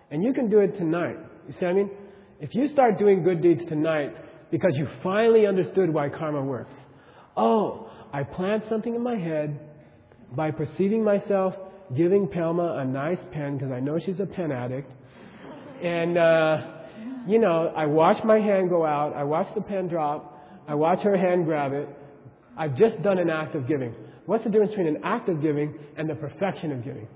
and 0.09 0.23
you 0.23 0.33
can 0.33 0.49
do 0.49 0.59
it 0.59 0.75
tonight. 0.77 1.17
You 1.47 1.53
see 1.53 1.65
what 1.65 1.71
I 1.71 1.73
mean? 1.73 1.91
If 2.39 2.55
you 2.55 2.67
start 2.69 2.97
doing 2.97 3.21
good 3.21 3.41
deeds 3.41 3.61
tonight 3.69 4.15
because 4.51 4.71
you 4.75 4.87
finally 5.03 5.45
understood 5.45 5.89
why 5.93 6.09
karma 6.09 6.41
works. 6.41 6.73
Oh, 7.35 7.89
I 8.13 8.23
plant 8.23 8.63
something 8.69 8.95
in 8.95 9.01
my 9.01 9.17
head 9.17 9.59
by 10.35 10.51
perceiving 10.51 11.03
myself 11.03 11.53
giving 11.95 12.27
Pelma 12.27 12.81
a 12.81 12.85
nice 12.85 13.19
pen 13.31 13.57
because 13.57 13.71
I 13.71 13.79
know 13.79 13.99
she's 14.03 14.19
a 14.19 14.25
pen 14.25 14.51
addict. 14.51 14.89
And, 15.83 16.17
uh, 16.17 16.57
you 17.27 17.39
know, 17.39 17.73
I 17.75 17.85
watch 17.85 18.23
my 18.23 18.39
hand 18.39 18.69
go 18.69 18.85
out, 18.85 19.13
I 19.13 19.23
watch 19.23 19.47
the 19.55 19.61
pen 19.61 19.87
drop, 19.87 20.31
I 20.67 20.75
watch 20.75 20.99
her 21.03 21.17
hand 21.17 21.45
grab 21.45 21.73
it. 21.73 21.87
I've 22.57 22.75
just 22.77 23.01
done 23.03 23.19
an 23.19 23.29
act 23.29 23.55
of 23.55 23.67
giving. 23.67 23.93
What's 24.25 24.43
the 24.43 24.49
difference 24.49 24.71
between 24.71 24.87
an 24.87 25.01
act 25.03 25.29
of 25.29 25.41
giving 25.41 25.77
and 25.97 26.09
the 26.09 26.15
perfection 26.15 26.71
of 26.71 26.83
giving? 26.83 27.07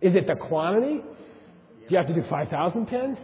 Is 0.00 0.14
it 0.14 0.26
the 0.26 0.36
quantity? 0.36 0.98
Do 0.98 1.86
you 1.88 1.96
have 1.96 2.06
to 2.06 2.14
do 2.14 2.24
5,000 2.30 2.86
pens? 2.86 3.18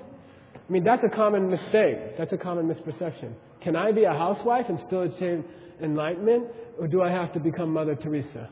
I 0.68 0.72
mean, 0.72 0.84
that's 0.84 1.02
a 1.04 1.14
common 1.14 1.50
mistake. 1.50 2.16
That's 2.18 2.32
a 2.32 2.38
common 2.38 2.66
misperception. 2.68 3.32
Can 3.62 3.76
I 3.76 3.92
be 3.92 4.04
a 4.04 4.12
housewife 4.12 4.66
and 4.68 4.78
still 4.86 5.02
achieve 5.02 5.44
enlightenment, 5.82 6.46
or 6.78 6.86
do 6.88 7.02
I 7.02 7.10
have 7.10 7.32
to 7.34 7.40
become 7.40 7.72
Mother 7.72 7.94
Teresa? 7.94 8.48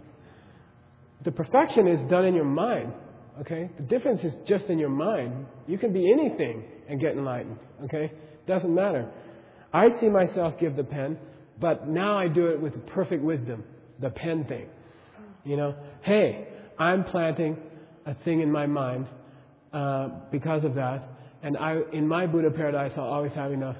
The 1.25 1.31
perfection 1.31 1.87
is 1.87 2.11
done 2.11 2.25
in 2.25 2.35
your 2.35 2.45
mind. 2.45 2.93
Okay? 3.41 3.71
The 3.77 3.85
difference 3.85 4.21
is 4.23 4.33
just 4.47 4.67
in 4.67 4.79
your 4.79 4.91
mind. 4.91 5.47
You 5.67 5.79
can 5.79 5.93
be 5.93 6.11
anything 6.11 6.65
and 6.89 7.01
get 7.01 7.13
enlightened. 7.13 7.59
Okay? 7.85 8.13
Doesn't 8.47 8.75
matter. 8.75 9.11
I 9.73 9.89
see 10.01 10.09
myself 10.09 10.55
give 10.59 10.77
the 10.77 10.85
pen, 10.85 11.19
but 11.61 11.89
now 11.89 12.19
I 12.19 12.29
do 12.29 12.47
it 12.47 12.61
with 12.61 12.87
perfect 12.87 13.23
wisdom. 13.23 13.65
The 14.01 14.11
pen 14.11 14.45
thing. 14.45 14.67
You 15.45 15.57
know, 15.57 15.75
hey, 16.03 16.49
I'm 16.79 17.05
planting 17.05 17.57
a 18.07 18.15
thing 18.25 18.41
in 18.41 18.51
my 18.51 18.67
mind 18.67 19.07
uh, 19.73 20.09
because 20.31 20.65
of 20.65 20.75
that, 20.75 21.09
and 21.43 21.57
I, 21.57 21.78
in 21.93 22.07
my 22.07 22.26
Buddha 22.26 22.51
paradise, 22.51 22.93
I'll 22.97 23.05
always 23.05 23.32
have 23.32 23.53
enough 23.53 23.76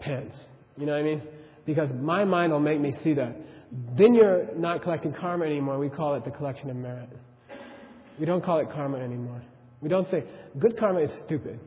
pens. 0.00 0.32
You 0.76 0.86
know 0.86 0.92
what 0.92 1.00
I 1.00 1.04
mean? 1.04 1.22
Because 1.66 1.90
my 2.00 2.24
mind 2.24 2.52
will 2.52 2.60
make 2.60 2.80
me 2.80 2.92
see 3.02 3.14
that. 3.14 3.36
Then 3.96 4.14
you're 4.14 4.54
not 4.56 4.82
collecting 4.82 5.12
karma 5.12 5.44
anymore. 5.46 5.78
We 5.78 5.88
call 5.88 6.14
it 6.14 6.24
the 6.24 6.30
collection 6.30 6.70
of 6.70 6.76
merit. 6.76 7.08
We 8.18 8.26
don't 8.26 8.44
call 8.44 8.58
it 8.60 8.68
karma 8.70 8.98
anymore. 8.98 9.42
We 9.80 9.88
don't 9.88 10.08
say, 10.10 10.24
good 10.58 10.78
karma 10.78 11.00
is 11.00 11.10
stupid. 11.26 11.60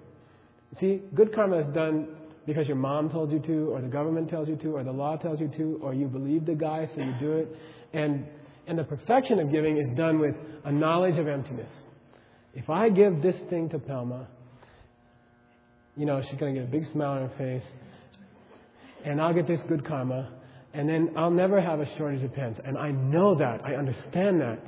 See, 0.79 1.01
good 1.13 1.33
karma 1.33 1.59
is 1.59 1.67
done 1.73 2.09
because 2.45 2.67
your 2.67 2.77
mom 2.77 3.09
told 3.09 3.31
you 3.31 3.39
to, 3.39 3.73
or 3.73 3.81
the 3.81 3.87
government 3.87 4.29
tells 4.29 4.47
you 4.47 4.55
to, 4.57 4.77
or 4.77 4.83
the 4.83 4.91
law 4.91 5.17
tells 5.17 5.39
you 5.39 5.49
to, 5.57 5.79
or 5.81 5.93
you 5.93 6.07
believe 6.07 6.45
the 6.45 6.55
guy, 6.55 6.89
so 6.95 7.01
you 7.01 7.13
do 7.19 7.31
it. 7.33 7.47
And, 7.93 8.25
and 8.67 8.79
the 8.79 8.83
perfection 8.83 9.39
of 9.39 9.51
giving 9.51 9.77
is 9.77 9.87
done 9.97 10.19
with 10.19 10.35
a 10.63 10.71
knowledge 10.71 11.17
of 11.17 11.27
emptiness. 11.27 11.71
If 12.53 12.69
I 12.69 12.89
give 12.89 13.21
this 13.21 13.35
thing 13.49 13.69
to 13.69 13.79
Pelma, 13.79 14.27
you 15.97 16.05
know, 16.05 16.21
she's 16.29 16.39
going 16.39 16.53
to 16.53 16.61
get 16.61 16.69
a 16.69 16.71
big 16.71 16.85
smile 16.91 17.11
on 17.11 17.29
her 17.29 17.37
face, 17.37 17.67
and 19.03 19.21
I'll 19.21 19.33
get 19.33 19.47
this 19.47 19.59
good 19.67 19.85
karma, 19.85 20.31
and 20.73 20.87
then 20.87 21.13
I'll 21.17 21.31
never 21.31 21.59
have 21.61 21.79
a 21.79 21.97
shortage 21.97 22.23
of 22.23 22.33
pens. 22.33 22.57
And 22.63 22.77
I 22.77 22.91
know 22.91 23.35
that. 23.35 23.65
I 23.65 23.75
understand 23.75 24.41
that. 24.41 24.59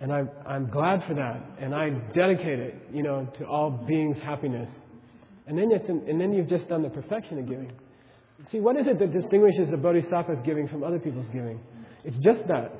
And 0.00 0.12
I, 0.12 0.22
I'm 0.46 0.68
glad 0.68 1.02
for 1.06 1.14
that. 1.14 1.42
And 1.60 1.74
I 1.74 1.90
dedicate 2.14 2.58
it, 2.58 2.74
you 2.92 3.02
know, 3.02 3.26
to 3.38 3.46
all 3.46 3.70
beings' 3.70 4.18
happiness. 4.22 4.68
And 5.46 5.58
then, 5.58 5.70
it's 5.72 5.88
an, 5.88 6.04
and 6.08 6.20
then 6.20 6.32
you've 6.32 6.48
just 6.48 6.68
done 6.68 6.82
the 6.82 6.90
perfection 6.90 7.38
of 7.38 7.48
giving. 7.48 7.72
See, 8.50 8.60
what 8.60 8.76
is 8.76 8.86
it 8.86 8.98
that 8.98 9.12
distinguishes 9.12 9.70
the 9.70 9.76
bodhisattva's 9.76 10.38
giving 10.44 10.68
from 10.68 10.82
other 10.82 10.98
people's 10.98 11.26
giving? 11.32 11.60
It's 12.04 12.16
just 12.18 12.46
that. 12.48 12.72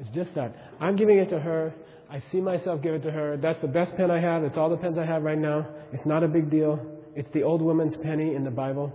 It's 0.00 0.10
just 0.10 0.34
that. 0.34 0.54
I'm 0.80 0.96
giving 0.96 1.18
it 1.18 1.28
to 1.30 1.38
her. 1.38 1.72
I 2.14 2.22
see 2.30 2.40
myself 2.40 2.80
give 2.80 2.94
it 2.94 3.02
to 3.02 3.10
her. 3.10 3.36
That's 3.36 3.60
the 3.60 3.66
best 3.66 3.96
pen 3.96 4.08
I 4.08 4.20
have. 4.20 4.42
That's 4.42 4.56
all 4.56 4.70
the 4.70 4.76
pens 4.76 4.98
I 4.98 5.04
have 5.04 5.24
right 5.24 5.36
now. 5.36 5.66
It's 5.92 6.06
not 6.06 6.22
a 6.22 6.28
big 6.28 6.48
deal. 6.48 6.78
It's 7.16 7.28
the 7.34 7.42
old 7.42 7.60
woman's 7.60 7.96
penny 8.04 8.36
in 8.36 8.44
the 8.44 8.52
Bible. 8.52 8.92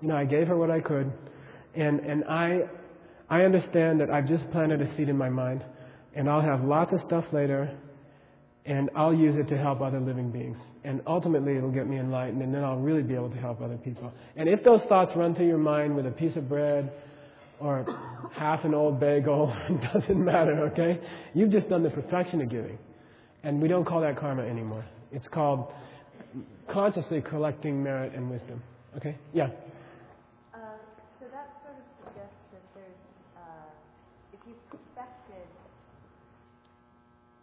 You 0.00 0.08
know, 0.08 0.16
I 0.16 0.24
gave 0.24 0.48
her 0.48 0.56
what 0.56 0.68
I 0.68 0.80
could. 0.80 1.12
And, 1.76 2.00
and 2.00 2.24
I, 2.24 2.62
I 3.30 3.42
understand 3.42 4.00
that 4.00 4.10
I've 4.10 4.26
just 4.26 4.50
planted 4.50 4.82
a 4.82 4.96
seed 4.96 5.08
in 5.08 5.16
my 5.16 5.28
mind. 5.28 5.62
And 6.16 6.28
I'll 6.28 6.40
have 6.40 6.64
lots 6.64 6.92
of 6.92 6.98
stuff 7.06 7.24
later. 7.32 7.70
And 8.66 8.90
I'll 8.96 9.14
use 9.14 9.36
it 9.36 9.48
to 9.50 9.56
help 9.56 9.80
other 9.80 10.00
living 10.00 10.32
beings. 10.32 10.58
And 10.82 11.00
ultimately, 11.06 11.56
it'll 11.56 11.70
get 11.70 11.86
me 11.86 12.00
enlightened. 12.00 12.42
And 12.42 12.52
then 12.52 12.64
I'll 12.64 12.76
really 12.80 13.02
be 13.04 13.14
able 13.14 13.30
to 13.30 13.38
help 13.38 13.60
other 13.60 13.76
people. 13.76 14.12
And 14.34 14.48
if 14.48 14.64
those 14.64 14.80
thoughts 14.88 15.12
run 15.14 15.36
through 15.36 15.46
your 15.46 15.58
mind 15.58 15.94
with 15.94 16.06
a 16.08 16.10
piece 16.10 16.34
of 16.34 16.48
bread 16.48 16.90
or 17.60 17.86
half 18.32 18.64
an 18.64 18.74
old 18.74 18.98
bagel, 18.98 19.54
it 19.68 19.92
doesn't 19.92 20.24
matter, 20.24 20.68
okay? 20.72 21.00
You've 21.34 21.50
just 21.50 21.68
done 21.68 21.82
the 21.82 21.90
perfection 21.90 22.40
of 22.40 22.48
giving. 22.50 22.78
And 23.44 23.60
we 23.60 23.68
don't 23.68 23.84
call 23.84 24.00
that 24.02 24.16
karma 24.18 24.42
anymore. 24.42 24.84
It's 25.12 25.28
called 25.28 25.72
consciously 26.70 27.20
collecting 27.20 27.82
merit 27.82 28.12
and 28.14 28.30
wisdom. 28.30 28.62
Okay? 28.96 29.16
Yeah. 29.32 29.48
Uh, 30.54 30.58
so 31.20 31.26
that 31.32 31.50
sort 31.64 31.76
of 31.76 31.84
suggests 32.04 32.36
that 32.52 32.62
there's, 32.74 33.00
uh, 33.36 33.42
if 34.32 34.40
you 34.46 34.54
perfected, 34.70 35.48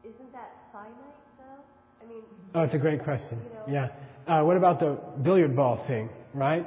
isn't 0.03 0.31
that 0.31 0.51
finite 0.71 0.93
though? 1.37 2.05
I 2.05 2.09
mean, 2.09 2.23
Oh, 2.55 2.61
it's 2.61 2.73
a 2.73 2.77
great 2.77 3.03
question. 3.03 3.39
You 3.67 3.73
know. 3.73 3.89
Yeah. 4.27 4.39
Uh, 4.41 4.43
what 4.43 4.57
about 4.57 4.79
the 4.79 4.97
billiard 5.23 5.55
ball 5.55 5.83
thing, 5.87 6.09
right? 6.33 6.65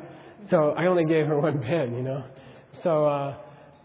So 0.51 0.71
I 0.77 0.87
only 0.87 1.05
gave 1.05 1.27
her 1.27 1.39
one 1.41 1.61
pen, 1.63 1.95
you 1.95 2.03
know. 2.03 2.25
So 2.83 3.07
uh, 3.07 3.37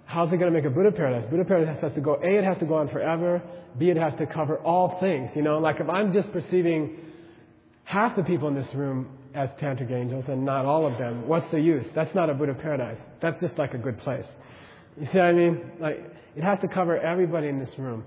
how's 0.05 0.31
it 0.31 0.38
going 0.38 0.51
to 0.51 0.57
make 0.57 0.65
a 0.65 0.73
Buddha 0.73 0.91
paradise? 0.91 1.29
Buddha 1.29 1.45
paradise 1.45 1.77
has 1.81 1.93
to 1.93 2.01
go. 2.01 2.15
A, 2.15 2.38
it 2.38 2.43
has 2.43 2.57
to 2.59 2.65
go 2.65 2.75
on 2.75 2.89
forever. 2.89 3.41
B, 3.77 3.89
it 3.89 3.97
has 3.97 4.13
to 4.19 4.25
cover 4.25 4.57
all 4.57 4.99
things. 4.99 5.29
You 5.35 5.41
know, 5.41 5.59
like 5.59 5.79
if 5.79 5.89
I'm 5.89 6.13
just 6.13 6.31
perceiving 6.31 6.97
half 7.83 8.15
the 8.15 8.23
people 8.23 8.47
in 8.47 8.55
this 8.55 8.73
room 8.73 9.09
as 9.35 9.49
tantric 9.61 9.91
angels 9.91 10.25
and 10.27 10.43
not 10.43 10.65
all 10.65 10.88
of 10.88 10.97
them, 10.97 11.27
what's 11.27 11.49
the 11.51 11.59
use? 11.59 11.85
That's 11.93 12.13
not 12.15 12.29
a 12.29 12.33
Buddha 12.33 12.53
paradise. 12.53 12.97
That's 13.21 13.39
just 13.41 13.57
like 13.57 13.73
a 13.73 13.77
good 13.77 13.99
place. 13.99 14.25
You 14.99 15.07
see 15.11 15.17
what 15.17 15.27
I 15.27 15.33
mean? 15.33 15.71
Like 15.79 16.03
it 16.35 16.43
has 16.43 16.59
to 16.61 16.67
cover 16.67 16.97
everybody 16.97 17.47
in 17.47 17.59
this 17.59 17.69
room. 17.77 18.03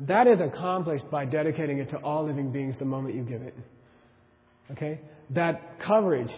That 0.00 0.26
is 0.26 0.40
accomplished 0.40 1.08
by 1.10 1.24
dedicating 1.24 1.78
it 1.78 1.90
to 1.90 1.98
all 1.98 2.26
living 2.26 2.50
beings 2.50 2.74
the 2.78 2.84
moment 2.84 3.14
you 3.14 3.22
give 3.22 3.42
it. 3.42 3.54
Okay? 4.72 5.00
That 5.30 5.78
coverage 5.78 6.30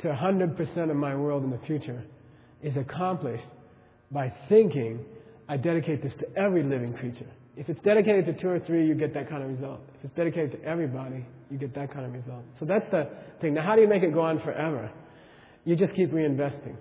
to 0.00 0.08
100% 0.08 0.90
of 0.90 0.96
my 0.96 1.16
world 1.16 1.42
in 1.42 1.50
the 1.50 1.58
future 1.66 2.04
is 2.62 2.76
accomplished 2.76 3.46
by 4.10 4.32
thinking, 4.48 5.04
I 5.48 5.56
dedicate 5.56 6.02
this 6.02 6.12
to 6.20 6.26
every 6.36 6.62
living 6.62 6.92
creature 6.94 7.26
If 7.56 7.68
it's 7.68 7.80
dedicated 7.80 8.26
to 8.26 8.40
two 8.40 8.48
or 8.48 8.60
three, 8.60 8.86
you 8.86 8.94
get 8.94 9.14
that 9.14 9.28
kind 9.28 9.42
of 9.42 9.50
result. 9.50 9.80
If 9.98 10.06
it's 10.06 10.14
dedicated 10.14 10.52
to 10.52 10.64
everybody, 10.64 11.24
you 11.50 11.58
get 11.58 11.74
that 11.74 11.92
kind 11.92 12.06
of 12.06 12.12
result. 12.12 12.44
So 12.58 12.64
that's 12.64 12.88
the 12.90 13.08
thing. 13.40 13.54
Now, 13.54 13.62
how 13.62 13.74
do 13.74 13.82
you 13.82 13.88
make 13.88 14.02
it 14.02 14.12
go 14.12 14.20
on 14.20 14.40
forever? 14.40 14.90
You 15.64 15.76
just 15.76 15.94
keep 15.94 16.12
reinvesting. 16.12 16.76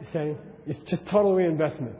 You 0.00 0.06
say 0.12 0.36
it's 0.66 0.78
just 0.90 1.06
total 1.06 1.34
reinvestment. 1.34 1.94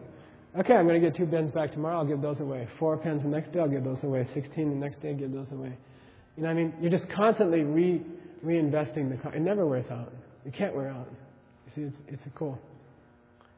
Okay, 0.59 0.72
I'm 0.72 0.86
going 0.86 1.01
to 1.01 1.07
get 1.07 1.16
two 1.16 1.26
pens 1.26 1.51
back 1.53 1.72
tomorrow. 1.72 1.99
I'll 1.99 2.07
give 2.07 2.20
those 2.20 2.41
away. 2.41 2.68
Four 2.78 2.97
pens 2.97 3.22
the 3.22 3.28
next 3.28 3.53
day. 3.53 3.61
I'll 3.61 3.68
give 3.68 3.84
those 3.84 3.99
away. 4.03 4.26
Sixteen 4.34 4.70
the 4.70 4.76
next 4.76 5.01
day. 5.03 5.11
I'll 5.11 5.16
give 5.16 5.32
those 5.32 5.51
away. 5.53 5.76
You 6.36 6.43
know 6.43 6.49
what 6.49 6.59
I 6.59 6.62
mean? 6.62 6.74
You're 6.80 6.91
just 6.91 7.09
constantly 7.11 7.61
re 7.61 8.03
reinvesting 8.45 9.11
the. 9.11 9.30
It 9.30 9.41
never 9.41 9.66
wears 9.66 9.91
out. 9.91 10.12
It 10.45 10.55
can't 10.55 10.74
wear 10.74 10.89
out. 10.91 11.09
See, 11.74 11.82
it's 11.82 11.96
it's 12.08 12.22
cool. 12.34 12.58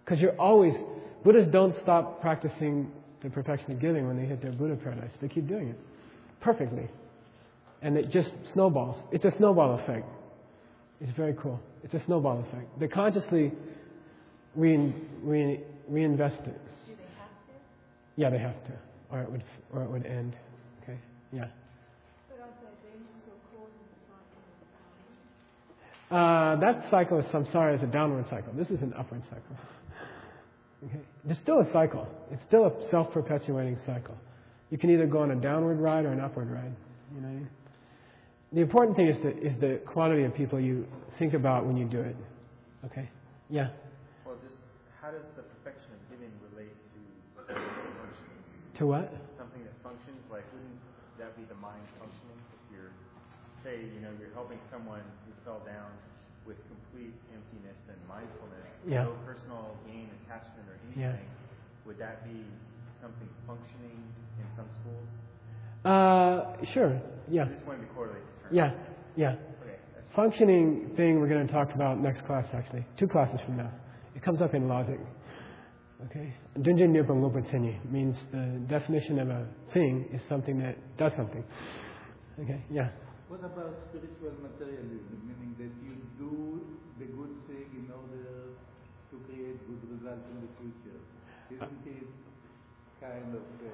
Because 0.04 0.20
you're 0.20 0.38
always 0.40 0.74
Buddhists 1.24 1.52
don't 1.52 1.74
stop 1.82 2.20
practicing 2.20 2.90
the 3.22 3.30
perfection 3.30 3.72
of 3.72 3.80
giving 3.80 4.06
when 4.06 4.16
they 4.16 4.24
hit 4.24 4.40
their 4.42 4.52
Buddha 4.52 4.76
paradise. 4.76 5.10
They 5.20 5.28
keep 5.28 5.46
doing 5.46 5.68
it 5.68 5.78
perfectly, 6.40 6.88
and 7.82 7.96
it 7.96 8.10
just 8.10 8.30
snowballs. 8.54 8.96
It's 9.12 9.24
a 9.24 9.32
snowball 9.36 9.78
effect. 9.80 10.06
It's 11.00 11.12
very 11.16 11.34
cool. 11.40 11.60
It's 11.82 11.94
a 11.94 12.02
snowball 12.06 12.40
effect. 12.48 12.78
They 12.78 12.88
consciously 12.88 13.52
re, 14.54 14.94
re, 15.22 15.60
reinvest 15.88 16.40
it. 16.46 16.60
Do 16.86 16.94
they 16.96 17.10
have 17.18 17.30
to? 17.46 17.54
Yeah, 18.16 18.30
they 18.30 18.38
have 18.38 18.64
to, 18.64 18.72
or 19.10 19.22
it 19.22 19.30
would 19.30 19.44
or 19.72 19.82
it 19.82 19.90
would 19.90 20.06
end. 20.06 20.36
Okay. 20.82 20.98
Yeah. 21.32 21.46
But 22.28 22.40
are 22.40 22.48
they 22.82 22.88
then 22.88 23.04
so 23.26 23.32
called 23.52 23.68
in 23.68 23.84
the 23.92 24.00
cycle 24.08 24.40
of 24.40 24.56
time? 24.72 25.04
Uh, 26.10 26.56
that 26.56 26.86
cycle 26.90 27.18
of 27.18 27.24
samsara 27.26 27.76
is 27.76 27.82
a 27.82 27.86
downward 27.86 28.24
cycle. 28.28 28.52
This 28.54 28.68
is 28.68 28.82
an 28.82 28.92
upward 28.98 29.22
cycle. 29.30 29.56
Okay. 30.84 31.00
There's 31.24 31.38
still 31.38 31.60
a 31.60 31.72
cycle. 31.72 32.08
It's 32.32 32.42
still 32.48 32.66
a 32.66 32.90
self-perpetuating 32.90 33.78
cycle. 33.86 34.16
You 34.70 34.78
can 34.78 34.90
either 34.90 35.06
go 35.06 35.18
on 35.18 35.30
a 35.30 35.36
downward 35.36 35.78
ride 35.78 36.04
or 36.04 36.12
an 36.12 36.20
upward 36.20 36.50
ride. 36.50 36.74
You 37.14 37.20
know. 37.20 37.28
what 37.28 37.34
I 37.34 37.38
mean? 37.38 37.48
The 38.52 38.60
important 38.60 38.96
thing 38.96 39.06
is 39.06 39.16
the 39.22 39.30
is 39.38 39.54
the 39.60 39.78
quantity 39.86 40.24
of 40.24 40.34
people 40.34 40.58
you 40.58 40.86
think 41.18 41.34
about 41.34 41.66
when 41.66 41.76
you 41.76 41.86
do 41.86 42.00
it. 42.00 42.16
Okay. 42.86 43.08
Yeah. 43.48 43.70
Well, 44.26 44.34
just 44.42 44.58
how 45.00 45.10
does 45.14 45.22
the 45.36 45.42
perfection 45.42 45.94
of 45.94 46.02
giving 46.10 46.34
relate 46.50 46.74
to 46.74 46.98
something 47.46 47.54
that 47.54 47.94
functions? 47.94 48.78
To 48.78 48.86
what? 48.86 49.06
Something 49.38 49.62
that 49.62 49.76
functions, 49.86 50.18
like 50.34 50.42
wouldn't 50.50 50.82
that 51.22 51.36
be 51.38 51.46
the 51.46 51.54
mind 51.62 51.82
functioning? 52.02 52.38
If 52.50 52.62
you're, 52.74 52.90
say, 53.64 53.80
you 53.80 54.00
know, 54.00 54.10
you're 54.18 54.32
helping 54.34 54.58
someone 54.70 55.02
who 55.26 55.32
fell 55.44 55.60
down 55.66 55.90
with 56.46 56.56
complete 56.68 57.14
emptiness 57.34 57.76
and 57.88 57.98
mindfulness, 58.08 58.66
Yeah. 58.86 59.04
no 59.04 59.12
personal 59.26 59.76
gain, 59.86 60.08
attachment, 60.24 60.68
or 60.68 60.76
Yeah. 60.98 61.08
anything, 61.14 61.28
would 61.86 61.98
that 61.98 62.24
be 62.24 62.44
something 63.00 63.28
functioning 63.46 64.00
in 64.38 64.46
some 64.56 64.68
schools? 64.80 65.08
Uh, 65.84 66.56
sure. 66.72 67.00
Yeah. 67.28 67.44
I 67.44 67.48
just 67.48 67.66
wanted 67.66 67.86
to 67.88 67.94
correlate 67.94 68.22
the 68.34 68.40
terms. 68.42 68.52
Yeah. 68.54 68.72
Yeah. 69.16 69.32
Okay. 69.62 69.76
Functioning 70.14 70.90
thing 70.96 71.20
we're 71.20 71.28
going 71.28 71.46
to 71.46 71.52
talk 71.52 71.74
about 71.74 71.98
next 72.00 72.24
class, 72.26 72.46
actually. 72.52 72.84
Two 72.96 73.08
classes 73.08 73.40
from 73.42 73.56
now. 73.56 73.70
It 74.14 74.22
comes 74.22 74.42
up 74.42 74.54
in 74.54 74.68
logic. 74.68 74.98
Okay? 76.06 76.32
Dunjin 76.58 76.92
Lopatsenyi 76.94 77.78
means 77.90 78.16
the 78.32 78.60
definition 78.68 79.18
of 79.18 79.28
a 79.28 79.46
thing 79.72 80.08
is 80.12 80.20
something 80.28 80.58
that 80.58 80.76
does 80.96 81.12
something. 81.16 81.44
Okay? 82.40 82.62
Yeah. 82.70 82.88
What 83.30 83.46
about 83.46 83.78
spiritual 83.88 84.34
materialism, 84.42 85.22
meaning 85.22 85.54
that 85.62 85.70
you 85.86 85.94
do 86.18 86.66
the 86.98 87.06
good 87.14 87.30
thing 87.46 87.70
in 87.78 87.86
order 87.94 88.58
to 89.06 89.14
create 89.30 89.54
good 89.70 89.86
results 89.86 90.26
in 90.34 90.42
the 90.42 90.50
future? 90.58 90.98
Isn't 91.54 91.86
it 91.86 92.10
kind 93.00 93.32
of 93.32 93.40
uh, 93.40 93.70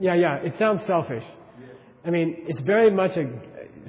Yeah, 0.00 0.14
yeah. 0.14 0.36
It 0.42 0.54
sounds 0.58 0.82
selfish. 0.88 1.22
I 2.04 2.10
mean, 2.10 2.46
it's 2.48 2.60
very 2.62 2.90
much 2.90 3.12
a 3.16 3.30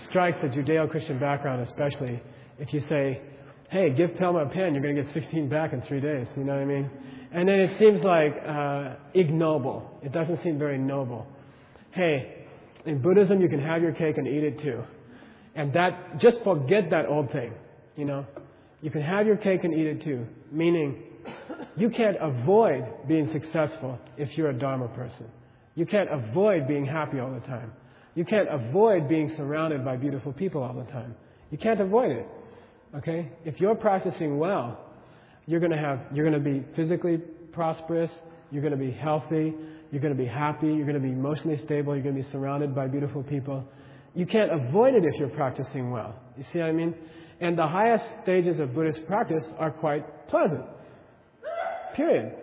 strikes 0.07 0.37
a 0.43 0.49
Judeo-Christian 0.49 1.17
background, 1.17 1.67
especially 1.67 2.21
if 2.59 2.71
you 2.71 2.81
say, 2.87 3.21
"Hey, 3.71 3.89
give 3.89 4.11
Pelma 4.21 4.45
a 4.45 4.49
pen, 4.49 4.75
you're 4.75 4.83
going 4.83 4.95
to 4.95 5.01
get 5.01 5.13
16 5.13 5.49
back 5.49 5.73
in 5.73 5.81
three 5.81 5.99
days." 5.99 6.27
You 6.37 6.43
know 6.43 6.53
what 6.53 6.61
I 6.61 6.65
mean? 6.65 6.91
And 7.31 7.49
then 7.49 7.59
it 7.59 7.79
seems 7.79 8.03
like 8.03 8.35
uh, 8.45 8.97
ignoble. 9.15 9.99
It 10.03 10.11
doesn't 10.11 10.43
seem 10.43 10.59
very 10.59 10.77
noble. 10.77 11.25
Hey, 11.89 12.38
in 12.85 13.01
Buddhism, 13.01 13.41
you 13.41 13.49
can 13.49 13.61
have 13.61 13.81
your 13.81 13.93
cake 13.93 14.17
and 14.17 14.27
eat 14.27 14.43
it 14.43 14.61
too, 14.61 14.83
and 15.55 15.73
that 15.73 16.19
just 16.19 16.37
forget 16.43 16.89
that 16.91 17.05
old 17.07 17.31
thing. 17.31 17.53
You 17.95 18.05
know, 18.05 18.25
you 18.81 18.91
can 18.91 19.01
have 19.01 19.27
your 19.27 19.37
cake 19.37 19.63
and 19.63 19.73
eat 19.73 19.87
it 19.87 20.03
too, 20.03 20.25
meaning 20.51 21.03
you 21.75 21.89
can't 21.89 22.17
avoid 22.21 22.85
being 23.07 23.29
successful 23.31 23.99
if 24.17 24.37
you're 24.37 24.49
a 24.49 24.57
Dharma 24.57 24.87
person. 24.89 25.25
You 25.75 25.85
can't 25.85 26.09
avoid 26.11 26.67
being 26.67 26.85
happy 26.85 27.19
all 27.19 27.31
the 27.31 27.39
time. 27.41 27.71
You 28.15 28.25
can't 28.25 28.49
avoid 28.49 29.07
being 29.07 29.33
surrounded 29.37 29.85
by 29.85 29.95
beautiful 29.95 30.33
people 30.33 30.63
all 30.63 30.73
the 30.73 30.89
time. 30.91 31.15
You 31.51 31.57
can't 31.57 31.79
avoid 31.79 32.11
it. 32.11 32.27
Okay? 32.97 33.29
If 33.45 33.59
you're 33.59 33.75
practicing 33.75 34.39
well, 34.39 34.79
you're 35.45 35.59
going 35.59 35.71
to 35.71 35.77
have 35.77 35.99
you're 36.13 36.29
to 36.29 36.39
be 36.39 36.63
physically 36.75 37.17
prosperous, 37.51 38.11
you're 38.51 38.61
going 38.61 38.77
to 38.77 38.77
be 38.77 38.91
healthy, 38.91 39.53
you're 39.91 40.01
going 40.01 40.15
to 40.15 40.21
be 40.21 40.27
happy, 40.27 40.67
you're 40.67 40.85
going 40.85 41.01
to 41.01 41.07
be 41.07 41.09
emotionally 41.11 41.59
stable, 41.65 41.95
you're 41.95 42.03
going 42.03 42.15
to 42.15 42.23
be 42.23 42.31
surrounded 42.31 42.75
by 42.75 42.87
beautiful 42.87 43.23
people. 43.23 43.63
You 44.15 44.25
can't 44.25 44.51
avoid 44.51 44.93
it 44.95 45.05
if 45.05 45.19
you're 45.19 45.29
practicing 45.29 45.91
well. 45.91 46.15
You 46.37 46.43
see 46.51 46.59
what 46.59 46.69
I 46.69 46.71
mean? 46.71 46.95
And 47.41 47.57
the 47.57 47.67
highest 47.67 48.03
stages 48.23 48.59
of 48.59 48.73
Buddhist 48.73 49.05
practice 49.07 49.45
are 49.57 49.71
quite 49.71 50.27
pleasant. 50.27 50.65
Period. 51.95 52.33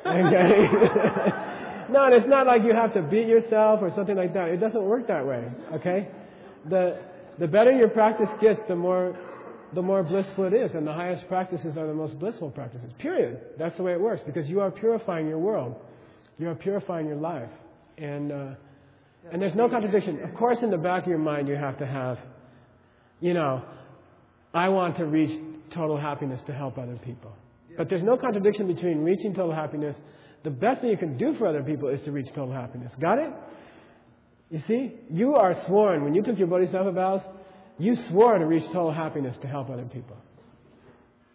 Okay? 0.00 0.12
no, 1.92 2.04
and 2.04 2.14
it's 2.14 2.28
not 2.28 2.46
like 2.46 2.62
you 2.64 2.74
have 2.74 2.94
to 2.94 3.02
beat 3.02 3.26
yourself 3.26 3.80
or 3.82 3.92
something 3.96 4.16
like 4.16 4.34
that. 4.34 4.48
It 4.48 4.58
doesn't 4.58 4.82
work 4.82 5.08
that 5.08 5.26
way. 5.26 5.48
Okay? 5.74 6.08
The 6.68 7.00
the 7.38 7.46
better 7.46 7.70
your 7.70 7.88
practice 7.88 8.30
gets, 8.40 8.60
the 8.68 8.76
more 8.76 9.16
the 9.74 9.82
more 9.82 10.02
blissful 10.02 10.44
it 10.44 10.54
is, 10.54 10.70
and 10.74 10.86
the 10.86 10.92
highest 10.92 11.28
practices 11.28 11.76
are 11.76 11.86
the 11.86 11.94
most 11.94 12.18
blissful 12.18 12.50
practices. 12.50 12.90
Period. 12.98 13.40
That's 13.58 13.76
the 13.76 13.82
way 13.82 13.92
it 13.92 14.00
works 14.00 14.22
because 14.24 14.48
you 14.48 14.60
are 14.60 14.70
purifying 14.70 15.28
your 15.28 15.38
world. 15.38 15.76
You 16.38 16.48
are 16.48 16.54
purifying 16.54 17.06
your 17.06 17.16
life, 17.16 17.48
and 17.98 18.30
uh, 18.30 18.54
and 19.32 19.40
there's 19.40 19.54
no 19.54 19.68
contradiction. 19.68 20.22
Of 20.22 20.34
course, 20.34 20.58
in 20.62 20.70
the 20.70 20.78
back 20.78 21.02
of 21.02 21.08
your 21.08 21.18
mind, 21.18 21.48
you 21.48 21.56
have 21.56 21.78
to 21.78 21.86
have, 21.86 22.18
you 23.20 23.34
know, 23.34 23.62
I 24.54 24.68
want 24.68 24.96
to 24.98 25.04
reach 25.04 25.40
total 25.74 25.98
happiness 25.98 26.40
to 26.46 26.52
help 26.52 26.78
other 26.78 26.98
people. 27.04 27.32
But 27.76 27.88
there's 27.88 28.02
no 28.02 28.16
contradiction 28.16 28.66
between 28.66 28.98
reaching 28.98 29.34
total 29.34 29.54
happiness. 29.54 29.96
The 30.44 30.50
best 30.50 30.80
thing 30.80 30.90
you 30.90 30.96
can 30.96 31.18
do 31.18 31.34
for 31.36 31.46
other 31.46 31.62
people 31.62 31.88
is 31.88 32.00
to 32.04 32.12
reach 32.12 32.28
total 32.28 32.52
happiness. 32.52 32.92
Got 33.00 33.18
it? 33.18 33.32
You 34.50 34.62
see, 34.68 34.92
you 35.10 35.34
are 35.34 35.56
sworn 35.66 36.04
when 36.04 36.14
you 36.14 36.22
took 36.22 36.38
your 36.38 36.46
bodhisattva 36.46 36.92
vows. 36.92 37.20
You 37.78 37.96
swore 38.08 38.38
to 38.38 38.46
reach 38.46 38.64
total 38.66 38.92
happiness 38.92 39.36
to 39.42 39.48
help 39.48 39.68
other 39.68 39.84
people. 39.84 40.16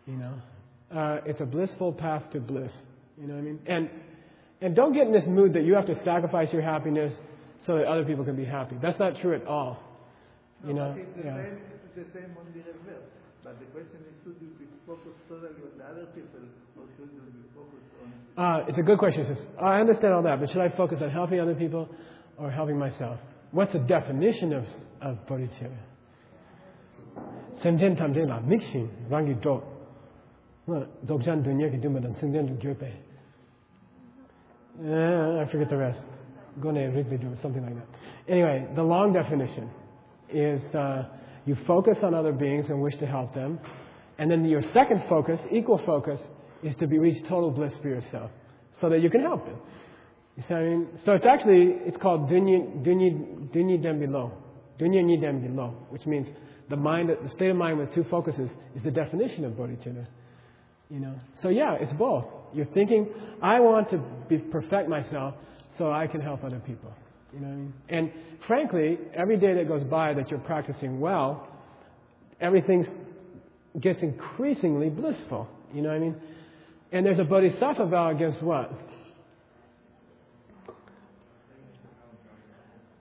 You 0.07 0.15
know, 0.15 0.33
uh, 0.95 1.17
it's 1.25 1.41
a 1.41 1.45
blissful 1.45 1.93
path 1.93 2.23
to 2.31 2.39
bliss. 2.39 2.71
You 3.19 3.27
know 3.27 3.35
what 3.35 3.41
I 3.41 3.43
mean? 3.43 3.59
And 3.67 3.89
and 4.61 4.75
don't 4.75 4.93
get 4.93 5.07
in 5.07 5.13
this 5.13 5.25
mood 5.27 5.53
that 5.53 5.63
you 5.63 5.73
have 5.73 5.85
to 5.87 5.95
sacrifice 6.03 6.49
your 6.53 6.61
happiness 6.61 7.13
so 7.65 7.77
that 7.77 7.85
other 7.85 8.05
people 8.05 8.23
can 8.23 8.35
be 8.35 8.45
happy. 8.45 8.75
That's 8.81 8.99
not 8.99 9.17
true 9.21 9.35
at 9.35 9.45
all. 9.45 9.79
You 10.65 10.73
know, 10.73 10.95
It's 10.97 11.17
the, 11.17 11.23
yeah. 11.25 11.35
same, 11.37 11.57
it's 11.57 11.95
the 11.95 12.05
same 12.13 12.37
on 12.37 12.45
the 12.53 12.61
reverse. 12.61 13.09
But 13.43 13.59
the 13.59 13.65
question 13.73 13.97
is, 14.05 14.13
should 14.23 14.37
you 14.39 14.53
be 14.59 14.65
focused 14.85 15.17
totally 15.27 15.49
on 15.49 15.77
the 15.77 15.85
other 15.85 16.05
people, 16.13 16.45
or 16.77 16.85
should 16.95 17.09
you 17.09 17.21
be 17.25 17.49
focused 17.57 17.89
on 18.37 18.61
Uh, 18.61 18.65
it's 18.69 18.77
a 18.77 18.83
good 18.83 18.99
question. 18.99 19.25
I 19.59 19.79
understand 19.79 20.13
all 20.13 20.21
that, 20.23 20.39
but 20.39 20.49
should 20.49 20.61
I 20.61 20.69
focus 20.77 20.99
on 21.01 21.09
helping 21.09 21.39
other 21.39 21.55
people 21.55 21.89
or 22.37 22.51
helping 22.51 22.77
myself? 22.77 23.17
What's 23.51 23.73
the 23.73 23.79
definition 23.79 24.53
of, 24.53 24.65
of 25.01 25.17
bodhicitta? 25.27 25.77
Semjen 27.63 27.97
tamjen 27.97 28.27
la 28.29 28.39
mixin 28.39 28.87
rangi 29.09 29.41
dok. 29.41 29.63
Dokjan 31.05 31.43
dunya 31.43 31.69
ki 31.71 31.77
dumadan 31.77 32.15
semjen 32.21 32.47
du 32.47 32.53
gyope. 32.61 32.91
Uh, 34.83 35.41
I 35.41 35.47
forget 35.51 35.69
the 35.69 35.77
rest. 35.77 35.99
Gone 36.59 36.75
Rigby 36.75 37.19
something 37.41 37.63
like 37.63 37.75
that. 37.75 37.87
Anyway, 38.27 38.67
the 38.75 38.81
long 38.81 39.13
definition 39.13 39.69
is 40.33 40.61
uh, 40.73 41.03
you 41.45 41.55
focus 41.67 41.97
on 42.01 42.13
other 42.15 42.31
beings 42.31 42.65
and 42.69 42.81
wish 42.81 42.97
to 42.99 43.05
help 43.05 43.33
them, 43.35 43.59
and 44.17 44.29
then 44.29 44.43
your 44.43 44.63
second 44.73 45.03
focus, 45.07 45.39
equal 45.51 45.79
focus, 45.85 46.19
is 46.63 46.75
to 46.77 46.87
be 46.87 46.97
reach 46.97 47.21
total 47.29 47.51
bliss 47.51 47.73
for 47.81 47.89
yourself, 47.89 48.31
so 48.79 48.89
that 48.89 49.01
you 49.01 49.09
can 49.09 49.21
help 49.21 49.45
them. 49.45 49.57
You 50.35 50.43
see 50.47 50.53
what 50.53 50.59
I 50.59 50.65
mean? 50.65 50.87
So 51.05 51.11
it's 51.13 51.25
actually 51.25 51.75
it's 51.85 51.97
called 51.97 52.29
dunya 52.29 52.83
dunya 52.83 53.51
dunya 53.53 53.81
dem 53.81 53.99
dunya 54.79 55.03
ni 55.03 55.17
dem 55.17 55.41
which 55.89 56.05
means 56.07 56.27
the 56.69 56.75
mind, 56.75 57.09
the 57.09 57.29
state 57.29 57.49
of 57.49 57.57
mind 57.57 57.77
with 57.77 57.93
two 57.93 58.05
focuses 58.09 58.49
is 58.75 58.83
the 58.83 58.91
definition 58.91 59.45
of 59.45 59.53
bodhicitta. 59.53 60.07
You 60.89 60.99
know, 60.99 61.15
so 61.41 61.49
yeah, 61.49 61.75
it's 61.79 61.93
both. 61.93 62.25
You're 62.53 62.65
thinking, 62.65 63.07
I 63.41 63.59
want 63.59 63.89
to 63.91 64.03
be 64.29 64.37
perfect 64.37 64.89
myself 64.89 65.35
so 65.77 65.91
I 65.91 66.07
can 66.07 66.21
help 66.21 66.43
other 66.43 66.59
people. 66.59 66.91
You 67.33 67.39
know 67.39 67.47
what 67.47 67.53
I 67.53 67.57
mean? 67.57 67.73
And 67.89 68.11
frankly, 68.47 68.97
every 69.15 69.37
day 69.37 69.53
that 69.53 69.67
goes 69.67 69.83
by 69.83 70.13
that 70.13 70.29
you're 70.29 70.39
practicing 70.39 70.99
well, 70.99 71.47
everything 72.39 72.85
gets 73.79 74.01
increasingly 74.01 74.89
blissful. 74.89 75.47
You 75.73 75.81
know 75.81 75.89
what 75.89 75.95
I 75.95 75.99
mean? 75.99 76.21
And 76.91 77.05
there's 77.05 77.19
a 77.19 77.23
bodhisattva 77.23 77.85
vow 77.85 78.09
against 78.09 78.43
what? 78.43 78.71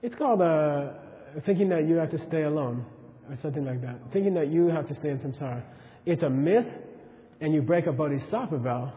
It's 0.01 0.15
called 0.15 0.41
uh, 0.41 0.93
thinking 1.45 1.69
that 1.69 1.87
you 1.87 1.95
have 1.95 2.09
to 2.11 2.27
stay 2.27 2.43
alone, 2.43 2.85
or 3.29 3.37
something 3.41 3.65
like 3.65 3.81
that. 3.81 3.97
Thinking 4.13 4.33
that 4.35 4.47
you 4.47 4.67
have 4.67 4.87
to 4.87 4.95
stay 4.95 5.09
in 5.09 5.19
samsara. 5.19 5.61
It's 6.05 6.23
a 6.23 6.29
myth, 6.29 6.65
and 7.41 7.53
you 7.53 7.61
break 7.61 7.85
a 7.85 7.91
bodhisattva 7.91 8.57
vow 8.57 8.93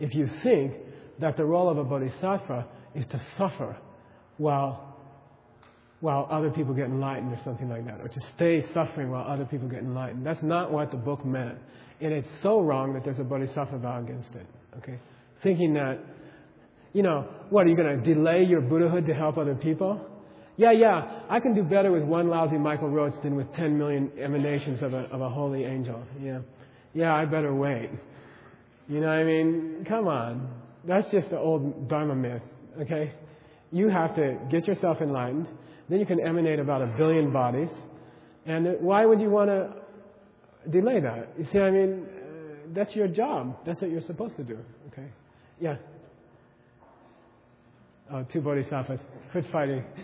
if 0.00 0.14
you 0.14 0.28
think 0.42 0.74
that 1.20 1.36
the 1.36 1.44
role 1.44 1.68
of 1.68 1.78
a 1.78 1.84
bodhisattva 1.84 2.66
is 2.94 3.04
to 3.10 3.20
suffer 3.38 3.76
while, 4.36 4.96
while 6.00 6.28
other 6.30 6.50
people 6.50 6.74
get 6.74 6.86
enlightened 6.86 7.32
or 7.32 7.40
something 7.44 7.68
like 7.68 7.86
that, 7.86 8.00
or 8.00 8.08
to 8.08 8.20
stay 8.34 8.64
suffering 8.74 9.10
while 9.10 9.30
other 9.30 9.44
people 9.44 9.68
get 9.68 9.80
enlightened. 9.80 10.26
That's 10.26 10.42
not 10.42 10.72
what 10.72 10.90
the 10.90 10.96
book 10.96 11.24
meant. 11.24 11.58
And 12.00 12.12
it's 12.12 12.28
so 12.42 12.60
wrong 12.60 12.92
that 12.94 13.04
there's 13.04 13.20
a 13.20 13.24
bodhisattva 13.24 13.78
vow 13.78 14.00
against 14.00 14.30
it. 14.34 14.46
Okay? 14.78 14.98
Thinking 15.42 15.74
that, 15.74 15.98
you 16.92 17.02
know, 17.02 17.28
what, 17.50 17.66
are 17.66 17.68
you 17.68 17.76
going 17.76 18.02
to 18.02 18.14
delay 18.14 18.44
your 18.48 18.60
Buddhahood 18.60 19.06
to 19.06 19.14
help 19.14 19.38
other 19.38 19.54
people? 19.54 20.04
Yeah, 20.56 20.72
yeah, 20.72 21.20
I 21.28 21.40
can 21.40 21.54
do 21.54 21.64
better 21.64 21.90
with 21.90 22.04
one 22.04 22.28
lousy 22.28 22.58
Michael 22.58 22.88
Roach 22.88 23.14
than 23.22 23.34
with 23.34 23.52
10 23.56 23.76
million 23.76 24.12
emanations 24.22 24.82
of 24.82 24.94
a, 24.94 25.02
of 25.10 25.20
a 25.20 25.28
holy 25.28 25.64
angel. 25.64 26.02
Yeah. 26.20 26.40
Yeah, 26.92 27.12
I 27.12 27.24
better 27.24 27.52
wait. 27.52 27.90
You 28.88 29.00
know 29.00 29.06
what 29.06 29.16
I 29.16 29.24
mean? 29.24 29.86
Come 29.88 30.08
on. 30.08 30.48
That's 30.86 31.10
just 31.10 31.30
the 31.30 31.38
old 31.38 31.88
Dharma 31.88 32.14
myth, 32.14 32.42
okay? 32.82 33.12
You 33.72 33.88
have 33.88 34.14
to 34.16 34.38
get 34.50 34.66
yourself 34.66 34.98
enlightened. 35.00 35.48
Then 35.88 36.00
you 36.00 36.06
can 36.06 36.20
emanate 36.20 36.58
about 36.58 36.82
a 36.82 36.86
billion 36.86 37.32
bodies. 37.32 37.70
And 38.46 38.66
why 38.80 39.06
would 39.06 39.20
you 39.20 39.30
want 39.30 39.48
to 39.48 39.72
delay 40.70 41.00
that? 41.00 41.28
You 41.38 41.46
see 41.52 41.58
I 41.58 41.70
mean? 41.70 42.06
Uh, 42.06 42.24
that's 42.74 42.94
your 42.94 43.08
job. 43.08 43.56
That's 43.66 43.80
what 43.80 43.90
you're 43.90 44.02
supposed 44.02 44.36
to 44.36 44.44
do, 44.44 44.58
okay? 44.88 45.08
Yeah. 45.60 45.76
Oh, 48.12 48.24
two 48.32 48.40
bodhisattvas. 48.40 49.00
Quit 49.32 49.44
fighting. 49.50 49.82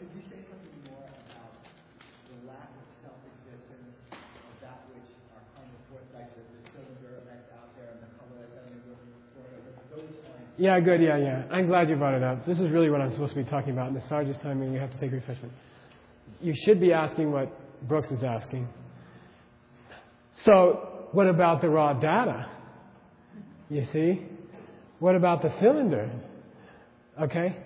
Could 0.00 0.08
you 0.16 0.24
say 0.32 0.40
something 0.48 0.74
more 0.90 1.06
about 1.06 1.54
the 2.24 2.36
lack 2.48 2.72
of 2.72 2.86
self-existence 3.04 3.94
of 4.10 4.54
that 4.64 4.80
which 4.90 5.12
our 5.36 5.44
karma 5.54 5.78
force, 5.92 6.08
like 6.16 6.32
the, 6.34 6.40
the 6.40 6.60
cylinder 6.72 7.20
that's 7.28 7.52
out 7.52 7.70
there 7.76 7.94
and 7.94 8.00
the 8.00 8.10
color 8.16 8.42
that's 8.42 8.56
out 8.58 9.04
there, 9.36 9.60
those 9.92 10.08
points? 10.24 10.49
Yeah, 10.60 10.78
good. 10.78 11.00
Yeah, 11.00 11.16
yeah. 11.16 11.44
I'm 11.50 11.68
glad 11.68 11.88
you 11.88 11.96
brought 11.96 12.12
it 12.12 12.22
up. 12.22 12.44
This 12.44 12.60
is 12.60 12.70
really 12.70 12.90
what 12.90 13.00
I'm 13.00 13.10
supposed 13.12 13.32
to 13.32 13.42
be 13.42 13.48
talking 13.48 13.72
about. 13.72 13.88
And 13.88 13.96
the 13.96 14.06
Sarge 14.10 14.28
is 14.28 14.36
telling 14.42 14.60
me 14.60 14.68
we 14.68 14.76
have 14.76 14.90
to 14.90 14.98
take 14.98 15.10
refreshment. 15.10 15.54
You 16.42 16.52
should 16.66 16.78
be 16.78 16.92
asking 16.92 17.32
what 17.32 17.50
Brooks 17.88 18.08
is 18.10 18.22
asking. 18.22 18.68
So, 20.44 21.08
what 21.12 21.26
about 21.28 21.62
the 21.62 21.70
raw 21.70 21.94
data? 21.94 22.46
You 23.70 23.86
see? 23.90 24.20
What 24.98 25.16
about 25.16 25.40
the 25.40 25.50
cylinder? 25.60 26.10
Okay? 27.22 27.56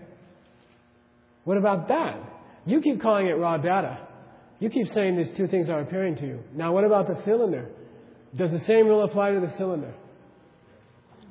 What 1.42 1.56
about 1.56 1.88
that? 1.88 2.16
You 2.64 2.80
keep 2.80 3.02
calling 3.02 3.26
it 3.26 3.32
raw 3.32 3.56
data. 3.56 4.06
You 4.60 4.70
keep 4.70 4.86
saying 4.94 5.16
these 5.16 5.36
two 5.36 5.48
things 5.48 5.68
are 5.68 5.80
appearing 5.80 6.14
to 6.18 6.26
you. 6.26 6.44
Now, 6.54 6.72
what 6.72 6.84
about 6.84 7.08
the 7.08 7.20
cylinder? 7.24 7.70
Does 8.36 8.52
the 8.52 8.60
same 8.68 8.86
rule 8.86 9.02
apply 9.02 9.32
to 9.32 9.40
the 9.40 9.52
cylinder? 9.58 9.92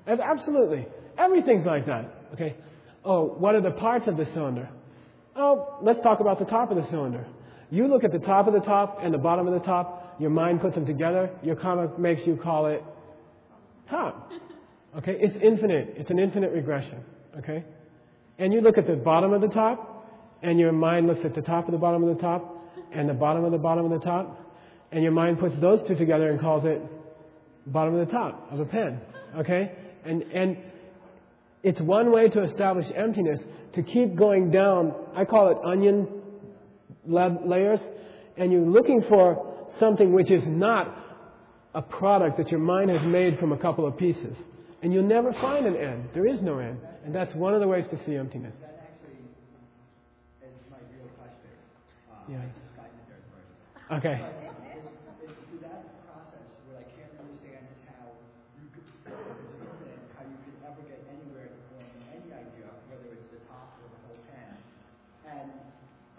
Absolutely. 0.06 0.88
Everything's 1.18 1.66
like 1.66 1.86
that. 1.86 2.10
Okay? 2.34 2.56
Oh, 3.06 3.36
what 3.38 3.56
are 3.56 3.62
the 3.62 3.72
parts 3.72 4.08
of 4.08 4.18
the 4.18 4.26
cylinder? 4.34 4.70
Oh, 5.36 5.80
let's 5.82 6.02
talk 6.02 6.20
about 6.20 6.40
the 6.40 6.46
top 6.46 6.72
of 6.72 6.78
the 6.78 6.88
cylinder. 6.90 7.26
You 7.70 7.88
look 7.88 8.04
at 8.04 8.12
the 8.12 8.20
top 8.20 8.48
of 8.48 8.54
the 8.54 8.60
top 8.60 9.00
and 9.02 9.14
the 9.14 9.18
bottom 9.18 9.48
of 9.48 9.54
the 9.54 9.66
top, 9.66 10.16
your 10.20 10.30
mind 10.30 10.62
puts 10.62 10.76
them 10.76 10.86
together, 10.86 11.32
your 11.42 11.56
karma 11.56 11.98
makes 11.98 12.22
you 12.26 12.38
call 12.42 12.68
it 12.68 12.84
top. 13.90 14.32
Okay? 14.98 15.18
It's 15.20 15.36
infinite. 15.44 15.96
It's 15.98 16.12
an 16.12 16.20
infinite 16.20 16.52
regression. 16.52 17.04
Okay? 17.40 17.64
And 18.38 18.54
you 18.54 18.62
look 18.62 18.78
at 18.78 18.88
the 18.88 18.96
bottom 18.96 19.34
of 19.34 19.42
the 19.42 19.48
top, 19.48 20.08
and 20.42 20.60
your 20.60 20.72
mind 20.72 21.08
looks 21.08 21.22
at 21.24 21.34
the 21.36 21.42
top 21.42 21.68
of 21.68 21.72
the 21.72 21.78
bottom 21.78 22.04
of 22.04 22.16
the 22.16 22.22
top, 22.22 22.64
and 22.94 23.10
the 23.10 23.14
bottom 23.14 23.44
of 23.44 23.52
the 23.52 23.58
bottom 23.58 23.86
of 23.86 23.92
the 23.92 24.06
top, 24.06 24.40
and 24.92 25.02
your 25.02 25.12
mind 25.12 25.40
puts 25.40 25.56
those 25.60 25.80
two 25.88 25.96
together 25.96 26.30
and 26.30 26.40
calls 26.40 26.64
it 26.66 26.82
bottom 27.66 27.96
of 27.96 28.06
the 28.06 28.12
top 28.12 28.52
of 28.52 28.60
a 28.60 28.66
pen. 28.66 29.00
Okay? 29.38 29.72
And, 30.06 30.22
and 30.24 30.58
it's 31.64 31.80
one 31.80 32.12
way 32.12 32.30
to 32.30 32.44
establish 32.44 32.86
emptiness, 32.96 33.40
to 33.76 33.84
keep 33.84 34.16
going 34.16 34.52
down. 34.52 34.94
I 35.16 35.26
call 35.26 35.50
it 35.50 35.58
onion 35.66 36.08
layers, 37.06 37.80
and 38.38 38.52
you're 38.52 38.62
looking 38.66 39.02
for 39.10 39.68
something 39.80 40.14
which 40.14 40.30
is 40.30 40.44
not 40.46 40.96
a 41.74 41.82
product 41.82 42.38
that 42.38 42.50
your 42.50 42.60
mind 42.60 42.90
has 42.92 43.02
made 43.04 43.40
from 43.40 43.52
a 43.52 43.58
couple 43.58 43.88
of 43.88 43.98
pieces. 43.98 44.38
And 44.84 44.94
you'll 44.94 45.08
never 45.08 45.34
find 45.34 45.66
an 45.66 45.76
end. 45.76 46.10
There 46.14 46.28
is 46.28 46.42
no 46.42 46.60
end. 46.60 46.78
And 47.06 47.16
that's 47.16 47.34
one 47.36 47.54
of 47.54 47.62
the 47.62 47.68
ways 47.68 47.86
to 47.90 47.98
see 48.06 48.16
emptiness. 48.16 48.54
That 48.62 48.84
actually 48.84 49.20
is 50.44 50.54
my 50.70 50.78
real 50.92 51.10
question. 51.18 51.56
Uh, 52.12 52.32
Yeah. 52.32 52.44
I 52.44 52.48
just 52.52 52.72
got 52.76 52.88
in 52.92 53.04
there 53.10 53.24
first. 53.32 53.50
Okay. 54.00 54.18
It's, 54.22 54.88
it's 55.24 55.36
through 55.50 55.64
that 55.66 55.88
process 56.08 56.46
what 56.68 56.84
I 56.84 56.86
can't 56.94 57.16
understand 57.16 57.64
is 57.64 57.80
how 57.90 58.12
you 58.60 58.68
could, 58.76 58.88
if 59.08 59.16
it's 59.16 59.56
infinite, 59.66 60.04
how 60.20 60.24
you 60.28 60.38
could 60.46 60.58
ever 60.68 60.84
get 60.86 61.00
anywhere 61.10 61.48
to 61.48 61.60
form 61.74 61.88
any 62.12 62.30
idea, 62.32 62.68
whether 62.92 63.08
it's 63.18 63.30
the 63.34 63.42
top 63.48 63.74
or 63.82 63.88
the 63.88 64.00
whole 64.04 64.22
pan. 64.32 64.52
And, 65.32 65.48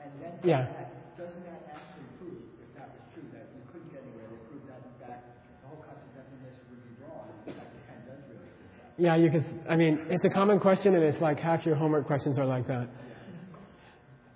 and 0.04 0.10
then 0.18 0.33
from 0.33 0.33
Yeah. 0.44 0.68
doesn't 1.16 1.40
that 1.48 1.72
actually 1.72 2.04
prove, 2.20 2.36
if 2.60 2.68
that 2.76 2.92
was 2.92 3.00
true, 3.14 3.24
that 3.32 3.48
you 3.56 3.64
couldn't 3.72 3.88
get 3.88 4.04
anywhere, 4.04 4.28
they 4.28 4.36
prove 4.44 4.60
that 4.68 4.84
in 4.84 4.92
fact 5.00 5.24
the 5.62 5.68
whole 5.68 5.80
concept 5.80 6.12
of 6.12 6.20
emptiness 6.20 6.60
would 6.68 6.84
be 6.84 6.92
wrong, 7.00 7.32
in 7.46 7.54
fact 7.54 7.72
the 7.72 7.80
pan 7.88 8.04
does 8.04 8.20
really 8.28 8.44
exist. 8.52 9.00
Yeah, 9.00 9.16
you 9.16 9.30
could. 9.32 9.46
I 9.64 9.76
mean, 9.76 10.04
it's 10.10 10.24
a 10.26 10.28
common 10.28 10.60
question, 10.60 10.94
and 10.94 11.02
it's 11.02 11.20
like 11.22 11.40
half 11.40 11.64
your 11.64 11.76
homework 11.76 12.06
questions 12.06 12.38
are 12.38 12.44
like 12.44 12.68
that. 12.68 12.88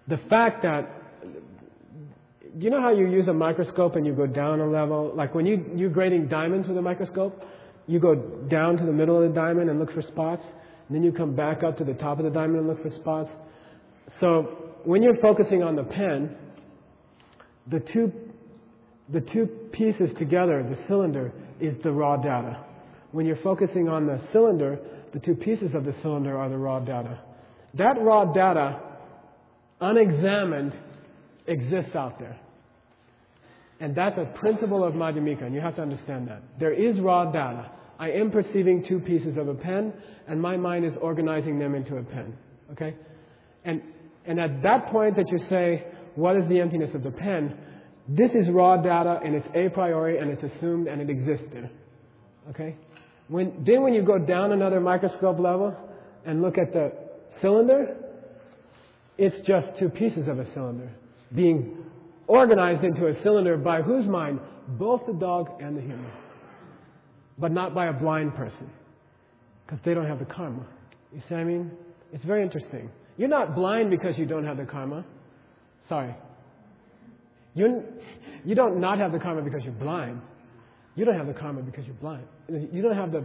The 0.09 0.17
fact 0.31 0.63
that 0.63 0.89
you 2.59 2.71
know 2.71 2.81
how 2.81 2.91
you 2.91 3.07
use 3.07 3.29
a 3.29 3.35
microscope 3.35 3.95
and 3.97 4.07
you 4.07 4.15
go 4.15 4.27
down 4.27 4.61
a 4.61 4.67
level, 4.67 5.13
like 5.15 5.35
when 5.35 5.45
you 5.45 5.63
you're 5.77 5.91
grading 5.91 6.29
diamonds 6.29 6.67
with 6.67 6.79
a 6.79 6.83
microscope, 6.83 7.45
you 7.87 8.01
go 8.01 8.15
down 8.49 8.79
to 8.79 8.87
the 8.87 8.93
middle 8.93 9.23
of 9.23 9.29
the 9.29 9.35
diamond 9.35 9.69
and 9.69 9.79
look 9.79 9.93
for 9.93 10.01
spots, 10.01 10.43
and 10.89 10.97
then 10.97 11.03
you 11.03 11.13
come 11.13 11.37
back 11.37 11.63
up 11.63 11.77
to 11.77 11.85
the 11.85 11.95
top 11.95 12.19
of 12.19 12.25
the 12.25 12.31
diamond 12.31 12.61
and 12.61 12.69
look 12.69 12.83
for 12.83 12.91
spots. 12.91 13.29
So 14.21 14.68
when 14.89 15.03
you're 15.03 15.19
focusing 15.19 15.63
on 15.63 15.77
the 15.77 15.83
pen, 15.83 16.35
the 17.71 17.79
two 17.93 18.11
the 19.11 19.21
two 19.21 19.47
pieces 19.71 20.09
together, 20.19 20.63
the 20.63 20.79
cylinder, 20.89 21.31
is 21.61 21.75
the 21.83 21.93
raw 21.93 22.17
data. 22.17 22.65
When 23.13 23.27
you're 23.27 23.43
focusing 23.43 23.87
on 23.91 24.07
the 24.07 24.19
cylinder, 24.33 24.79
the 25.13 25.19
two 25.19 25.35
pieces 25.35 25.75
of 25.75 25.85
the 25.85 25.95
cylinder 26.01 26.39
are 26.39 26.49
the 26.49 26.57
raw 26.57 26.81
data. 26.81 27.21
That 27.75 28.01
raw 28.01 28.33
data, 28.33 28.81
unexamined, 29.79 30.73
exists 31.47 31.95
out 31.95 32.19
there. 32.19 32.39
And 33.81 33.95
that's 33.95 34.17
a 34.17 34.25
principle 34.39 34.85
of 34.85 34.95
Madhyamika, 34.95 35.43
and 35.43 35.55
you 35.55 35.61
have 35.61 35.77
to 35.77 35.83
understand 35.83 36.29
that. 36.29 36.43
There 36.59 36.73
is 36.73 36.99
raw 36.99 37.31
data. 37.31 37.71
I 37.99 38.13
am 38.13 38.31
perceiving 38.31 38.87
two 38.89 39.01
pieces 39.01 39.37
of 39.37 39.49
a 39.49 39.55
pen, 39.55 39.93
and 40.27 40.41
my 40.41 40.57
mind 40.57 40.87
is 40.87 40.95
organizing 41.03 41.59
them 41.59 41.75
into 41.75 41.99
a 41.99 42.03
pen. 42.03 42.35
Okay? 42.73 42.95
And, 43.65 43.83
and 44.29 44.39
at 44.39 44.63
that 44.63 44.93
point 44.93 45.17
that 45.17 45.31
you 45.31 45.39
say, 45.49 45.87
what 46.15 46.37
is 46.37 46.47
the 46.49 46.61
emptiness 46.61 46.95
of 46.95 47.03
the 47.03 47.11
pen? 47.11 47.57
This 48.07 48.31
is 48.33 48.49
raw 48.51 48.77
data, 48.77 49.21
and 49.25 49.35
it's 49.35 49.49
a 49.55 49.69
priori, 49.71 50.19
and 50.19 50.31
it's 50.31 50.43
assumed, 50.43 50.87
and 50.87 51.01
it 51.01 51.11
existed. 51.11 51.71
Okay? 52.51 52.77
When, 53.29 53.65
then 53.67 53.83
when 53.83 53.95
you 53.95 54.03
go 54.03 54.19
down 54.19 54.53
another 54.53 54.81
microscope 54.81 55.39
level 55.39 55.75
and 56.25 56.43
look 56.43 56.59
at 56.59 56.73
the 56.73 56.93
cylinder, 57.41 57.97
it's 59.17 59.37
just 59.47 59.69
two 59.79 59.89
pieces 59.89 60.29
of 60.29 60.39
a 60.39 60.47
cylinder 60.55 60.91
being 61.35 61.85
organized 62.27 62.85
into 62.85 63.07
a 63.07 63.23
cylinder 63.23 63.57
by 63.57 63.83
whose 63.83 64.07
mind? 64.07 64.41
Both 64.79 65.03
the 65.07 65.15
dog 65.15 65.61
and 65.61 65.77
the 65.77 65.81
human. 65.81 66.11
But 67.39 67.53
not 67.53 67.75
by 67.75 67.87
a 67.87 67.93
blind 67.93 68.35
person. 68.35 68.71
Because 69.65 69.81
they 69.85 69.95
don't 69.95 70.07
have 70.07 70.19
the 70.19 70.25
karma. 70.27 70.67
You 71.13 71.21
see 71.21 71.35
what 71.35 71.41
I 71.41 71.45
mean? 71.45 71.71
It's 72.13 72.25
very 72.25 72.43
interesting. 72.43 72.91
You're 73.19 73.29
not 73.29 73.55
blind 73.55 73.91
because 73.91 74.17
you 74.17 74.25
don't 74.25 74.45
have 74.45 74.57
the 74.57 74.65
karma. 74.65 75.05
Sorry. 75.89 76.15
You, 77.55 77.83
you 78.45 78.55
don't 78.55 78.81
not 78.81 78.99
have 78.99 79.13
the 79.13 79.19
karma 79.19 79.43
because 79.43 79.65
you're 79.65 79.73
blind. 79.73 80.23
You 80.95 81.05
don't 81.05 81.17
have 81.17 81.27
the 81.27 81.35
karma 81.35 81.63
because 81.63 81.85
you're 81.85 81.97
blind. 81.97 82.25
You 82.49 82.81
don't 82.81 82.95
have 82.95 83.13
the. 83.13 83.25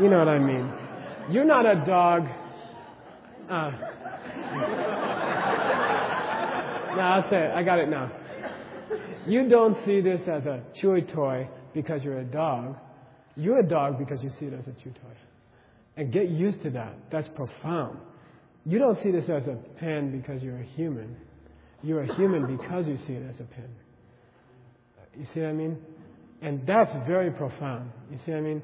You 0.00 0.10
know 0.10 0.18
what 0.18 0.28
I 0.28 0.38
mean. 0.38 0.72
You're 1.30 1.44
not 1.44 1.64
a 1.64 1.84
dog. 1.86 2.26
Uh, 3.48 3.70
no, 6.96 7.02
I'll 7.02 7.30
say 7.30 7.36
it. 7.36 7.52
I 7.54 7.62
got 7.62 7.78
it 7.78 7.88
now. 7.88 8.10
You 9.26 9.48
don't 9.48 9.76
see 9.84 10.00
this 10.00 10.20
as 10.22 10.44
a 10.46 10.62
chewy 10.82 11.12
toy 11.12 11.48
because 11.72 12.02
you're 12.02 12.18
a 12.18 12.24
dog. 12.24 12.76
You're 13.36 13.60
a 13.60 13.68
dog 13.68 13.98
because 13.98 14.22
you 14.22 14.30
see 14.40 14.46
it 14.46 14.54
as 14.54 14.66
a 14.66 14.72
chew 14.72 14.90
toy. 14.90 15.14
And 15.96 16.12
get 16.12 16.30
used 16.30 16.62
to 16.62 16.70
that. 16.70 16.94
That's 17.10 17.28
profound. 17.34 17.98
You 18.64 18.78
don't 18.78 18.98
see 19.02 19.10
this 19.10 19.24
as 19.24 19.46
a 19.46 19.56
pen 19.78 20.10
because 20.10 20.42
you're 20.42 20.60
a 20.60 20.66
human. 20.76 21.16
You're 21.82 22.02
a 22.02 22.14
human 22.16 22.56
because 22.56 22.86
you 22.86 22.98
see 23.06 23.14
it 23.14 23.28
as 23.28 23.40
a 23.40 23.44
pen. 23.44 23.68
You 25.18 25.26
see 25.34 25.40
what 25.40 25.50
I 25.50 25.52
mean? 25.52 25.78
And 26.40 26.66
that's 26.66 26.90
very 27.06 27.30
profound. 27.30 27.90
You 28.10 28.18
see 28.24 28.32
what 28.32 28.38
I 28.38 28.42
mean? 28.42 28.62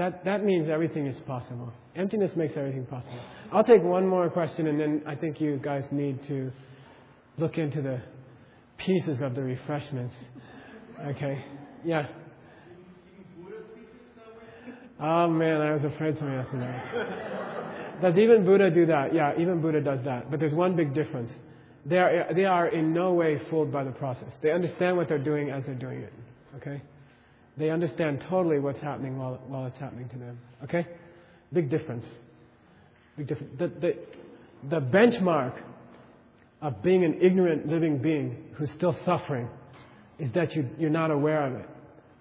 that, 0.00 0.24
that 0.24 0.42
means 0.42 0.70
everything 0.70 1.06
is 1.06 1.20
possible. 1.26 1.70
Emptiness 1.94 2.30
makes 2.34 2.54
everything 2.56 2.86
possible. 2.86 3.20
I'll 3.52 3.64
take 3.64 3.82
one 3.82 4.06
more 4.06 4.30
question 4.30 4.66
and 4.66 4.80
then 4.80 5.02
I 5.06 5.14
think 5.14 5.40
you 5.40 5.60
guys 5.62 5.84
need 5.90 6.26
to 6.28 6.50
look 7.36 7.58
into 7.58 7.82
the 7.82 8.00
pieces 8.78 9.18
of 9.22 9.34
the 9.34 9.42
refreshments. 9.42 10.14
Okay? 11.06 11.44
Yeah. 11.84 12.06
Oh 15.00 15.28
man, 15.28 15.60
I 15.60 15.72
was 15.72 15.84
afraid 15.84 16.16
somebody 16.18 16.38
asked 16.38 16.52
me 16.52 16.60
that. 16.60 18.02
Does 18.02 18.16
even 18.16 18.44
Buddha 18.44 18.70
do 18.70 18.86
that? 18.86 19.14
Yeah, 19.14 19.32
even 19.38 19.60
Buddha 19.60 19.80
does 19.80 20.00
that. 20.04 20.30
But 20.30 20.40
there's 20.40 20.54
one 20.54 20.76
big 20.76 20.94
difference. 20.94 21.30
They 21.86 21.96
are, 21.96 22.26
they 22.34 22.44
are 22.44 22.68
in 22.68 22.92
no 22.92 23.12
way 23.14 23.40
fooled 23.50 23.72
by 23.72 23.84
the 23.84 23.92
process. 23.92 24.28
They 24.42 24.52
understand 24.52 24.96
what 24.96 25.08
they're 25.08 25.18
doing 25.18 25.50
as 25.50 25.64
they're 25.64 25.74
doing 25.74 26.00
it. 26.00 26.12
Okay? 26.56 26.82
They 27.56 27.70
understand 27.70 28.24
totally 28.28 28.58
what's 28.58 28.80
happening 28.80 29.18
while, 29.18 29.40
while 29.46 29.66
it's 29.66 29.78
happening 29.78 30.08
to 30.10 30.18
them. 30.18 30.38
Okay? 30.64 30.86
Big 31.52 31.70
difference. 31.70 32.04
Big 33.16 33.28
difference. 33.28 33.52
The, 33.58 33.68
the, 33.68 33.94
the 34.68 34.80
benchmark 34.80 35.54
of 36.60 36.82
being 36.82 37.04
an 37.04 37.18
ignorant 37.20 37.66
living 37.66 37.98
being 37.98 38.36
who's 38.54 38.70
still 38.76 38.96
suffering 39.04 39.48
is 40.18 40.30
that 40.34 40.54
you, 40.54 40.68
you're 40.78 40.90
not 40.90 41.10
aware 41.10 41.46
of 41.46 41.54
it. 41.54 41.68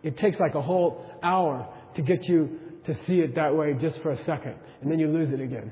It 0.03 0.17
takes 0.17 0.39
like 0.39 0.55
a 0.55 0.61
whole 0.61 1.05
hour 1.21 1.67
to 1.95 2.01
get 2.01 2.23
you 2.23 2.59
to 2.89 2.97
see 3.05 3.19
it 3.19 3.35
that 3.35 3.55
way 3.55 3.75
just 3.79 4.01
for 4.01 4.11
a 4.11 4.25
second, 4.25 4.55
and 4.81 4.91
then 4.91 4.97
you 4.97 5.07
lose 5.07 5.31
it 5.31 5.39
again. 5.39 5.71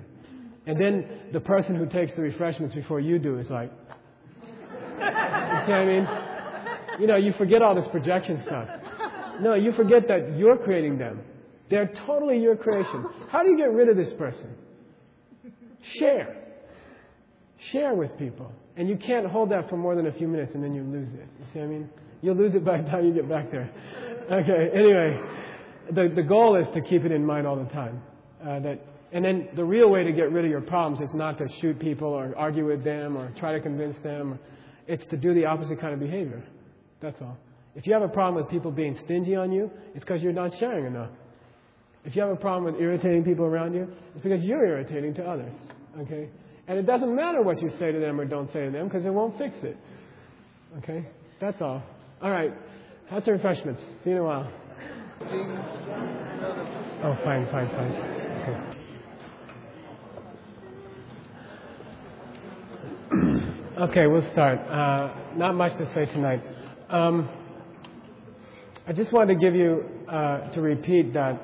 And 0.68 0.80
then 0.80 1.20
the 1.34 1.40
person 1.40 1.76
who 1.76 1.88
takes 1.88 2.16
the 2.16 2.22
refreshments 2.22 2.76
before 2.76 3.00
you 3.00 3.18
do 3.18 3.40
is 3.40 3.50
like, 3.50 3.72
you 3.90 4.98
see 4.98 5.02
what 5.02 5.72
I 5.72 5.86
mean? 5.86 6.08
You 7.00 7.08
know, 7.08 7.16
you 7.16 7.34
forget 7.34 7.64
all 7.64 7.74
this 7.74 7.88
projection 7.92 8.44
stuff. 8.46 8.68
No, 9.42 9.56
you 9.56 9.72
forget 9.74 10.08
that 10.08 10.38
you're 10.38 10.58
creating 10.58 11.00
them. 11.00 11.22
They're 11.70 11.92
totally 12.06 12.40
your 12.40 12.56
creation. 12.56 13.06
How 13.32 13.42
do 13.44 13.50
you 13.50 13.58
get 13.58 13.72
rid 13.72 13.90
of 13.90 13.98
this 13.98 14.14
person? 14.18 14.56
Share. 16.00 16.36
Share 17.72 17.96
with 17.96 18.16
people. 18.20 18.52
And 18.76 18.88
you 18.88 18.98
can't 18.98 19.26
hold 19.26 19.52
that 19.52 19.70
for 19.70 19.78
more 19.78 19.96
than 19.96 20.06
a 20.06 20.12
few 20.14 20.28
minutes 20.28 20.52
and 20.54 20.64
then 20.64 20.74
you 20.74 20.84
lose 20.84 21.10
it. 21.10 21.28
You 21.40 21.46
see 21.54 21.60
what 21.60 21.66
I 21.66 21.68
mean? 21.68 21.90
You'll 22.22 22.36
lose 22.36 22.54
it 22.54 22.64
by 22.64 22.82
the 22.82 22.90
time 22.90 23.06
you 23.06 23.14
get 23.14 23.28
back 23.28 23.52
there. 23.52 23.70
Okay, 24.32 24.70
anyway, 24.74 25.20
the, 25.92 26.12
the 26.16 26.24
goal 26.24 26.56
is 26.56 26.68
to 26.74 26.82
keep 26.82 27.04
it 27.04 27.12
in 27.12 27.26
mind 27.26 27.48
all 27.48 27.56
the 27.56 27.70
time. 27.72 28.02
Uh, 28.42 28.60
that, 28.60 28.80
and 29.12 29.24
then 29.24 29.50
the 29.56 29.64
real 29.64 29.90
way 29.90 30.04
to 30.04 30.12
get 30.12 30.32
rid 30.32 30.46
of 30.46 30.52
your 30.52 30.62
problems 30.62 31.02
is 31.02 31.14
not 31.14 31.38
to 31.38 31.48
shoot 31.62 31.80
people 31.80 32.08
or 32.08 32.36
argue 32.38 32.66
with 32.66 32.84
them 32.84 33.18
or 33.18 33.34
try 33.40 33.54
to 33.54 33.60
convince 33.60 33.98
them. 34.04 34.40
It's 34.88 35.04
to 35.10 35.18
do 35.18 35.34
the 35.34 35.46
opposite 35.46 35.80
kind 35.80 35.94
of 35.94 36.00
behavior. 36.00 36.44
That's 37.02 37.20
all. 37.22 37.38
If 37.76 37.86
you 37.86 37.94
have 37.94 38.02
a 38.02 38.08
problem 38.08 38.44
with 38.44 38.52
people 38.52 38.72
being 38.72 38.98
stingy 39.06 39.36
on 39.36 39.52
you, 39.52 39.70
it's 39.94 40.04
because 40.04 40.22
you're 40.22 40.34
not 40.34 40.52
sharing 40.60 40.86
enough. 40.86 41.12
If 42.06 42.16
you 42.16 42.22
have 42.22 42.32
a 42.32 42.36
problem 42.36 42.74
with 42.74 42.82
irritating 42.82 43.24
people 43.24 43.46
around 43.46 43.74
you, 43.74 43.88
it's 44.16 44.24
because 44.24 44.42
you're 44.44 44.66
irritating 44.66 45.14
to 45.16 45.24
others. 45.24 45.54
Okay? 46.00 46.30
And 46.68 46.78
it 46.78 46.86
doesn't 46.86 47.16
matter 47.16 47.42
what 47.42 47.62
you 47.62 47.70
say 47.80 47.92
to 47.92 48.00
them 48.00 48.20
or 48.20 48.26
don't 48.26 48.52
say 48.52 48.66
to 48.66 48.72
them 48.72 48.88
because 48.88 49.06
it 49.06 49.10
won't 49.10 49.38
fix 49.38 49.56
it. 49.62 49.78
Okay? 50.80 51.06
That's 51.40 51.62
all. 51.62 51.84
All 52.22 52.32
right. 52.32 52.54
Have 53.10 53.24
some 53.24 53.34
refreshments. 53.34 53.82
See 54.04 54.10
you 54.10 54.18
in 54.18 54.22
a 54.22 54.24
while. 54.24 54.52
Oh, 55.20 57.18
fine, 57.24 57.48
fine, 57.52 57.70
fine. 57.70 57.92
Okay. 58.42 58.58
okay, 63.82 64.08
we'll 64.08 64.30
start. 64.32 64.60
Uh, 64.60 65.14
not 65.36 65.56
much 65.56 65.72
to 65.78 65.92
say 65.94 66.06
tonight. 66.14 66.42
Um, 66.90 67.30
I 68.88 68.94
just 68.94 69.12
wanted 69.12 69.34
to 69.34 69.40
give 69.40 69.56
you, 69.56 69.86
uh, 70.08 70.50
to 70.52 70.62
repeat 70.62 71.14
that 71.14 71.42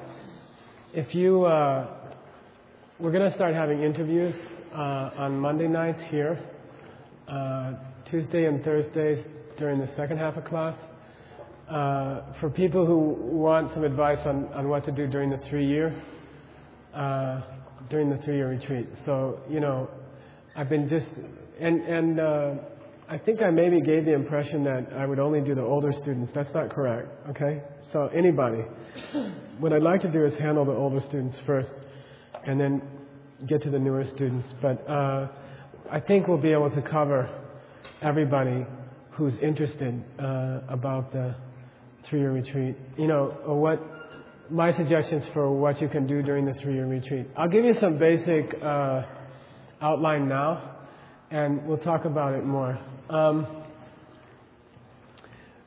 if 0.94 1.16
you, 1.16 1.46
uh, 1.46 1.88
we're 3.00 3.12
going 3.12 3.30
to 3.30 3.36
start 3.36 3.56
having 3.56 3.82
interviews 3.82 4.36
uh, 4.74 5.10
on 5.18 5.40
Monday 5.40 5.68
nights 5.68 6.00
here, 6.10 6.40
uh, 7.28 7.74
Tuesday 8.10 8.46
and 8.46 8.64
Thursdays 8.64 9.26
during 9.58 9.80
the 9.80 9.90
second 9.96 10.18
half 10.20 10.38
of 10.38 10.46
class. 10.46 10.78
Uh, 11.70 12.22
for 12.42 12.50
people 12.50 12.86
who 12.86 13.16
want 13.20 13.72
some 13.74 13.84
advice 13.84 14.20
on, 14.26 14.48
on 14.54 14.68
what 14.68 14.84
to 14.86 14.92
do 14.92 15.08
during 15.08 15.30
the 15.30 15.40
three 15.50 15.66
year, 15.66 15.96
uh, 16.94 17.42
during 17.90 18.10
the 18.10 18.18
three 18.18 18.36
year 18.36 18.50
retreat. 18.50 18.88
So, 19.06 19.40
you 19.50 19.60
know, 19.60 19.90
I've 20.56 20.70
been 20.70 20.90
just, 20.90 21.08
and, 21.60 21.82
and, 21.82 22.20
uh, 22.20 22.54
I 23.10 23.18
think 23.18 23.42
I 23.42 23.50
maybe 23.50 23.82
gave 23.82 24.06
the 24.06 24.14
impression 24.14 24.64
that 24.64 24.94
I 24.96 25.06
would 25.06 25.20
only 25.20 25.42
do 25.42 25.56
the 25.56 25.62
older 25.62 25.94
students. 26.02 26.32
That's 26.34 26.54
not 26.54 26.70
correct, 26.70 27.10
okay? 27.30 27.62
So 27.92 28.08
anybody. 28.08 28.64
What 29.60 29.72
I'd 29.74 29.84
like 29.84 30.02
to 30.02 30.12
do 30.12 30.26
is 30.26 30.34
handle 30.40 30.66
the 30.66 30.72
older 30.72 31.02
students 31.08 31.38
first 31.46 31.70
and 32.46 32.60
then 32.60 32.82
get 33.48 33.62
to 33.64 33.70
the 33.70 33.80
newer 33.80 34.06
students. 34.16 34.48
But 34.62 34.90
uh, 34.90 35.28
I 35.92 36.00
think 36.00 36.28
we'll 36.28 36.38
be 36.38 36.54
able 36.54 36.72
to 36.72 36.82
cover 36.82 37.30
everybody 38.02 38.66
who's 39.12 39.34
interested 39.42 40.04
uh, 40.20 40.62
about 40.70 41.12
the 41.12 41.36
three-year 42.10 42.32
retreat. 42.32 42.76
You 42.98 43.08
know, 43.08 43.36
what 43.46 43.82
my 44.50 44.76
suggestions 44.76 45.24
for 45.34 45.52
what 45.52 45.82
you 45.82 45.88
can 45.88 46.06
do 46.06 46.22
during 46.22 46.46
the 46.46 46.54
three-year 46.54 46.86
retreat. 46.86 47.28
I'll 47.38 47.50
give 47.50 47.66
you 47.66 47.76
some 47.80 47.98
basic 47.98 48.54
uh, 48.62 49.04
outline 49.82 50.28
now, 50.28 50.76
and 51.32 51.66
we'll 51.66 51.78
talk 51.78 52.06
about 52.06 52.34
it 52.34 52.46
more. 52.46 52.78
Um, 53.10 53.48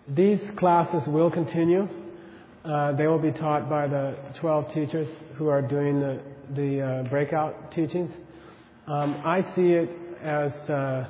these 0.08 0.38
classes 0.56 1.02
will 1.08 1.30
continue. 1.30 1.88
Uh, 2.64 2.92
they 2.92 3.06
will 3.06 3.18
be 3.18 3.32
taught 3.32 3.68
by 3.68 3.86
the 3.86 4.16
12 4.40 4.72
teachers 4.72 5.08
who 5.36 5.48
are 5.48 5.62
doing 5.62 6.00
the, 6.00 6.20
the 6.54 6.80
uh, 6.80 7.08
breakout 7.08 7.72
teachings. 7.72 8.10
Um, 8.86 9.20
I 9.24 9.42
see 9.56 9.72
it 9.72 9.90
as 10.22 10.52
uh, 10.70 11.06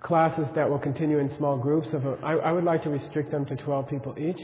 classes 0.00 0.46
that 0.54 0.68
will 0.68 0.78
continue 0.78 1.18
in 1.18 1.30
small 1.36 1.58
groups. 1.58 1.88
Of 1.92 2.06
I 2.22 2.52
would 2.52 2.64
like 2.64 2.82
to 2.84 2.90
restrict 2.90 3.30
them 3.30 3.44
to 3.46 3.56
12 3.56 3.88
people 3.88 4.14
each. 4.18 4.40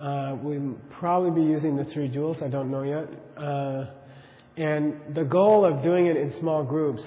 Uh, 0.00 0.36
we'll 0.42 0.74
probably 0.98 1.42
be 1.42 1.46
using 1.48 1.76
the 1.76 1.84
three 1.84 2.08
jewels. 2.08 2.36
I 2.42 2.48
don't 2.48 2.70
know 2.70 2.82
yet. 2.82 3.08
Uh, 3.42 3.86
and 4.56 5.14
the 5.14 5.24
goal 5.24 5.64
of 5.64 5.82
doing 5.82 6.06
it 6.06 6.16
in 6.16 6.34
small 6.40 6.64
groups 6.64 7.02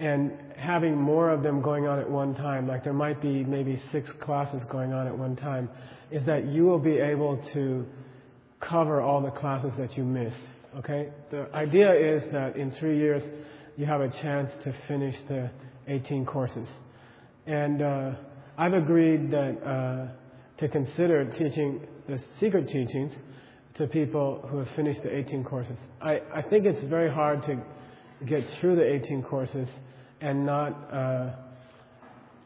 and 0.00 0.32
having 0.56 0.96
more 0.96 1.30
of 1.30 1.42
them 1.42 1.60
going 1.60 1.86
on 1.86 1.98
at 1.98 2.08
one 2.08 2.34
time, 2.34 2.66
like 2.66 2.84
there 2.84 2.92
might 2.92 3.20
be 3.20 3.44
maybe 3.44 3.80
six 3.92 4.08
classes 4.20 4.62
going 4.70 4.92
on 4.92 5.06
at 5.06 5.16
one 5.16 5.36
time, 5.36 5.68
is 6.10 6.24
that 6.26 6.46
you 6.46 6.64
will 6.64 6.78
be 6.78 6.98
able 6.98 7.42
to 7.52 7.86
cover 8.60 9.00
all 9.00 9.20
the 9.20 9.30
classes 9.30 9.70
that 9.78 9.96
you 9.96 10.04
missed. 10.04 10.36
Okay? 10.78 11.10
The 11.30 11.48
idea 11.54 11.92
is 11.92 12.22
that 12.32 12.56
in 12.56 12.72
three 12.72 12.98
years 12.98 13.22
you 13.76 13.86
have 13.86 14.00
a 14.00 14.08
chance 14.22 14.50
to 14.64 14.74
finish 14.88 15.14
the 15.28 15.50
18 15.86 16.24
courses. 16.24 16.68
And 17.46 17.82
uh, 17.82 18.10
I've 18.58 18.74
agreed 18.74 19.30
that 19.30 19.62
uh, 19.62 20.08
to 20.58 20.68
consider 20.68 21.24
teaching 21.38 21.86
the 22.08 22.18
secret 22.38 22.68
teachings 22.68 23.12
to 23.76 23.86
people 23.86 24.46
who 24.50 24.58
have 24.58 24.68
finished 24.76 25.02
the 25.02 25.14
18 25.14 25.44
courses. 25.44 25.76
I, 26.00 26.20
I 26.34 26.42
think 26.42 26.66
it's 26.66 26.84
very 26.88 27.10
hard 27.10 27.42
to 27.44 27.58
get 28.26 28.44
through 28.60 28.76
the 28.76 28.84
18 28.84 29.22
courses 29.22 29.68
and 30.20 30.44
not 30.44 30.92
uh, 30.92 31.30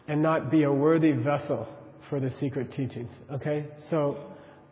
and 0.07 0.23
not 0.23 0.51
be 0.51 0.65
a 0.65 0.73
worthy 0.73 1.13
vessel 1.13 1.67
for 2.09 2.21
the 2.21 2.31
secret 2.39 2.73
teachings. 2.73 3.11
Okay, 3.33 3.67
so 3.91 4.19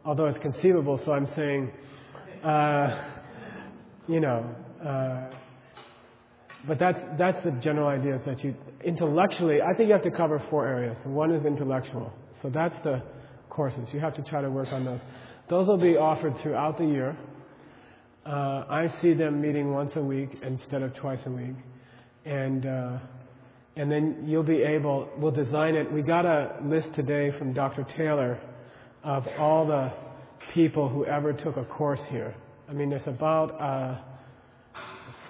although 0.05 0.27
it's 0.27 0.39
conceivable, 0.41 1.01
so 1.05 1.13
I'm 1.13 1.27
saying, 1.35 1.71
uh, 2.45 3.09
you 4.07 4.21
know, 4.21 4.55
uh, 4.85 5.35
but 6.67 6.79
that's 6.79 6.99
that's 7.19 7.43
the 7.45 7.51
general 7.63 7.89
idea. 7.89 8.17
Is 8.17 8.23
that 8.27 8.43
you 8.45 8.55
intellectually, 8.85 9.61
I 9.63 9.75
think 9.75 9.89
you 9.89 9.95
have 9.95 10.03
to 10.05 10.11
cover 10.11 10.43
four 10.51 10.67
areas. 10.67 10.97
One 11.05 11.35
is 11.35 11.45
intellectual, 11.45 12.13
so 12.43 12.51
that's 12.51 12.75
the 12.85 13.03
courses. 13.51 13.89
You 13.93 14.01
have 14.01 14.15
to 14.17 14.23
try 14.23 14.43
to 14.43 14.51
work 14.51 14.69
on 14.73 14.85
those. 14.85 15.01
Those 15.51 15.67
will 15.67 15.79
be 15.79 15.97
offered 15.97 16.35
throughout 16.43 16.79
the 16.79 16.87
year. 16.87 17.17
Uh, 18.25 18.31
I 18.71 18.95
see 19.03 19.15
them 19.15 19.41
meeting 19.41 19.73
once 19.73 19.93
a 19.97 20.03
week 20.03 20.31
instead 20.43 20.83
of 20.83 20.95
twice 20.95 21.19
a 21.27 21.31
week 21.31 21.57
and 22.25 22.67
uh, 22.67 22.99
and 23.77 23.91
then 23.91 24.25
you'll 24.27 24.43
be 24.43 24.63
able. 24.63 25.09
We'll 25.17 25.33
design 25.33 25.75
it. 25.75 25.91
We 25.91 26.03
got 26.03 26.27
a 26.27 26.59
list 26.65 26.89
today 26.95 27.31
from 27.39 27.53
Dr. 27.53 27.87
Taylor 27.97 28.39
of 29.03 29.27
all 29.39 29.67
the 29.67 29.93
people 30.55 30.89
who 30.89 31.07
ever 31.07 31.33
took 31.33 31.57
a 31.57 31.65
course 31.65 32.01
here. 32.11 32.35
I 32.69 32.73
mean, 32.73 32.91
there's 32.91 33.07
about 33.07 33.61
uh, 33.61 33.99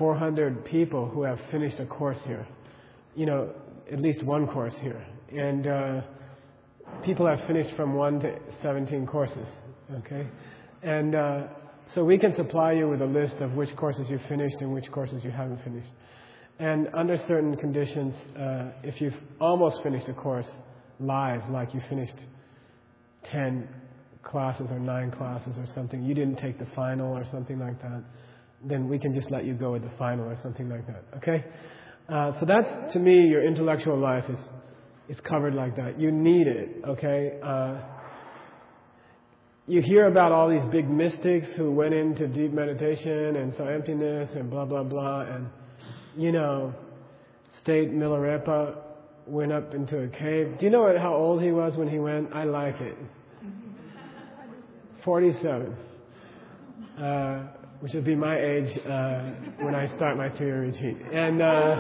400 0.03 0.65
people 0.65 1.09
who 1.09 1.23
have 1.23 1.39
finished 1.53 1.79
a 1.79 1.87
course 1.87 2.19
here. 2.27 2.45
You 3.15 3.25
know, 3.25 3.51
at 3.93 4.01
least 4.01 4.25
one 4.25 4.49
course 4.49 4.75
here, 4.81 5.01
and 5.31 5.65
uh, 5.65 6.01
people 7.05 7.25
have 7.25 7.39
finished 7.47 7.71
from 7.77 7.95
one 7.95 8.19
to 8.19 8.37
17 8.63 9.07
courses. 9.07 9.47
Okay, 9.99 10.27
and 10.83 11.15
uh, 11.15 11.43
so 11.95 12.03
we 12.03 12.19
can 12.19 12.35
supply 12.35 12.73
you 12.73 12.89
with 12.89 13.01
a 13.01 13.07
list 13.07 13.37
of 13.37 13.53
which 13.53 13.69
courses 13.77 14.07
you 14.09 14.19
finished 14.29 14.57
and 14.59 14.75
which 14.75 14.91
courses 14.91 15.23
you 15.23 15.31
haven't 15.31 15.63
finished. 15.63 15.93
And 16.59 16.89
under 16.95 17.17
certain 17.29 17.57
conditions, 17.57 18.13
uh, 18.37 18.71
if 18.83 19.01
you've 19.01 19.15
almost 19.41 19.85
finished 19.85 20.09
a 20.09 20.15
course 20.15 20.51
live, 20.99 21.49
like 21.49 21.75
you 21.75 21.81
finished 21.89 22.17
10 23.31 23.69
classes 24.25 24.67
or 24.69 24.81
nine 24.81 25.13
classes 25.13 25.53
or 25.57 25.67
something, 25.77 26.03
you 26.03 26.13
didn't 26.13 26.41
take 26.41 26.59
the 26.59 26.67
final 26.75 27.17
or 27.17 27.25
something 27.31 27.61
like 27.61 27.81
that, 27.83 28.03
then 28.65 28.89
we 28.89 28.99
can 28.99 29.15
just 29.15 29.31
let 29.31 29.45
you 29.45 29.55
go 29.55 29.73
with 29.73 29.83
the 29.83 29.91
final 29.99 30.25
or 30.25 30.39
something 30.43 30.69
like 30.69 30.87
that. 30.87 31.05
Okay? 31.17 31.45
Uh, 32.09 32.33
so 32.41 32.47
that's 32.47 32.93
to 32.93 32.99
me 32.99 33.27
your 33.27 33.45
intellectual 33.45 33.99
life 33.99 34.25
is 34.29 34.39
is 35.09 35.19
covered 35.29 35.55
like 35.55 35.77
that. 35.77 36.01
You 36.01 36.11
need 36.11 36.47
it. 36.47 36.83
Okay? 36.89 37.39
Uh, 37.43 37.81
you 39.67 39.81
hear 39.83 40.07
about 40.07 40.33
all 40.33 40.49
these 40.49 40.65
big 40.71 40.89
mystics 40.89 41.47
who 41.57 41.71
went 41.71 41.95
into 41.95 42.27
deep 42.29 42.53
meditation 42.53 43.37
and 43.37 43.55
saw 43.57 43.67
emptiness 43.69 44.31
and 44.35 44.51
blah 44.51 44.65
blah 44.65 44.83
blah 44.83 45.23
and 45.23 45.47
you 46.17 46.33
know, 46.33 46.75
State 47.63 47.93
Milarepa 47.93 48.77
went 49.27 49.53
up 49.53 49.75
into 49.75 50.03
a 50.03 50.09
cave. 50.09 50.59
Do 50.59 50.67
you 50.67 50.71
know 50.71 50.83
what, 50.83 50.99
how 50.99 51.15
old 51.15 51.43
he 51.43 51.51
was 51.51 51.77
when 51.77 51.89
he 51.89 51.99
went? 51.99 52.33
I 52.35 52.45
like 52.45 52.77
it. 52.81 52.97
47. 55.05 55.77
Uh, 56.99 57.47
which 57.83 57.95
would 57.95 58.05
be 58.05 58.15
my 58.15 58.39
age 58.39 58.79
uh, 58.87 59.23
when 59.59 59.75
I 59.75 59.93
start 59.97 60.17
my 60.17 60.29
two-year 60.29 60.61
retreat. 60.61 60.99
And 61.13 61.43
uh, 61.43 61.77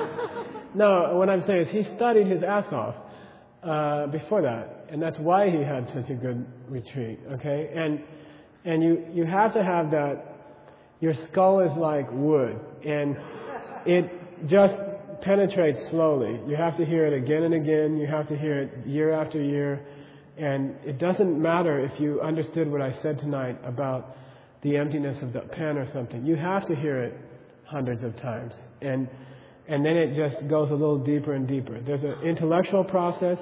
no, 0.74 1.14
what 1.14 1.30
I'm 1.30 1.44
saying 1.46 1.60
is 1.60 1.68
he 1.68 1.84
studied 1.94 2.26
his 2.26 2.42
ass 2.42 2.64
off 2.72 2.96
uh, 3.62 4.06
before 4.08 4.42
that, 4.42 4.86
and 4.90 5.00
that's 5.00 5.16
why 5.20 5.48
he 5.48 5.58
had 5.62 5.86
such 5.94 6.10
a 6.10 6.14
good 6.14 6.44
retreat. 6.68 7.20
Okay, 7.34 7.70
and 7.72 8.02
and 8.64 8.82
you 8.82 9.06
you 9.12 9.24
have 9.26 9.52
to 9.54 9.62
have 9.62 9.92
that. 9.92 10.24
Your 10.98 11.14
skull 11.30 11.60
is 11.60 11.70
like 11.76 12.08
wood, 12.10 12.58
and 12.84 13.16
it 13.86 14.10
just 14.48 14.74
penetrates 15.22 15.78
slowly. 15.90 16.40
You 16.48 16.56
have 16.56 16.76
to 16.78 16.84
hear 16.84 17.06
it 17.06 17.12
again 17.12 17.44
and 17.44 17.54
again. 17.54 17.96
You 17.96 18.08
have 18.08 18.26
to 18.26 18.36
hear 18.36 18.62
it 18.62 18.86
year 18.88 19.12
after 19.12 19.40
year. 19.40 19.86
And 20.36 20.74
it 20.84 20.98
doesn't 20.98 21.40
matter 21.40 21.78
if 21.78 22.00
you 22.00 22.20
understood 22.20 22.68
what 22.68 22.82
I 22.82 22.92
said 23.02 23.20
tonight 23.20 23.58
about 23.64 24.16
the 24.62 24.76
emptiness 24.76 25.16
of 25.22 25.32
the 25.32 25.40
pen 25.40 25.76
or 25.76 25.90
something. 25.92 26.24
You 26.24 26.36
have 26.36 26.66
to 26.68 26.74
hear 26.74 27.02
it 27.02 27.18
hundreds 27.64 28.04
of 28.04 28.16
times. 28.20 28.52
And, 28.80 29.08
and 29.68 29.84
then 29.84 29.96
it 29.96 30.16
just 30.16 30.48
goes 30.48 30.70
a 30.70 30.74
little 30.74 30.98
deeper 30.98 31.34
and 31.34 31.48
deeper. 31.48 31.80
There's 31.80 32.02
an 32.02 32.26
intellectual 32.26 32.84
process, 32.84 33.38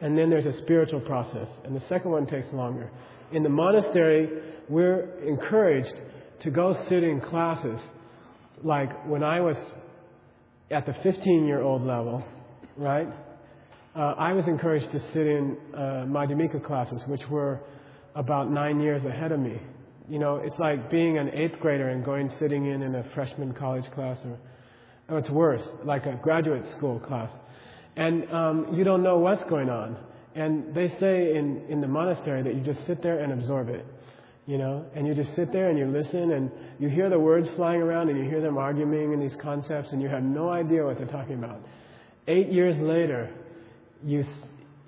and 0.00 0.16
then 0.16 0.30
there's 0.30 0.46
a 0.46 0.58
spiritual 0.62 1.00
process. 1.00 1.48
And 1.64 1.74
the 1.74 1.82
second 1.88 2.10
one 2.10 2.26
takes 2.26 2.48
longer. 2.52 2.90
In 3.32 3.42
the 3.42 3.48
monastery, 3.48 4.28
we're 4.68 5.18
encouraged 5.26 5.94
to 6.42 6.50
go 6.50 6.76
sit 6.88 7.02
in 7.02 7.20
classes. 7.20 7.78
Like 8.62 9.06
when 9.06 9.22
I 9.22 9.40
was 9.40 9.56
at 10.70 10.84
the 10.84 10.94
15 11.02 11.46
year 11.46 11.62
old 11.62 11.82
level, 11.82 12.24
right? 12.76 13.08
Uh, 13.96 14.14
I 14.18 14.32
was 14.32 14.44
encouraged 14.46 14.92
to 14.92 15.00
sit 15.12 15.26
in 15.26 15.56
uh, 15.74 15.78
Madhyamika 16.06 16.64
classes, 16.64 17.00
which 17.06 17.22
were 17.30 17.60
about 18.14 18.50
nine 18.50 18.80
years 18.80 19.04
ahead 19.04 19.32
of 19.32 19.40
me. 19.40 19.60
You 20.08 20.18
know, 20.18 20.36
it's 20.36 20.58
like 20.58 20.90
being 20.90 21.18
an 21.18 21.30
eighth 21.30 21.58
grader 21.60 21.88
and 21.88 22.04
going 22.04 22.30
sitting 22.38 22.66
in 22.66 22.82
in 22.82 22.94
a 22.94 23.04
freshman 23.14 23.52
college 23.52 23.84
class, 23.94 24.18
or, 24.24 24.38
or 25.08 25.18
it's 25.18 25.30
worse, 25.30 25.62
like 25.84 26.06
a 26.06 26.18
graduate 26.22 26.64
school 26.76 26.98
class. 27.00 27.30
And 27.96 28.30
um, 28.32 28.68
you 28.72 28.84
don't 28.84 29.02
know 29.02 29.18
what's 29.18 29.44
going 29.50 29.68
on. 29.68 29.96
And 30.34 30.74
they 30.74 30.88
say 31.00 31.36
in, 31.36 31.64
in 31.68 31.80
the 31.80 31.88
monastery 31.88 32.42
that 32.42 32.54
you 32.54 32.60
just 32.60 32.86
sit 32.86 33.02
there 33.02 33.18
and 33.18 33.32
absorb 33.32 33.68
it 33.68 33.84
you 34.48 34.56
know, 34.56 34.82
and 34.96 35.06
you 35.06 35.14
just 35.14 35.36
sit 35.36 35.52
there 35.52 35.68
and 35.68 35.78
you 35.78 35.84
listen 35.84 36.32
and 36.32 36.50
you 36.78 36.88
hear 36.88 37.10
the 37.10 37.18
words 37.18 37.46
flying 37.54 37.82
around 37.82 38.08
and 38.08 38.18
you 38.18 38.24
hear 38.24 38.40
them 38.40 38.56
arguing 38.56 39.12
in 39.12 39.20
these 39.20 39.36
concepts 39.42 39.90
and 39.92 40.00
you 40.00 40.08
have 40.08 40.22
no 40.22 40.48
idea 40.48 40.82
what 40.82 40.96
they're 40.96 41.06
talking 41.06 41.34
about. 41.34 41.60
Eight 42.26 42.50
years 42.50 42.74
later, 42.80 43.30
you 44.02 44.24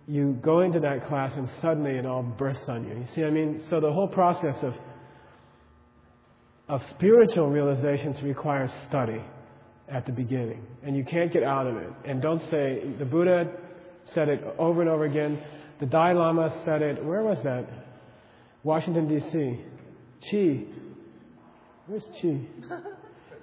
you 0.08 0.38
go 0.42 0.60
into 0.60 0.80
that 0.80 1.06
class 1.08 1.30
and 1.36 1.46
suddenly 1.60 1.90
it 1.90 2.06
all 2.06 2.22
bursts 2.22 2.64
on 2.68 2.84
you. 2.84 2.94
You 2.94 3.06
see, 3.14 3.22
I 3.22 3.28
mean, 3.28 3.62
so 3.68 3.80
the 3.80 3.92
whole 3.92 4.08
process 4.08 4.56
of 4.62 4.72
of 6.70 6.80
spiritual 6.96 7.50
realizations 7.50 8.16
requires 8.22 8.70
study 8.88 9.20
at 9.88 10.06
the 10.06 10.12
beginning, 10.12 10.64
and 10.84 10.96
you 10.96 11.04
can't 11.04 11.32
get 11.32 11.42
out 11.42 11.66
of 11.66 11.76
it. 11.76 11.90
And 12.06 12.22
don't 12.22 12.40
say 12.48 12.94
the 12.96 13.04
Buddha 13.04 13.50
said 14.14 14.28
it 14.28 14.40
over 14.56 14.80
and 14.80 14.88
over 14.88 15.04
again. 15.04 15.42
The 15.80 15.86
Dalai 15.86 16.14
Lama 16.14 16.62
said 16.64 16.80
it. 16.80 17.04
Where 17.04 17.22
was 17.22 17.38
that? 17.42 17.66
Washington, 18.62 19.08
D.C. 19.08 19.60
Chi. 20.30 20.64
Where's 21.86 22.04
Chi? 22.22 22.76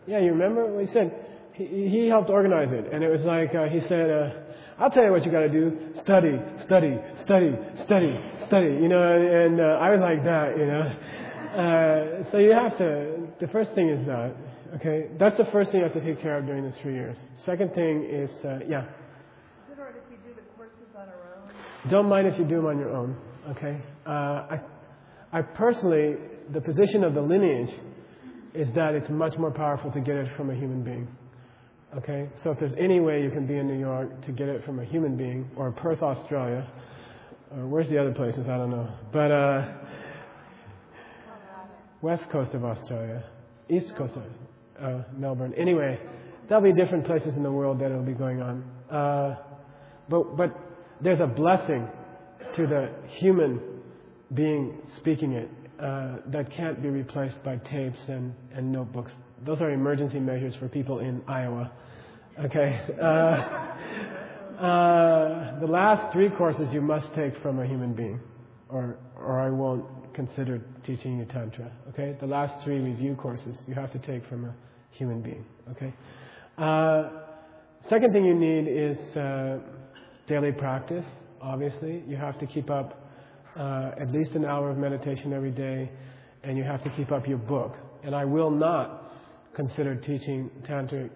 Yeah, 0.07 0.19
you 0.19 0.31
remember 0.31 0.65
what 0.67 0.85
he 0.85 0.93
said? 0.93 1.11
He, 1.51 1.65
he 1.65 2.07
helped 2.07 2.29
organize 2.29 2.69
it. 2.71 2.93
And 2.93 3.03
it 3.03 3.09
was 3.09 3.19
like, 3.23 3.53
uh, 3.53 3.65
he 3.65 3.81
said, 3.89 4.09
uh, 4.09 4.29
I'll 4.79 4.89
tell 4.89 5.03
you 5.03 5.11
what 5.11 5.25
you 5.25 5.31
got 5.33 5.41
to 5.41 5.49
do. 5.49 5.77
Study, 6.01 6.39
study, 6.65 6.97
study, 7.25 7.57
study, 7.83 8.17
study. 8.47 8.67
You 8.79 8.87
know, 8.87 9.03
and 9.03 9.59
uh, 9.59 9.83
I 9.83 9.91
was 9.91 9.99
like 9.99 10.23
that, 10.23 10.57
you 10.57 10.65
know. 10.65 10.95
Uh, 11.47 12.31
so 12.31 12.37
you 12.37 12.51
have 12.51 12.77
to, 12.77 13.27
the 13.39 13.47
first 13.47 13.71
thing 13.73 13.89
is 13.89 14.05
that, 14.05 14.35
okay? 14.75 15.07
That's 15.19 15.37
the 15.37 15.45
first 15.51 15.71
thing 15.71 15.79
you 15.79 15.85
have 15.85 15.93
to 15.93 16.01
take 16.01 16.21
care 16.21 16.37
of 16.37 16.45
during 16.45 16.63
the 16.63 16.75
three 16.81 16.93
years. 16.93 17.17
Second 17.45 17.73
thing 17.73 18.07
is, 18.09 18.29
uh, 18.43 18.59
yeah. 18.67 18.83
Is 18.83 19.77
it 19.77 19.79
right 19.79 19.93
if 19.95 20.09
we 20.09 20.17
do 20.27 20.35
the 20.35 20.41
courses 20.55 20.75
on 20.95 21.07
our 21.07 21.35
own? 21.41 21.89
Don't 21.89 22.07
mind 22.07 22.27
if 22.27 22.37
you 22.37 22.45
do 22.45 22.57
them 22.57 22.65
on 22.65 22.77
your 22.77 22.95
own, 22.95 23.15
okay? 23.51 23.81
Uh, 24.05 24.09
I, 24.09 24.59
I 25.31 25.41
personally, 25.41 26.15
the 26.53 26.61
position 26.61 27.03
of 27.03 27.13
the 27.13 27.21
lineage 27.21 27.73
is 28.53 28.67
that 28.75 28.93
it's 28.93 29.09
much 29.09 29.37
more 29.37 29.51
powerful 29.51 29.91
to 29.91 29.99
get 29.99 30.15
it 30.15 30.27
from 30.35 30.49
a 30.49 30.55
human 30.55 30.83
being. 30.83 31.07
Okay? 31.97 32.29
So 32.43 32.51
if 32.51 32.59
there's 32.59 32.75
any 32.77 32.99
way 32.99 33.23
you 33.23 33.29
can 33.31 33.47
be 33.47 33.55
in 33.57 33.67
New 33.67 33.79
York 33.79 34.25
to 34.25 34.31
get 34.31 34.49
it 34.49 34.65
from 34.65 34.79
a 34.79 34.85
human 34.85 35.15
being, 35.15 35.49
or 35.55 35.71
Perth, 35.71 36.01
Australia, 36.01 36.67
or 37.51 37.67
where's 37.67 37.89
the 37.89 37.97
other 37.97 38.13
places? 38.13 38.41
I 38.41 38.57
don't 38.57 38.71
know. 38.71 38.89
But, 39.13 39.31
uh, 39.31 39.73
west 42.01 42.23
coast 42.31 42.53
of 42.53 42.63
Australia, 42.63 43.23
east 43.69 43.93
coast 43.97 44.13
of 44.15 44.23
uh, 44.83 45.03
Melbourne. 45.15 45.53
Anyway, 45.57 45.99
there'll 46.47 46.63
be 46.63 46.73
different 46.73 47.05
places 47.05 47.35
in 47.35 47.43
the 47.43 47.51
world 47.51 47.79
that 47.79 47.85
it'll 47.85 48.03
be 48.03 48.13
going 48.13 48.41
on. 48.41 48.63
Uh, 48.91 49.35
but, 50.09 50.37
but 50.37 50.57
there's 51.01 51.19
a 51.19 51.27
blessing 51.27 51.87
to 52.55 52.67
the 52.67 52.89
human 53.19 53.59
being 54.33 54.77
speaking 54.99 55.33
it 55.33 55.49
uh, 55.81 56.17
that 56.27 56.51
can't 56.55 56.81
be 56.81 56.89
replaced 56.89 57.41
by 57.43 57.57
tapes 57.71 57.99
and, 58.07 58.33
and 58.53 58.71
notebooks. 58.71 59.11
Those 59.45 59.61
are 59.61 59.71
emergency 59.71 60.19
measures 60.19 60.55
for 60.59 60.67
people 60.67 60.99
in 60.99 61.21
Iowa. 61.27 61.71
Okay. 62.45 62.81
Uh, 64.57 64.63
uh, 64.63 65.59
the 65.59 65.67
last 65.67 66.11
three 66.11 66.29
courses 66.31 66.67
you 66.71 66.81
must 66.81 67.13
take 67.13 67.31
from 67.43 67.59
a 67.59 67.67
human 67.67 67.93
being, 67.93 68.19
or 68.69 68.97
or 69.15 69.39
I 69.39 69.51
won't 69.51 69.85
consider 70.17 70.59
teaching 70.83 71.19
you 71.19 71.25
tantra. 71.25 71.71
Okay. 71.89 72.17
The 72.19 72.25
last 72.25 72.63
three 72.65 72.79
review 72.79 73.15
courses 73.15 73.55
you 73.67 73.75
have 73.75 73.93
to 73.93 73.99
take 73.99 74.27
from 74.27 74.45
a 74.45 74.55
human 74.91 75.21
being. 75.21 75.45
Okay. 75.71 75.93
Uh, 76.57 77.09
second 77.87 78.11
thing 78.11 78.25
you 78.25 78.33
need 78.33 78.67
is 78.67 78.97
uh, 79.15 79.59
daily 80.27 80.51
practice. 80.51 81.05
Obviously, 81.39 82.03
you 82.07 82.17
have 82.17 82.37
to 82.39 82.47
keep 82.47 82.71
up 82.71 83.07
uh, 83.55 83.91
at 84.01 84.11
least 84.11 84.31
an 84.31 84.43
hour 84.43 84.71
of 84.71 84.77
meditation 84.77 85.33
every 85.33 85.51
day, 85.51 85.89
and 86.43 86.57
you 86.57 86.63
have 86.63 86.83
to 86.83 86.89
keep 86.97 87.11
up 87.11 87.27
your 87.27 87.37
book. 87.37 87.75
And 88.03 88.15
I 88.15 88.25
will 88.25 88.51
not 88.51 89.13
consider 89.55 89.95
teaching 89.95 90.49
tantric 90.67 91.11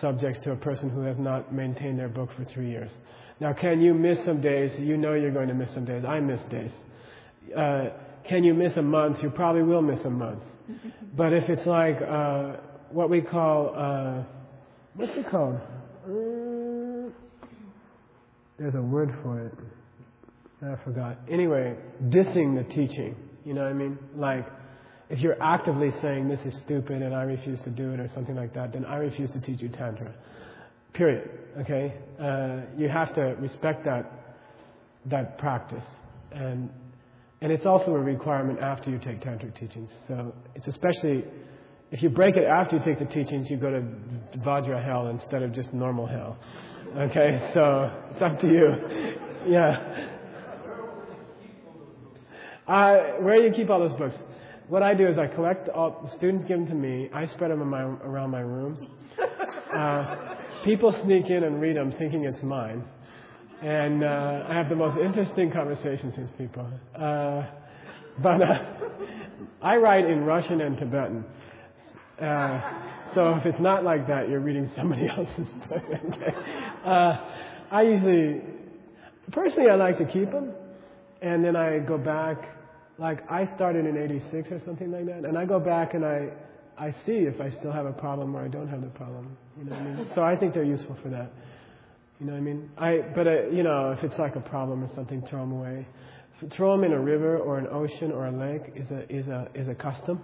subjects 0.00 0.38
to 0.44 0.52
a 0.52 0.56
person 0.56 0.90
who 0.90 1.00
has 1.00 1.16
not 1.18 1.52
maintained 1.52 1.98
their 1.98 2.08
book 2.08 2.28
for 2.36 2.44
three 2.54 2.70
years. 2.70 2.90
Now, 3.40 3.52
can 3.52 3.80
you 3.80 3.94
miss 3.94 4.18
some 4.24 4.40
days? 4.40 4.70
You 4.78 4.96
know 4.96 5.14
you're 5.14 5.32
going 5.32 5.48
to 5.48 5.54
miss 5.54 5.68
some 5.74 5.84
days. 5.84 6.04
I 6.06 6.20
miss 6.20 6.40
days. 6.50 6.70
Uh, 7.54 7.90
can 8.28 8.44
you 8.44 8.54
miss 8.54 8.76
a 8.76 8.82
month? 8.82 9.18
You 9.22 9.30
probably 9.30 9.62
will 9.62 9.82
miss 9.82 10.00
a 10.04 10.10
month. 10.10 10.42
but 11.16 11.32
if 11.32 11.48
it's 11.48 11.66
like 11.66 11.96
uh, 12.02 12.56
what 12.90 13.10
we 13.10 13.20
call, 13.20 13.74
uh, 13.76 14.24
what's 14.94 15.12
it 15.16 15.30
called? 15.30 15.60
Uh, 16.04 17.10
there's 18.58 18.74
a 18.74 18.82
word 18.82 19.14
for 19.22 19.46
it. 19.46 19.52
I 20.62 20.82
forgot. 20.84 21.18
Anyway, 21.30 21.76
dissing 22.04 22.56
the 22.56 22.64
teaching. 22.74 23.14
You 23.44 23.54
know 23.54 23.62
what 23.62 23.70
I 23.70 23.74
mean? 23.74 23.98
Like, 24.16 24.46
if 25.08 25.20
you're 25.20 25.40
actively 25.40 25.92
saying 26.02 26.28
this 26.28 26.40
is 26.44 26.58
stupid 26.64 27.02
and 27.02 27.14
I 27.14 27.22
refuse 27.22 27.60
to 27.62 27.70
do 27.70 27.92
it 27.92 28.00
or 28.00 28.10
something 28.14 28.34
like 28.34 28.54
that, 28.54 28.72
then 28.72 28.84
I 28.84 28.96
refuse 28.96 29.30
to 29.32 29.40
teach 29.40 29.60
you 29.60 29.68
Tantra. 29.68 30.12
Period. 30.94 31.30
Okay? 31.60 31.94
Uh, 32.20 32.62
you 32.76 32.88
have 32.88 33.14
to 33.14 33.20
respect 33.38 33.84
that, 33.84 34.10
that 35.06 35.38
practice. 35.38 35.84
And, 36.32 36.70
and 37.46 37.52
it's 37.52 37.64
also 37.64 37.92
a 37.92 38.00
requirement 38.00 38.58
after 38.58 38.90
you 38.90 38.98
take 38.98 39.20
Tantric 39.20 39.56
teachings. 39.56 39.88
So 40.08 40.34
it's 40.56 40.66
especially, 40.66 41.22
if 41.92 42.02
you 42.02 42.10
break 42.10 42.34
it 42.34 42.42
after 42.42 42.74
you 42.74 42.84
take 42.84 42.98
the 42.98 43.04
teachings, 43.04 43.48
you 43.48 43.56
go 43.56 43.70
to 43.70 44.38
Vajra 44.38 44.84
hell 44.84 45.06
instead 45.06 45.44
of 45.44 45.54
just 45.54 45.72
normal 45.72 46.08
hell. 46.08 46.36
Okay? 46.98 47.52
So 47.54 47.88
it's 48.10 48.20
up 48.20 48.40
to 48.40 48.48
you. 48.48 48.66
Yeah. 49.48 50.08
Uh, 52.66 52.96
where 53.20 53.36
do 53.36 53.44
you 53.46 53.52
keep 53.54 53.70
all 53.70 53.78
those 53.78 53.96
books? 53.96 54.16
What 54.66 54.82
I 54.82 54.94
do 54.94 55.06
is 55.06 55.16
I 55.16 55.28
collect 55.32 55.68
all 55.68 56.00
the 56.02 56.16
students 56.16 56.46
give 56.48 56.58
them 56.58 56.66
to 56.66 56.74
me. 56.74 57.08
I 57.14 57.28
spread 57.28 57.52
them 57.52 57.64
my, 57.70 57.82
around 57.82 58.32
my 58.32 58.40
room. 58.40 58.88
Uh, 59.72 60.34
people 60.64 60.92
sneak 61.04 61.30
in 61.30 61.44
and 61.44 61.60
read 61.60 61.76
them 61.76 61.94
thinking 61.96 62.24
it's 62.24 62.42
mine, 62.42 62.82
and 63.62 64.04
uh, 64.04 64.44
I 64.48 64.54
have 64.54 64.68
the 64.68 64.76
most 64.76 64.98
interesting 64.98 65.50
conversations 65.50 66.14
with 66.16 66.36
people. 66.38 66.68
Uh, 66.94 67.46
but 68.22 68.42
uh, 68.42 68.58
I 69.62 69.76
write 69.76 70.04
in 70.04 70.24
Russian 70.24 70.60
and 70.60 70.76
Tibetan. 70.76 71.24
Uh, 72.20 72.60
so 73.14 73.34
if 73.34 73.46
it's 73.46 73.60
not 73.60 73.84
like 73.84 74.06
that, 74.08 74.28
you're 74.28 74.40
reading 74.40 74.70
somebody 74.76 75.08
else's 75.16 75.52
book. 75.68 75.82
okay. 75.84 76.34
uh, 76.84 77.16
I 77.70 77.82
usually, 77.82 78.42
personally, 79.32 79.70
I 79.70 79.76
like 79.76 79.98
to 79.98 80.06
keep 80.06 80.30
them, 80.30 80.52
and 81.22 81.44
then 81.44 81.56
I 81.56 81.78
go 81.78 81.98
back. 81.98 82.38
Like 82.98 83.30
I 83.30 83.46
started 83.54 83.84
in 83.84 83.96
'86 83.98 84.50
or 84.52 84.60
something 84.64 84.90
like 84.90 85.06
that, 85.06 85.24
and 85.26 85.36
I 85.36 85.44
go 85.44 85.60
back 85.60 85.92
and 85.92 86.04
I 86.04 86.30
I 86.78 86.92
see 87.04 87.12
if 87.12 87.40
I 87.40 87.50
still 87.58 87.72
have 87.72 87.86
a 87.86 87.92
problem 87.92 88.36
or 88.36 88.44
I 88.44 88.48
don't 88.48 88.68
have 88.68 88.82
the 88.82 88.88
problem. 88.88 89.36
You 89.58 89.64
know 89.64 89.76
I 89.76 89.82
mean? 89.82 90.10
So 90.14 90.22
I 90.22 90.36
think 90.36 90.54
they're 90.54 90.62
useful 90.62 90.96
for 91.02 91.08
that. 91.08 91.30
You 92.18 92.26
know 92.26 92.32
what 92.32 92.38
I 92.38 92.40
mean? 92.40 92.70
I 92.78 92.98
but 93.14 93.26
uh, 93.26 93.48
you 93.48 93.62
know 93.62 93.90
if 93.90 94.02
it's 94.02 94.18
like 94.18 94.36
a 94.36 94.40
problem 94.40 94.82
or 94.82 94.90
something, 94.94 95.22
throw 95.28 95.40
them 95.40 95.52
away. 95.52 95.86
Throw 96.54 96.72
them 96.72 96.84
in 96.84 96.92
a 96.92 97.00
river 97.00 97.38
or 97.38 97.58
an 97.58 97.66
ocean 97.70 98.12
or 98.12 98.26
a 98.26 98.32
lake 98.32 98.72
is 98.74 98.90
a 98.90 99.10
is 99.14 99.26
a 99.26 99.48
is 99.54 99.68
a 99.68 99.74
custom, 99.74 100.22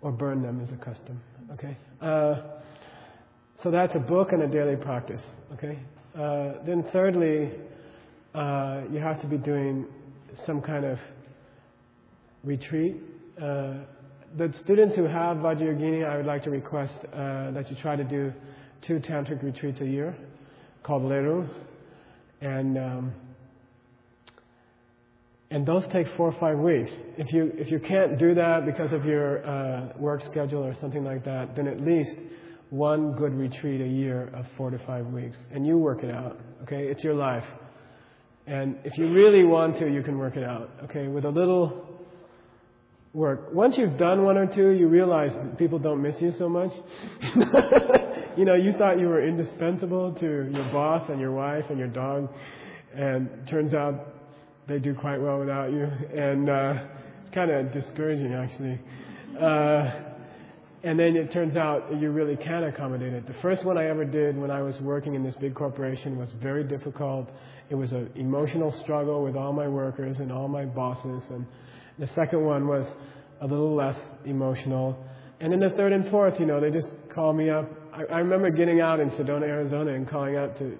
or 0.00 0.12
burn 0.12 0.42
them 0.42 0.60
is 0.60 0.68
a 0.70 0.76
custom. 0.76 1.20
Okay. 1.52 1.76
Uh, 2.00 2.42
so 3.62 3.70
that's 3.70 3.94
a 3.96 3.98
book 3.98 4.32
and 4.32 4.42
a 4.42 4.46
daily 4.46 4.76
practice. 4.76 5.22
Okay. 5.54 5.78
Uh, 6.16 6.64
then 6.64 6.84
thirdly, 6.92 7.50
uh, 8.34 8.82
you 8.90 9.00
have 9.00 9.20
to 9.20 9.26
be 9.26 9.38
doing 9.38 9.86
some 10.46 10.60
kind 10.60 10.84
of 10.84 10.98
retreat. 12.44 12.96
Uh, 13.40 13.74
the 14.36 14.52
students 14.62 14.94
who 14.94 15.04
have 15.04 15.38
Vajrayogini, 15.38 16.08
I 16.08 16.16
would 16.16 16.26
like 16.26 16.44
to 16.44 16.50
request 16.50 16.94
uh, 17.12 17.50
that 17.52 17.70
you 17.70 17.76
try 17.80 17.96
to 17.96 18.04
do 18.04 18.32
two 18.86 19.00
tantric 19.00 19.42
retreats 19.42 19.80
a 19.80 19.86
year 19.86 20.14
called 20.82 21.02
Leru. 21.02 21.48
And 22.40 22.78
um, 22.78 23.12
and 25.50 25.66
those 25.66 25.84
take 25.92 26.06
four 26.16 26.30
or 26.30 26.38
five 26.38 26.58
weeks. 26.58 26.90
If 27.16 27.32
you 27.32 27.50
if 27.54 27.70
you 27.70 27.80
can't 27.80 28.18
do 28.18 28.34
that 28.34 28.66
because 28.66 28.92
of 28.92 29.04
your 29.04 29.46
uh, 29.46 29.92
work 29.98 30.22
schedule 30.30 30.62
or 30.62 30.74
something 30.80 31.04
like 31.04 31.24
that, 31.24 31.56
then 31.56 31.66
at 31.66 31.80
least 31.80 32.12
one 32.70 33.12
good 33.12 33.34
retreat 33.34 33.80
a 33.80 33.86
year 33.86 34.30
of 34.34 34.44
four 34.56 34.70
to 34.70 34.78
five 34.86 35.06
weeks, 35.06 35.38
and 35.50 35.66
you 35.66 35.78
work 35.78 36.04
it 36.04 36.10
out. 36.10 36.38
Okay, 36.64 36.84
it's 36.88 37.02
your 37.02 37.14
life, 37.14 37.44
and 38.46 38.76
if 38.84 38.98
you 38.98 39.10
really 39.10 39.44
want 39.44 39.78
to, 39.78 39.90
you 39.90 40.02
can 40.02 40.18
work 40.18 40.36
it 40.36 40.44
out. 40.44 40.70
Okay, 40.84 41.08
with 41.08 41.24
a 41.24 41.30
little 41.30 41.86
work. 43.14 43.48
Once 43.54 43.76
you've 43.78 43.96
done 43.96 44.24
one 44.24 44.36
or 44.36 44.46
two, 44.54 44.70
you 44.70 44.86
realize 44.88 45.30
people 45.56 45.78
don't 45.78 46.02
miss 46.02 46.16
you 46.20 46.32
so 46.38 46.48
much. 46.48 46.72
you 48.38 48.44
know, 48.44 48.54
you 48.54 48.72
thought 48.78 49.00
you 49.00 49.08
were 49.08 49.26
indispensable 49.26 50.12
to 50.12 50.24
your 50.24 50.72
boss 50.72 51.02
and 51.10 51.18
your 51.18 51.32
wife 51.32 51.64
and 51.70 51.78
your 51.78 51.88
dog, 51.88 52.30
and 52.94 53.28
turns 53.50 53.74
out 53.74 54.14
they 54.68 54.78
do 54.78 54.94
quite 54.94 55.20
well 55.20 55.40
without 55.40 55.72
you, 55.72 55.90
and 56.16 56.48
uh, 56.48 56.74
it's 57.24 57.34
kind 57.34 57.50
of 57.50 57.72
discouraging 57.72 58.34
actually. 58.34 58.78
Uh, 59.40 59.90
and 60.84 60.96
then 60.96 61.16
it 61.16 61.32
turns 61.32 61.56
out 61.56 61.90
you 62.00 62.12
really 62.12 62.36
can 62.36 62.62
accommodate 62.62 63.12
it. 63.12 63.26
The 63.26 63.34
first 63.42 63.64
one 63.64 63.76
I 63.76 63.88
ever 63.88 64.04
did 64.04 64.38
when 64.38 64.52
I 64.52 64.62
was 64.62 64.80
working 64.82 65.16
in 65.16 65.24
this 65.24 65.34
big 65.40 65.56
corporation 65.56 66.16
was 66.16 66.28
very 66.40 66.62
difficult. 66.62 67.28
It 67.70 67.74
was 67.74 67.90
an 67.90 68.08
emotional 68.14 68.72
struggle 68.84 69.24
with 69.24 69.34
all 69.34 69.52
my 69.52 69.66
workers 69.66 70.18
and 70.20 70.30
all 70.30 70.46
my 70.46 70.64
bosses. 70.64 71.24
And 71.30 71.44
the 71.98 72.06
second 72.14 72.44
one 72.44 72.68
was 72.68 72.86
a 73.40 73.46
little 73.48 73.74
less 73.74 73.98
emotional. 74.24 74.96
And 75.40 75.52
then 75.52 75.58
the 75.58 75.70
third 75.70 75.92
and 75.92 76.08
fourth, 76.12 76.38
you 76.38 76.46
know, 76.46 76.60
they 76.60 76.70
just 76.70 76.88
call 77.12 77.32
me 77.32 77.50
up. 77.50 77.68
I, 77.98 78.14
I 78.14 78.18
remember 78.18 78.50
getting 78.50 78.80
out 78.80 79.00
in 79.00 79.10
Sedona, 79.10 79.42
Arizona, 79.42 79.92
and 79.92 80.08
calling 80.08 80.36
out 80.36 80.56
to 80.58 80.78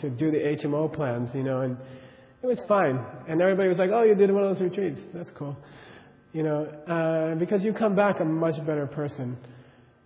to 0.00 0.10
do 0.10 0.30
the 0.30 0.38
HMO 0.38 0.94
plans, 0.94 1.30
you 1.34 1.42
know, 1.42 1.62
and 1.62 1.76
it 2.42 2.46
was 2.46 2.58
fine. 2.68 3.02
And 3.28 3.40
everybody 3.40 3.68
was 3.68 3.78
like, 3.78 3.90
"Oh, 3.92 4.02
you 4.02 4.14
did 4.14 4.30
one 4.30 4.44
of 4.44 4.54
those 4.54 4.62
retreats. 4.62 5.00
That's 5.14 5.30
cool." 5.36 5.56
You 6.32 6.42
know, 6.42 6.64
uh, 6.64 7.38
because 7.38 7.62
you 7.62 7.72
come 7.72 7.94
back 7.94 8.20
a 8.20 8.24
much 8.24 8.58
better 8.66 8.86
person, 8.86 9.36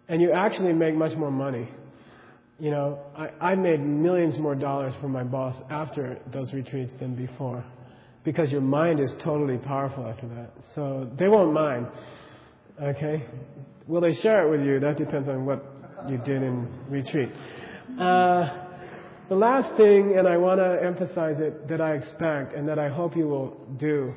and 0.09 0.21
you 0.21 0.33
actually 0.33 0.73
make 0.73 0.95
much 0.95 1.17
more 1.17 1.31
money. 1.31 1.69
You 2.59 2.71
know, 2.71 2.99
I, 3.17 3.29
I 3.53 3.55
made 3.55 3.81
millions 3.81 4.39
more 4.39 4.55
dollars 4.55 4.93
from 5.01 5.13
my 5.13 5.25
boss 5.25 5.57
after 5.71 6.19
those 6.33 6.53
retreats 6.53 6.93
than 7.01 7.15
before, 7.15 7.65
because 8.25 8.51
your 8.51 8.61
mind 8.61 9.01
is 9.01 9.11
totally 9.25 9.59
powerful 9.59 10.07
after 10.07 10.29
that. 10.29 10.53
So 10.75 11.09
they 11.19 11.29
won't 11.29 11.53
mind. 11.53 11.87
Okay, 12.81 13.25
will 13.87 14.01
they 14.01 14.15
share 14.17 14.47
it 14.47 14.51
with 14.51 14.67
you? 14.67 14.81
That 14.81 14.99
depends 14.99 15.29
on 15.29 15.47
what 15.47 15.70
you 16.09 16.19
did 16.19 16.43
in 16.43 16.69
retreat. 16.89 17.31
Uh, 17.99 18.67
the 19.29 19.37
last 19.37 19.77
thing, 19.77 20.17
and 20.19 20.27
I 20.27 20.37
want 20.37 20.61
to 20.61 20.85
emphasize 20.85 21.37
it, 21.39 21.69
that 21.69 21.81
I 21.81 21.95
expect 21.95 22.55
and 22.55 22.69
that 22.69 22.79
I 22.79 22.89
hope 22.89 23.17
you 23.17 23.29
will 23.29 23.57
do 23.79 24.15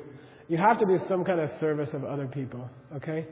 you 0.47 0.57
have 0.57 0.77
to 0.79 0.85
do 0.85 0.99
some 1.07 1.23
kind 1.23 1.39
of 1.39 1.49
service 1.59 1.89
of 1.93 2.03
other 2.03 2.27
people, 2.27 2.69
okay? 2.95 3.25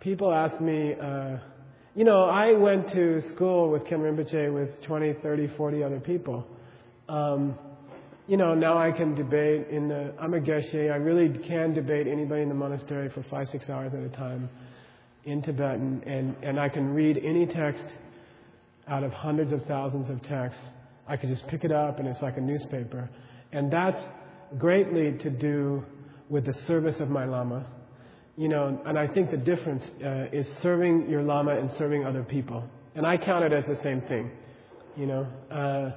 People 0.00 0.32
ask 0.32 0.60
me, 0.60 0.94
uh, 0.94 1.36
you 1.94 2.04
know, 2.04 2.24
I 2.24 2.52
went 2.52 2.90
to 2.92 3.22
school 3.34 3.70
with 3.70 3.84
Khen 3.86 4.00
Rinpoche 4.00 4.52
with 4.52 4.70
20, 4.86 5.14
30, 5.22 5.50
40 5.56 5.82
other 5.82 6.00
people. 6.00 6.46
Um, 7.08 7.58
you 8.26 8.36
know, 8.36 8.54
now 8.54 8.78
I 8.78 8.92
can 8.92 9.14
debate 9.14 9.68
in 9.68 9.88
the, 9.88 10.14
I'm 10.18 10.32
a 10.34 10.40
geshe, 10.40 10.90
I 10.90 10.96
really 10.96 11.28
can 11.46 11.74
debate 11.74 12.06
anybody 12.06 12.42
in 12.42 12.48
the 12.48 12.54
monastery 12.54 13.10
for 13.10 13.24
five, 13.30 13.48
six 13.52 13.68
hours 13.68 13.92
at 13.92 14.00
a 14.00 14.08
time 14.16 14.48
in 15.26 15.42
Tibetan, 15.42 16.02
and, 16.06 16.36
and 16.42 16.60
I 16.60 16.68
can 16.68 16.92
read 16.92 17.18
any 17.18 17.46
text 17.46 17.84
out 18.88 19.02
of 19.02 19.12
hundreds 19.12 19.52
of 19.52 19.64
thousands 19.64 20.10
of 20.10 20.22
texts. 20.24 20.60
I 21.08 21.16
can 21.16 21.34
just 21.34 21.46
pick 21.48 21.64
it 21.64 21.72
up 21.72 21.98
and 21.98 22.08
it's 22.08 22.20
like 22.22 22.36
a 22.36 22.40
newspaper. 22.40 23.08
And 23.52 23.72
that's 23.72 23.98
greatly 24.58 25.16
to 25.18 25.30
do 25.30 25.84
with 26.28 26.46
the 26.46 26.54
service 26.66 26.96
of 27.00 27.08
my 27.08 27.24
Lama. 27.24 27.66
You 28.36 28.48
know, 28.48 28.80
and 28.84 28.98
I 28.98 29.06
think 29.06 29.30
the 29.30 29.36
difference 29.36 29.82
uh, 30.04 30.36
is 30.36 30.46
serving 30.62 31.08
your 31.08 31.22
Lama 31.22 31.56
and 31.56 31.70
serving 31.78 32.04
other 32.04 32.24
people. 32.24 32.64
And 32.94 33.06
I 33.06 33.16
count 33.16 33.44
it 33.44 33.52
as 33.52 33.64
the 33.66 33.80
same 33.82 34.00
thing. 34.02 34.30
You 34.96 35.06
know, 35.06 35.26
uh, 35.50 35.96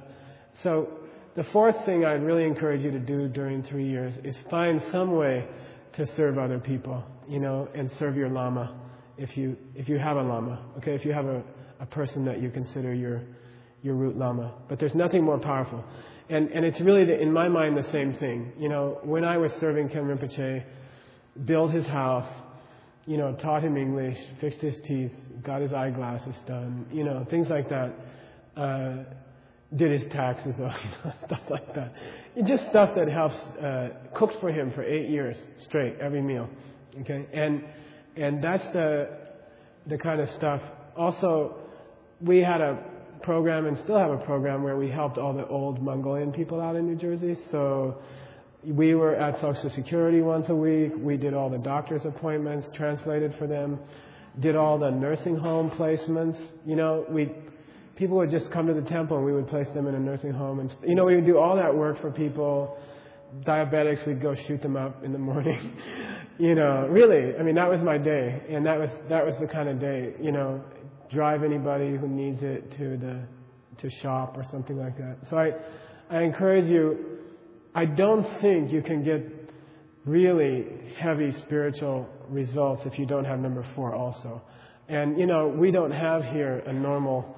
so 0.62 0.88
the 1.36 1.44
fourth 1.52 1.76
thing 1.84 2.04
I'd 2.04 2.22
really 2.22 2.44
encourage 2.44 2.82
you 2.82 2.90
to 2.90 2.98
do 2.98 3.28
during 3.28 3.62
three 3.64 3.88
years 3.88 4.14
is 4.24 4.36
find 4.50 4.82
some 4.92 5.12
way 5.12 5.46
to 5.94 6.06
serve 6.16 6.38
other 6.38 6.58
people. 6.58 7.02
You 7.28 7.40
know, 7.40 7.68
and 7.74 7.90
serve 7.98 8.16
your 8.16 8.28
Lama 8.28 8.87
if 9.18 9.36
you 9.36 9.56
if 9.74 9.88
you 9.88 9.98
have 9.98 10.16
a 10.16 10.22
Lama. 10.22 10.64
Okay, 10.78 10.94
if 10.94 11.04
you 11.04 11.12
have 11.12 11.26
a, 11.26 11.42
a 11.80 11.86
person 11.86 12.24
that 12.24 12.40
you 12.40 12.50
consider 12.50 12.94
your 12.94 13.22
your 13.82 13.94
root 13.94 14.16
Lama. 14.16 14.54
But 14.68 14.78
there's 14.78 14.94
nothing 14.94 15.24
more 15.24 15.38
powerful. 15.38 15.84
And, 16.30 16.50
and 16.50 16.64
it's 16.64 16.80
really, 16.80 17.04
the, 17.04 17.18
in 17.18 17.32
my 17.32 17.48
mind, 17.48 17.76
the 17.76 17.90
same 17.90 18.14
thing. 18.14 18.52
You 18.58 18.68
know, 18.68 18.98
when 19.02 19.24
I 19.24 19.38
was 19.38 19.50
serving 19.60 19.88
Khen 19.88 20.04
Rinpoche, 20.04 20.62
built 21.46 21.72
his 21.72 21.86
house, 21.86 22.28
you 23.06 23.16
know, 23.16 23.34
taught 23.36 23.64
him 23.64 23.76
English, 23.76 24.18
fixed 24.40 24.60
his 24.60 24.74
teeth, 24.86 25.12
got 25.42 25.62
his 25.62 25.72
eyeglasses 25.72 26.34
done, 26.46 26.86
you 26.92 27.04
know, 27.04 27.26
things 27.30 27.48
like 27.48 27.68
that. 27.70 27.94
Uh, 28.56 29.04
did 29.76 30.00
his 30.00 30.10
taxes, 30.12 30.54
or 30.60 30.74
stuff 31.26 31.40
like 31.50 31.74
that. 31.74 31.94
just 32.46 32.64
stuff 32.70 32.90
that 32.96 33.08
helps. 33.08 33.36
Uh, 33.62 33.90
cooked 34.14 34.34
for 34.40 34.50
him 34.50 34.72
for 34.74 34.82
eight 34.82 35.08
years 35.08 35.36
straight, 35.64 35.94
every 36.00 36.22
meal. 36.22 36.48
Okay, 37.00 37.26
and 37.32 37.62
and 38.18 38.42
that's 38.42 38.64
the 38.72 39.08
the 39.86 39.96
kind 39.96 40.20
of 40.20 40.28
stuff. 40.36 40.60
Also, 40.96 41.56
we 42.20 42.38
had 42.38 42.60
a 42.60 42.78
program 43.22 43.66
and 43.66 43.78
still 43.84 43.98
have 43.98 44.10
a 44.10 44.18
program 44.18 44.62
where 44.62 44.76
we 44.76 44.88
helped 44.88 45.18
all 45.18 45.32
the 45.32 45.46
old 45.46 45.80
Mongolian 45.82 46.32
people 46.32 46.60
out 46.60 46.76
in 46.76 46.86
New 46.86 46.96
Jersey. 46.96 47.36
So 47.50 47.98
we 48.64 48.94
were 48.94 49.14
at 49.14 49.40
Social 49.40 49.70
Security 49.74 50.20
once 50.20 50.46
a 50.48 50.54
week. 50.54 50.92
We 50.98 51.16
did 51.16 51.34
all 51.34 51.48
the 51.48 51.58
doctor's 51.58 52.04
appointments, 52.04 52.68
translated 52.76 53.34
for 53.38 53.46
them, 53.46 53.78
did 54.40 54.56
all 54.56 54.78
the 54.78 54.90
nursing 54.90 55.36
home 55.36 55.70
placements. 55.70 56.38
You 56.66 56.76
know, 56.76 57.06
we 57.08 57.32
people 57.96 58.16
would 58.18 58.30
just 58.30 58.50
come 58.50 58.66
to 58.66 58.74
the 58.74 58.88
temple 58.88 59.16
and 59.16 59.26
we 59.26 59.32
would 59.32 59.48
place 59.48 59.66
them 59.74 59.86
in 59.86 59.94
a 59.94 60.00
nursing 60.00 60.32
home, 60.32 60.60
and 60.60 60.74
you 60.86 60.94
know, 60.94 61.04
we 61.04 61.16
would 61.16 61.26
do 61.26 61.38
all 61.38 61.56
that 61.56 61.74
work 61.74 62.00
for 62.00 62.10
people. 62.10 62.76
Diabetics, 63.44 64.06
we'd 64.06 64.22
go 64.22 64.34
shoot 64.46 64.62
them 64.62 64.76
up 64.76 65.04
in 65.04 65.12
the 65.12 65.18
morning. 65.18 65.76
you 66.38 66.54
know, 66.54 66.86
really, 66.90 67.36
I 67.38 67.42
mean, 67.42 67.54
that 67.56 67.68
was 67.68 67.80
my 67.80 67.98
day, 67.98 68.42
and 68.48 68.64
that 68.66 68.78
was 68.78 68.90
that 69.08 69.24
was 69.24 69.34
the 69.40 69.46
kind 69.46 69.68
of 69.68 69.80
day. 69.80 70.14
You 70.20 70.32
know, 70.32 70.62
drive 71.12 71.42
anybody 71.42 71.96
who 71.96 72.08
needs 72.08 72.38
it 72.42 72.70
to 72.78 72.96
the 72.96 73.20
to 73.80 73.90
shop 74.02 74.36
or 74.36 74.44
something 74.50 74.78
like 74.78 74.96
that. 74.98 75.16
So 75.30 75.36
I 75.36 75.52
I 76.10 76.22
encourage 76.22 76.66
you. 76.66 77.18
I 77.74 77.84
don't 77.84 78.26
think 78.40 78.72
you 78.72 78.82
can 78.82 79.04
get 79.04 79.20
really 80.04 80.66
heavy 80.98 81.32
spiritual 81.44 82.08
results 82.28 82.82
if 82.86 82.98
you 82.98 83.06
don't 83.06 83.24
have 83.24 83.40
number 83.40 83.64
four 83.76 83.94
also. 83.94 84.42
And 84.88 85.18
you 85.18 85.26
know 85.26 85.48
we 85.48 85.70
don't 85.70 85.92
have 85.92 86.22
here 86.24 86.62
a 86.66 86.72
normal. 86.72 87.36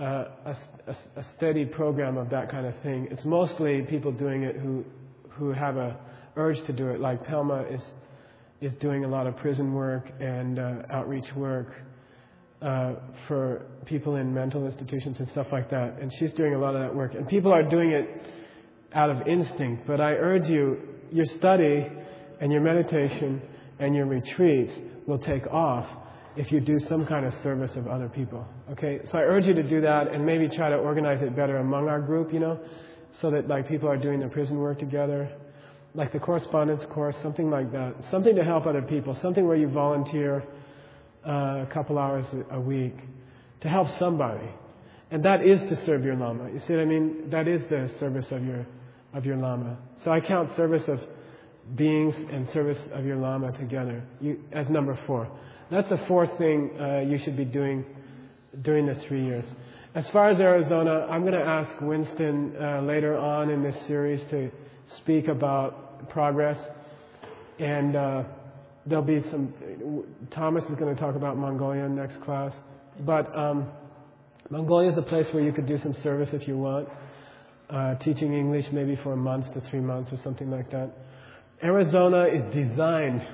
Uh, 0.00 0.24
a, 0.46 0.56
a, 0.86 0.96
a 1.16 1.24
steady 1.36 1.66
program 1.66 2.16
of 2.16 2.30
that 2.30 2.50
kind 2.50 2.66
of 2.66 2.74
thing. 2.82 3.06
It's 3.10 3.24
mostly 3.26 3.82
people 3.82 4.10
doing 4.10 4.42
it 4.42 4.56
who 4.56 4.84
who 5.28 5.52
have 5.52 5.76
a 5.76 5.98
urge 6.36 6.56
to 6.66 6.72
do 6.72 6.88
it. 6.88 6.98
Like 7.00 7.22
Pelma 7.26 7.72
is 7.74 7.82
is 8.62 8.72
doing 8.80 9.04
a 9.04 9.08
lot 9.08 9.26
of 9.26 9.36
prison 9.36 9.74
work 9.74 10.08
and 10.20 10.58
uh, 10.58 10.74
outreach 10.90 11.26
work 11.36 11.68
uh, 12.62 12.94
for 13.26 13.66
people 13.86 14.16
in 14.16 14.32
mental 14.32 14.66
institutions 14.66 15.16
and 15.18 15.28
stuff 15.30 15.48
like 15.50 15.68
that. 15.70 15.98
And 16.00 16.12
she's 16.18 16.32
doing 16.34 16.54
a 16.54 16.58
lot 16.58 16.74
of 16.74 16.80
that 16.80 16.94
work. 16.94 17.14
And 17.14 17.26
people 17.28 17.52
are 17.52 17.68
doing 17.68 17.90
it 17.90 18.08
out 18.94 19.10
of 19.10 19.26
instinct. 19.26 19.86
But 19.86 20.00
I 20.00 20.12
urge 20.12 20.48
you, 20.48 20.78
your 21.10 21.26
study 21.38 21.86
and 22.40 22.52
your 22.52 22.62
meditation 22.62 23.42
and 23.80 23.94
your 23.94 24.06
retreats 24.06 24.72
will 25.06 25.18
take 25.18 25.46
off 25.48 25.86
if 26.36 26.50
you 26.50 26.60
do 26.60 26.78
some 26.88 27.06
kind 27.06 27.26
of 27.26 27.34
service 27.42 27.70
of 27.76 27.86
other 27.86 28.08
people. 28.08 28.46
Okay? 28.70 29.00
So 29.10 29.18
I 29.18 29.22
urge 29.22 29.44
you 29.44 29.54
to 29.54 29.62
do 29.62 29.80
that 29.82 30.08
and 30.08 30.24
maybe 30.24 30.48
try 30.48 30.70
to 30.70 30.76
organize 30.76 31.22
it 31.22 31.36
better 31.36 31.58
among 31.58 31.88
our 31.88 32.00
group, 32.00 32.32
you 32.32 32.40
know, 32.40 32.58
so 33.20 33.30
that 33.30 33.48
like 33.48 33.68
people 33.68 33.88
are 33.88 33.96
doing 33.96 34.20
their 34.20 34.30
prison 34.30 34.58
work 34.58 34.78
together. 34.78 35.30
Like 35.94 36.12
the 36.12 36.18
correspondence 36.18 36.82
course, 36.90 37.14
something 37.22 37.50
like 37.50 37.70
that. 37.72 37.94
Something 38.10 38.34
to 38.36 38.44
help 38.44 38.66
other 38.66 38.80
people. 38.80 39.16
Something 39.20 39.46
where 39.46 39.56
you 39.56 39.68
volunteer 39.68 40.42
uh, 41.26 41.30
a 41.30 41.68
couple 41.72 41.98
hours 41.98 42.24
a 42.50 42.60
week 42.60 42.96
to 43.60 43.68
help 43.68 43.88
somebody. 43.98 44.48
And 45.10 45.22
that 45.26 45.46
is 45.46 45.60
to 45.60 45.84
serve 45.84 46.02
your 46.04 46.16
Lama. 46.16 46.50
You 46.50 46.60
see 46.66 46.72
what 46.72 46.80
I 46.80 46.86
mean? 46.86 47.28
That 47.30 47.46
is 47.46 47.60
the 47.68 47.90
service 48.00 48.26
of 48.30 48.42
your, 48.42 48.66
of 49.12 49.26
your 49.26 49.36
Lama. 49.36 49.76
So 50.02 50.10
I 50.10 50.20
count 50.20 50.56
service 50.56 50.84
of 50.88 50.98
beings 51.76 52.14
and 52.32 52.48
service 52.54 52.78
of 52.92 53.04
your 53.04 53.16
Lama 53.16 53.52
together 53.52 54.02
you, 54.20 54.40
as 54.52 54.68
number 54.70 54.98
four. 55.06 55.30
That's 55.72 55.88
the 55.88 56.04
fourth 56.06 56.28
thing 56.36 56.70
uh, 56.78 57.00
you 57.00 57.18
should 57.24 57.34
be 57.34 57.46
doing 57.46 57.86
during 58.60 58.84
the 58.84 58.94
three 59.08 59.24
years. 59.24 59.46
As 59.94 60.04
far 60.12 60.28
as 60.28 60.38
Arizona, 60.38 61.06
I'm 61.08 61.22
going 61.22 61.32
to 61.32 61.40
ask 61.40 61.80
Winston 61.80 62.54
uh, 62.60 62.82
later 62.82 63.16
on 63.16 63.48
in 63.48 63.62
this 63.62 63.74
series 63.86 64.20
to 64.28 64.50
speak 64.98 65.28
about 65.28 66.10
progress. 66.10 66.58
And 67.58 67.96
uh, 67.96 68.24
there'll 68.84 69.02
be 69.02 69.22
some, 69.30 70.04
Thomas 70.34 70.62
is 70.64 70.78
going 70.78 70.94
to 70.94 71.00
talk 71.00 71.16
about 71.16 71.38
Mongolia 71.38 71.88
next 71.88 72.20
class. 72.22 72.52
But 73.00 73.34
um, 73.34 73.66
Mongolia 74.50 74.92
is 74.92 74.98
a 74.98 75.02
place 75.02 75.26
where 75.32 75.42
you 75.42 75.52
could 75.52 75.66
do 75.66 75.78
some 75.82 75.94
service 76.02 76.28
if 76.34 76.46
you 76.46 76.58
want, 76.58 76.86
uh, 77.70 77.94
teaching 77.94 78.34
English 78.34 78.66
maybe 78.74 78.98
for 79.02 79.14
a 79.14 79.16
month 79.16 79.46
to 79.54 79.62
three 79.70 79.80
months 79.80 80.12
or 80.12 80.18
something 80.22 80.50
like 80.50 80.70
that. 80.70 80.90
Arizona 81.64 82.24
is 82.24 82.42
designed, 82.54 83.26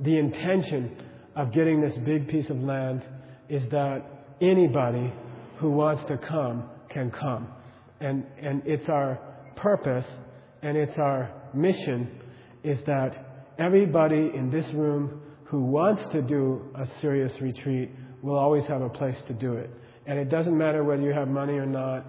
the 0.00 0.18
intention 0.18 0.98
of 1.36 1.52
getting 1.52 1.80
this 1.80 1.94
big 2.04 2.28
piece 2.28 2.48
of 2.50 2.58
land 2.58 3.02
is 3.48 3.62
that 3.70 4.02
anybody 4.40 5.12
who 5.58 5.70
wants 5.70 6.02
to 6.08 6.18
come 6.18 6.64
can 6.90 7.10
come. 7.10 7.48
And, 8.00 8.24
and 8.40 8.62
it's 8.66 8.88
our 8.88 9.18
purpose 9.56 10.06
and 10.62 10.76
it's 10.76 10.96
our 10.98 11.30
mission 11.54 12.20
is 12.64 12.78
that 12.86 13.44
everybody 13.58 14.30
in 14.34 14.50
this 14.50 14.66
room 14.74 15.20
who 15.44 15.62
wants 15.64 16.02
to 16.12 16.22
do 16.22 16.62
a 16.74 16.86
serious 17.00 17.32
retreat 17.40 17.90
will 18.22 18.38
always 18.38 18.64
have 18.66 18.82
a 18.82 18.88
place 18.88 19.16
to 19.26 19.34
do 19.34 19.54
it. 19.54 19.70
And 20.06 20.18
it 20.18 20.30
doesn't 20.30 20.56
matter 20.56 20.82
whether 20.84 21.02
you 21.02 21.12
have 21.12 21.28
money 21.28 21.54
or 21.54 21.66
not. 21.66 22.06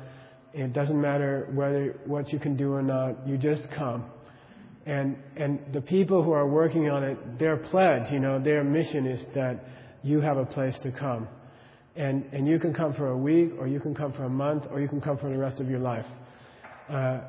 It 0.53 0.73
doesn't 0.73 0.99
matter 0.99 1.49
whether 1.53 1.99
what 2.05 2.31
you 2.31 2.39
can 2.39 2.55
do 2.55 2.71
or 2.71 2.81
not. 2.81 3.27
You 3.27 3.37
just 3.37 3.63
come. 3.75 4.05
And 4.85 5.15
and 5.37 5.59
the 5.73 5.81
people 5.81 6.23
who 6.23 6.31
are 6.31 6.47
working 6.47 6.89
on 6.89 7.03
it, 7.03 7.39
their 7.39 7.57
pledge, 7.57 8.11
you 8.11 8.19
know, 8.19 8.41
their 8.41 8.63
mission 8.63 9.05
is 9.07 9.21
that 9.33 9.65
you 10.03 10.19
have 10.19 10.37
a 10.37 10.45
place 10.45 10.75
to 10.83 10.91
come. 10.91 11.27
And 11.95 12.25
and 12.33 12.47
you 12.47 12.59
can 12.59 12.73
come 12.73 12.93
for 12.93 13.07
a 13.07 13.17
week, 13.17 13.51
or 13.59 13.67
you 13.67 13.79
can 13.79 13.95
come 13.95 14.11
for 14.13 14.23
a 14.23 14.29
month, 14.29 14.63
or 14.69 14.81
you 14.81 14.89
can 14.89 14.99
come 14.99 15.17
for 15.17 15.29
the 15.29 15.37
rest 15.37 15.61
of 15.61 15.69
your 15.69 15.79
life. 15.79 16.05
Uh, 16.89 17.19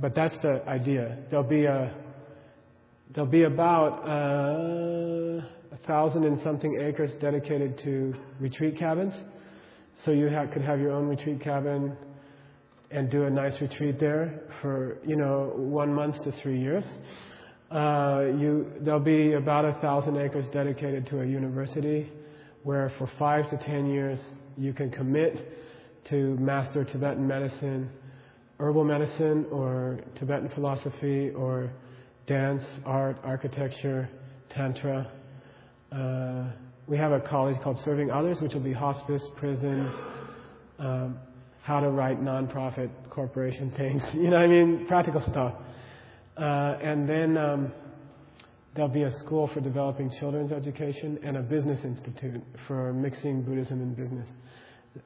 but 0.00 0.14
that's 0.14 0.34
the 0.42 0.62
idea. 0.68 1.18
There'll 1.30 1.48
be 1.48 1.64
a 1.64 1.92
there'll 3.12 3.30
be 3.30 3.42
about 3.42 4.06
uh, 4.06 5.74
a 5.74 5.78
thousand 5.86 6.24
and 6.24 6.40
something 6.44 6.80
acres 6.80 7.10
dedicated 7.20 7.78
to 7.84 8.14
retreat 8.38 8.78
cabins. 8.78 9.14
So 10.04 10.12
you 10.12 10.30
ha- 10.30 10.46
could 10.52 10.62
have 10.62 10.80
your 10.80 10.92
own 10.92 11.08
retreat 11.08 11.42
cabin 11.42 11.96
and 12.90 13.10
do 13.10 13.24
a 13.24 13.30
nice 13.30 13.54
retreat 13.60 14.00
there 14.00 14.42
for 14.60 14.98
you 15.06 15.16
know 15.16 15.52
one 15.56 15.92
month 15.92 16.22
to 16.24 16.32
three 16.42 16.60
years. 16.60 16.84
Uh, 17.70 18.24
you, 18.36 18.66
there'll 18.80 18.98
be 18.98 19.34
about 19.34 19.64
a 19.64 19.72
thousand 19.74 20.16
acres 20.16 20.44
dedicated 20.52 21.06
to 21.06 21.20
a 21.20 21.24
university, 21.24 22.10
where 22.64 22.92
for 22.98 23.08
five 23.18 23.48
to 23.50 23.56
ten 23.58 23.88
years 23.88 24.18
you 24.56 24.72
can 24.72 24.90
commit 24.90 25.52
to 26.08 26.36
master 26.36 26.84
Tibetan 26.84 27.26
medicine, 27.26 27.88
herbal 28.58 28.84
medicine, 28.84 29.46
or 29.52 30.00
Tibetan 30.18 30.50
philosophy, 30.54 31.30
or 31.30 31.70
dance, 32.26 32.64
art, 32.84 33.18
architecture, 33.22 34.08
tantra. 34.50 35.10
Uh, 35.92 36.50
we 36.88 36.96
have 36.96 37.12
a 37.12 37.20
college 37.20 37.56
called 37.62 37.78
Serving 37.84 38.10
Others, 38.10 38.38
which 38.40 38.52
will 38.52 38.60
be 38.60 38.72
hospice, 38.72 39.22
prison. 39.36 39.92
Um, 40.80 41.18
how 41.62 41.80
to 41.80 41.90
write 41.90 42.22
nonprofit 42.22 42.90
corporation 43.10 43.70
things. 43.76 44.02
You 44.14 44.30
know, 44.30 44.36
I 44.36 44.46
mean, 44.46 44.86
practical 44.86 45.22
stuff. 45.30 45.54
Uh, 46.36 46.78
and 46.82 47.08
then 47.08 47.36
um, 47.36 47.72
there'll 48.74 48.88
be 48.88 49.02
a 49.02 49.18
school 49.20 49.50
for 49.52 49.60
developing 49.60 50.10
children's 50.20 50.52
education 50.52 51.18
and 51.22 51.36
a 51.36 51.42
business 51.42 51.80
institute 51.84 52.42
for 52.66 52.92
mixing 52.92 53.42
Buddhism 53.42 53.80
and 53.80 53.96
business. 53.96 54.28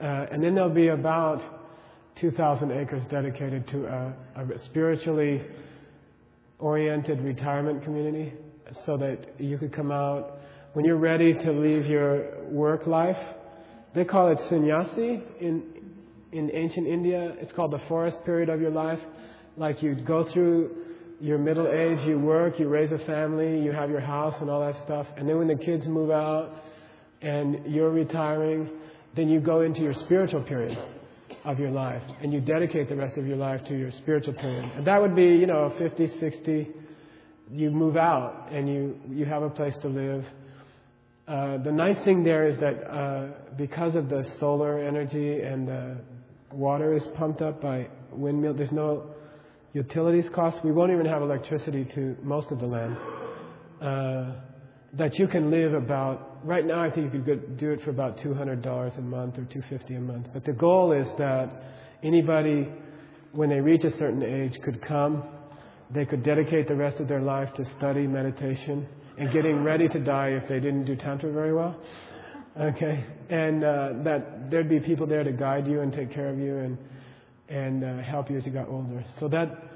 Uh, 0.00 0.26
and 0.32 0.42
then 0.42 0.54
there'll 0.54 0.70
be 0.70 0.88
about 0.88 1.42
2,000 2.20 2.70
acres 2.70 3.02
dedicated 3.10 3.66
to 3.68 3.86
a, 3.86 4.14
a 4.36 4.58
spiritually 4.66 5.42
oriented 6.58 7.20
retirement 7.20 7.82
community 7.82 8.32
so 8.86 8.96
that 8.96 9.18
you 9.38 9.58
could 9.58 9.72
come 9.72 9.90
out 9.90 10.38
when 10.74 10.84
you're 10.84 10.96
ready 10.96 11.34
to 11.34 11.52
leave 11.52 11.86
your 11.86 12.44
work 12.44 12.86
life. 12.86 13.16
They 13.94 14.04
call 14.04 14.30
it 14.30 14.38
sannyasi 14.48 15.22
in 15.40 15.73
in 16.34 16.50
ancient 16.52 16.86
India. 16.86 17.34
It's 17.38 17.52
called 17.52 17.70
the 17.70 17.80
forest 17.88 18.18
period 18.24 18.48
of 18.48 18.60
your 18.60 18.72
life. 18.72 18.98
Like 19.56 19.82
you 19.82 19.94
go 19.94 20.30
through 20.32 20.76
your 21.20 21.38
middle 21.38 21.68
age, 21.68 22.06
you 22.06 22.18
work, 22.18 22.58
you 22.58 22.68
raise 22.68 22.90
a 22.90 22.98
family, 23.06 23.62
you 23.62 23.70
have 23.70 23.88
your 23.88 24.00
house 24.00 24.34
and 24.40 24.50
all 24.50 24.60
that 24.60 24.74
stuff. 24.84 25.06
And 25.16 25.28
then 25.28 25.38
when 25.38 25.46
the 25.48 25.54
kids 25.54 25.86
move 25.86 26.10
out 26.10 26.50
and 27.22 27.72
you're 27.72 27.90
retiring, 27.90 28.68
then 29.14 29.28
you 29.28 29.40
go 29.40 29.60
into 29.60 29.80
your 29.80 29.94
spiritual 29.94 30.42
period 30.42 30.76
of 31.44 31.60
your 31.60 31.70
life 31.70 32.02
and 32.20 32.32
you 32.32 32.40
dedicate 32.40 32.88
the 32.88 32.96
rest 32.96 33.16
of 33.16 33.26
your 33.26 33.36
life 33.36 33.60
to 33.68 33.78
your 33.78 33.92
spiritual 33.92 34.34
period. 34.34 34.64
And 34.76 34.86
that 34.86 35.00
would 35.00 35.14
be, 35.14 35.26
you 35.26 35.46
know, 35.46 35.72
50, 35.78 36.18
60. 36.18 36.68
You 37.52 37.70
move 37.70 37.96
out 37.96 38.48
and 38.50 38.68
you, 38.68 38.98
you 39.08 39.24
have 39.24 39.42
a 39.44 39.50
place 39.50 39.74
to 39.82 39.88
live. 39.88 40.24
Uh, 41.28 41.58
the 41.58 41.72
nice 41.72 41.96
thing 42.04 42.24
there 42.24 42.48
is 42.48 42.58
that 42.60 42.90
uh, 42.90 43.28
because 43.56 43.94
of 43.94 44.08
the 44.08 44.24
solar 44.40 44.78
energy 44.78 45.40
and 45.40 45.68
the 45.68 45.96
water 46.54 46.96
is 46.96 47.02
pumped 47.16 47.42
up 47.42 47.60
by 47.60 47.88
windmill. 48.12 48.54
There's 48.54 48.72
no 48.72 49.10
utilities 49.72 50.24
cost. 50.34 50.64
We 50.64 50.72
won't 50.72 50.92
even 50.92 51.06
have 51.06 51.22
electricity 51.22 51.86
to 51.94 52.16
most 52.22 52.50
of 52.50 52.60
the 52.60 52.66
land. 52.66 52.96
Uh, 53.80 54.32
that 54.96 55.18
you 55.18 55.26
can 55.26 55.50
live 55.50 55.74
about 55.74 56.46
right 56.46 56.64
now. 56.64 56.82
I 56.82 56.90
think 56.90 57.12
you 57.12 57.22
could 57.22 57.58
do 57.58 57.72
it 57.72 57.82
for 57.82 57.90
about 57.90 58.20
two 58.22 58.32
hundred 58.32 58.62
dollars 58.62 58.92
a 58.96 59.00
month 59.00 59.38
or 59.38 59.44
two 59.44 59.62
fifty 59.68 59.94
a 59.94 60.00
month. 60.00 60.28
But 60.32 60.44
the 60.44 60.52
goal 60.52 60.92
is 60.92 61.06
that 61.18 61.50
anybody, 62.04 62.68
when 63.32 63.48
they 63.48 63.60
reach 63.60 63.82
a 63.82 63.90
certain 63.98 64.22
age, 64.22 64.60
could 64.62 64.80
come. 64.86 65.24
They 65.90 66.06
could 66.06 66.24
dedicate 66.24 66.66
the 66.66 66.74
rest 66.74 66.98
of 66.98 67.08
their 67.08 67.20
life 67.20 67.52
to 67.54 67.64
study 67.76 68.06
meditation 68.06 68.86
and 69.18 69.32
getting 69.32 69.62
ready 69.62 69.86
to 69.88 69.98
die 70.00 70.28
if 70.28 70.48
they 70.48 70.58
didn't 70.58 70.86
do 70.86 70.96
tantra 70.96 71.30
very 71.32 71.52
well. 71.52 71.76
Okay, 72.60 73.04
and 73.30 73.64
uh, 73.64 73.88
that 74.04 74.50
there'd 74.50 74.68
be 74.68 74.78
people 74.78 75.08
there 75.08 75.24
to 75.24 75.32
guide 75.32 75.66
you 75.66 75.80
and 75.80 75.92
take 75.92 76.12
care 76.12 76.28
of 76.28 76.38
you 76.38 76.58
and 76.58 76.78
and 77.48 77.84
uh, 77.84 78.02
help 78.02 78.30
you 78.30 78.38
as 78.38 78.46
you 78.46 78.52
got 78.52 78.68
older. 78.68 79.04
So 79.20 79.28
that, 79.28 79.70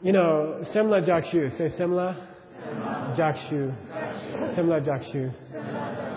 you 0.00 0.12
know, 0.12 0.64
Semla 0.74 1.06
Jakshu. 1.06 1.56
Say 1.58 1.76
Semla. 1.78 2.28
Jakshu. 3.16 3.74
Semla 4.56 4.84
Jakshu. 4.86 5.32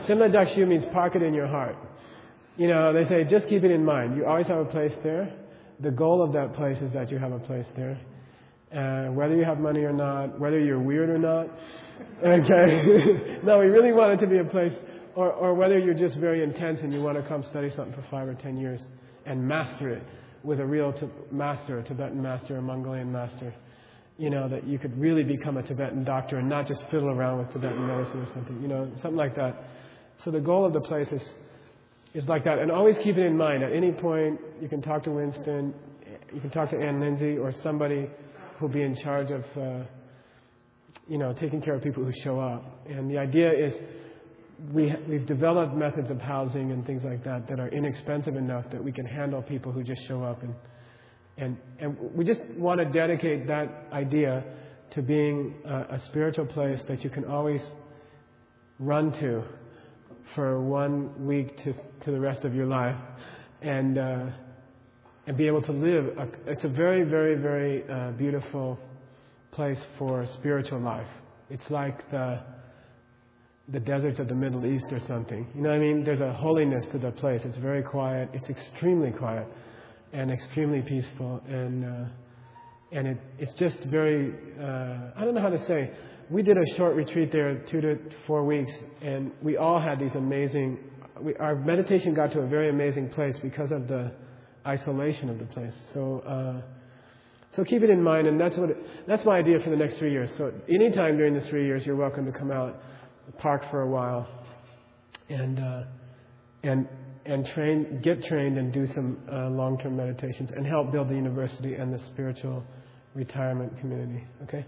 Semla 0.07 0.33
Jakshu 0.33 0.67
means 0.67 0.85
park 0.93 1.15
it 1.15 1.21
in 1.21 1.33
your 1.33 1.47
heart. 1.47 1.75
You 2.57 2.69
know, 2.69 2.93
they 2.93 3.07
say 3.09 3.25
just 3.29 3.47
keep 3.49 3.63
it 3.63 3.71
in 3.71 3.83
mind. 3.83 4.15
You 4.15 4.25
always 4.25 4.47
have 4.47 4.59
a 4.59 4.65
place 4.65 4.93
there. 5.03 5.33
The 5.81 5.91
goal 5.91 6.23
of 6.23 6.31
that 6.33 6.53
place 6.53 6.77
is 6.77 6.93
that 6.93 7.11
you 7.11 7.17
have 7.17 7.33
a 7.33 7.39
place 7.39 7.65
there. 7.75 7.99
Uh, 8.73 9.11
whether 9.11 9.35
you 9.35 9.43
have 9.43 9.59
money 9.59 9.81
or 9.81 9.93
not, 9.93 10.39
whether 10.39 10.59
you're 10.59 10.79
weird 10.79 11.09
or 11.09 11.17
not. 11.17 11.47
Okay. 12.21 13.39
no, 13.45 13.59
we 13.59 13.67
really 13.67 13.93
want 13.93 14.21
it 14.21 14.25
to 14.25 14.29
be 14.29 14.39
a 14.39 14.43
place 14.43 14.73
or, 15.15 15.31
or 15.31 15.53
whether 15.53 15.79
you're 15.79 15.93
just 15.93 16.17
very 16.17 16.43
intense 16.43 16.79
and 16.81 16.91
you 16.93 17.01
want 17.01 17.17
to 17.21 17.27
come 17.27 17.43
study 17.49 17.71
something 17.75 17.93
for 17.93 18.05
five 18.11 18.27
or 18.27 18.35
ten 18.35 18.57
years 18.57 18.81
and 19.25 19.45
master 19.45 19.89
it 19.89 20.03
with 20.43 20.59
a 20.59 20.65
real 20.65 20.93
t- 20.93 21.07
master, 21.31 21.79
a 21.79 21.83
Tibetan 21.83 22.21
master, 22.21 22.57
a 22.57 22.61
Mongolian 22.61 23.11
master. 23.11 23.53
You 24.17 24.29
know, 24.29 24.47
that 24.47 24.65
you 24.65 24.79
could 24.79 24.97
really 24.97 25.23
become 25.23 25.57
a 25.57 25.63
Tibetan 25.63 26.05
doctor 26.05 26.37
and 26.37 26.47
not 26.47 26.67
just 26.67 26.83
fiddle 26.89 27.09
around 27.09 27.39
with 27.39 27.51
Tibetan 27.51 27.85
medicine 27.85 28.21
or 28.21 28.33
something, 28.33 28.61
you 28.61 28.67
know, 28.67 28.89
something 29.01 29.17
like 29.17 29.35
that. 29.35 29.61
So 30.23 30.31
the 30.31 30.39
goal 30.39 30.65
of 30.65 30.71
the 30.71 30.79
place 30.79 31.09
is, 31.11 31.21
is 32.13 32.25
like 32.25 32.45
that. 32.45 32.59
And 32.59 32.71
always 32.71 32.95
keep 33.03 33.17
it 33.17 33.25
in 33.25 33.35
mind. 33.35 33.61
At 33.63 33.73
any 33.73 33.91
point, 33.91 34.39
you 34.61 34.69
can 34.69 34.81
talk 34.81 35.03
to 35.03 35.11
Winston, 35.11 35.73
you 36.33 36.39
can 36.39 36.49
talk 36.49 36.69
to 36.71 36.77
Ann 36.77 37.01
Lindsay 37.01 37.37
or 37.37 37.53
somebody 37.61 38.07
who'll 38.57 38.69
be 38.69 38.83
in 38.83 38.95
charge 39.03 39.31
of, 39.31 39.43
uh, 39.57 39.83
you 41.09 41.17
know, 41.17 41.33
taking 41.33 41.61
care 41.61 41.75
of 41.75 41.83
people 41.83 42.03
who 42.03 42.13
show 42.23 42.39
up. 42.39 42.85
And 42.87 43.11
the 43.11 43.17
idea 43.17 43.51
is 43.51 43.73
we, 44.71 44.93
we've 45.07 45.25
developed 45.25 45.75
methods 45.75 46.09
of 46.09 46.19
housing 46.19 46.71
and 46.71 46.85
things 46.85 47.03
like 47.03 47.23
that 47.23 47.47
that 47.49 47.59
are 47.59 47.69
inexpensive 47.69 48.35
enough 48.35 48.65
that 48.71 48.83
we 48.83 48.91
can 48.91 49.05
handle 49.05 49.41
people 49.41 49.71
who 49.71 49.83
just 49.83 50.01
show 50.07 50.23
up 50.23 50.43
and 50.43 50.53
and 51.37 51.57
and 51.79 51.97
we 52.15 52.23
just 52.23 52.39
want 52.55 52.79
to 52.79 52.85
dedicate 52.85 53.45
that 53.47 53.87
idea 53.91 54.43
to 54.91 55.01
being 55.01 55.55
a, 55.65 55.95
a 55.95 56.01
spiritual 56.05 56.45
place 56.45 56.79
that 56.87 57.03
you 57.03 57.09
can 57.09 57.25
always 57.25 57.61
run 58.79 59.11
to 59.19 59.43
for 60.33 60.61
one 60.61 61.25
week 61.25 61.57
to, 61.63 61.73
to 62.03 62.11
the 62.11 62.19
rest 62.19 62.43
of 62.43 62.53
your 62.53 62.65
life 62.65 62.95
and, 63.61 63.97
uh, 63.97 64.25
and 65.27 65.37
be 65.37 65.47
able 65.47 65.61
to 65.61 65.71
live. 65.71 66.05
A, 66.17 66.27
it's 66.51 66.63
a 66.63 66.69
very, 66.69 67.03
very, 67.03 67.35
very 67.35 67.83
uh, 67.89 68.11
beautiful 68.11 68.79
place 69.51 69.79
for 69.97 70.25
spiritual 70.39 70.79
life. 70.79 71.07
It's 71.49 71.69
like 71.69 72.09
the, 72.11 72.39
the 73.69 73.79
deserts 73.79 74.19
of 74.19 74.27
the 74.27 74.35
Middle 74.35 74.65
East 74.65 74.85
or 74.91 74.99
something. 75.07 75.47
You 75.55 75.61
know 75.61 75.71
I 75.71 75.79
mean? 75.79 76.03
There's 76.03 76.21
a 76.21 76.33
holiness 76.33 76.85
to 76.91 76.99
the 76.99 77.11
place. 77.11 77.41
It's 77.43 77.57
very 77.57 77.81
quiet. 77.81 78.29
It's 78.33 78.49
extremely 78.49 79.11
quiet 79.11 79.47
and 80.13 80.31
extremely 80.31 80.81
peaceful. 80.81 81.41
And, 81.47 81.85
uh, 81.85 82.05
and 82.91 83.07
it, 83.07 83.17
it's 83.39 83.53
just 83.55 83.77
very, 83.85 84.33
uh, 84.59 85.11
I 85.17 85.25
don't 85.25 85.33
know 85.33 85.41
how 85.41 85.49
to 85.49 85.65
say. 85.65 85.91
We 86.29 86.41
did 86.41 86.57
a 86.57 86.77
short 86.77 86.95
retreat 86.95 87.31
there, 87.31 87.59
two 87.69 87.81
to 87.81 87.97
four 88.25 88.45
weeks, 88.45 88.71
and 89.01 89.31
we 89.41 89.57
all 89.57 89.79
had 89.79 89.99
these 89.99 90.15
amazing, 90.15 90.79
we, 91.21 91.35
our 91.35 91.55
meditation 91.55 92.13
got 92.13 92.31
to 92.33 92.39
a 92.39 92.47
very 92.47 92.69
amazing 92.69 93.09
place 93.09 93.35
because 93.41 93.71
of 93.71 93.87
the 93.87 94.11
isolation 94.65 95.29
of 95.29 95.37
the 95.37 95.45
place. 95.45 95.73
So, 95.93 96.19
uh, 96.19 96.61
so 97.55 97.63
keep 97.63 97.83
it 97.83 97.89
in 97.89 98.01
mind, 98.01 98.27
and 98.27 98.39
that's 98.39 98.57
what 98.57 98.71
it, 98.71 98.77
that's 99.07 99.23
my 99.25 99.37
idea 99.37 99.59
for 99.59 99.69
the 99.69 99.75
next 99.75 99.97
three 99.97 100.11
years. 100.11 100.29
So 100.37 100.51
anytime 100.67 101.17
during 101.17 101.33
the 101.33 101.47
three 101.49 101.65
years, 101.65 101.85
you're 101.85 101.95
welcome 101.95 102.25
to 102.25 102.31
come 102.31 102.51
out, 102.51 102.81
park 103.33 103.63
for 103.71 103.81
a 103.81 103.89
while, 103.89 104.27
and 105.29 105.59
uh, 105.59 105.83
and 106.63 106.87
and 107.25 107.45
train, 107.55 108.01
get 108.03 108.23
trained, 108.25 108.57
and 108.57 108.71
do 108.71 108.87
some 108.93 109.17
uh, 109.31 109.49
long-term 109.49 109.97
meditations, 109.97 110.49
and 110.55 110.65
help 110.65 110.91
build 110.91 111.09
the 111.09 111.15
university 111.15 111.75
and 111.75 111.93
the 111.93 111.99
spiritual 112.13 112.63
retirement 113.13 113.77
community. 113.79 114.23
Okay, 114.43 114.65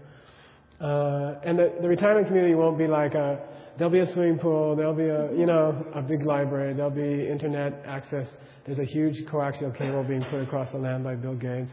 uh, 0.80 1.34
and 1.44 1.58
the, 1.58 1.74
the 1.80 1.88
retirement 1.88 2.26
community 2.26 2.54
won't 2.54 2.78
be 2.78 2.86
like 2.86 3.14
a 3.14 3.38
there'll 3.76 3.92
be 3.92 4.00
a 4.00 4.12
swimming 4.12 4.38
pool, 4.38 4.74
there'll 4.76 4.94
be 4.94 5.08
a 5.08 5.32
you 5.36 5.46
know 5.46 5.86
a 5.94 6.02
big 6.02 6.24
library, 6.24 6.74
there'll 6.74 6.90
be 6.90 7.28
internet 7.28 7.82
access. 7.86 8.26
There's 8.66 8.80
a 8.80 8.84
huge 8.84 9.24
coaxial 9.30 9.74
cable 9.76 10.04
being 10.04 10.22
put 10.24 10.42
across 10.42 10.70
the 10.72 10.78
land 10.78 11.02
by 11.02 11.14
Bill 11.14 11.34
Gates. 11.34 11.70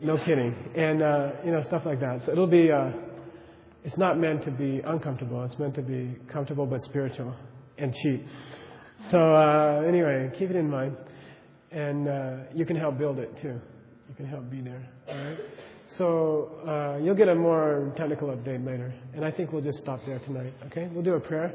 No 0.00 0.16
kidding. 0.16 0.56
And, 0.76 1.02
uh, 1.02 1.30
you 1.44 1.52
know, 1.52 1.62
stuff 1.68 1.82
like 1.84 2.00
that. 2.00 2.22
So 2.26 2.32
it'll 2.32 2.46
be, 2.46 2.72
uh, 2.72 2.90
it's 3.84 3.96
not 3.96 4.18
meant 4.18 4.44
to 4.44 4.50
be 4.50 4.80
uncomfortable. 4.84 5.42
It's 5.44 5.58
meant 5.58 5.74
to 5.74 5.82
be 5.82 6.16
comfortable 6.30 6.66
but 6.66 6.84
spiritual 6.84 7.34
and 7.78 7.94
cheap. 7.94 8.26
So, 9.10 9.18
uh, 9.18 9.82
anyway, 9.86 10.30
keep 10.38 10.50
it 10.50 10.56
in 10.56 10.68
mind. 10.68 10.96
And 11.70 12.08
uh, 12.08 12.36
you 12.54 12.66
can 12.66 12.76
help 12.76 12.98
build 12.98 13.18
it 13.18 13.34
too. 13.40 13.58
You 14.08 14.14
can 14.16 14.26
help 14.26 14.50
be 14.50 14.60
there. 14.60 14.86
All 15.08 15.16
right? 15.16 15.38
So, 15.96 16.60
uh, 16.68 17.02
you'll 17.02 17.14
get 17.14 17.28
a 17.28 17.34
more 17.34 17.92
technical 17.96 18.28
update 18.28 18.64
later. 18.66 18.92
And 19.14 19.24
I 19.24 19.30
think 19.30 19.52
we'll 19.52 19.62
just 19.62 19.78
stop 19.78 20.00
there 20.06 20.18
tonight. 20.20 20.52
Okay? 20.66 20.88
We'll 20.92 21.04
do 21.04 21.14
a 21.14 21.20
prayer. 21.20 21.52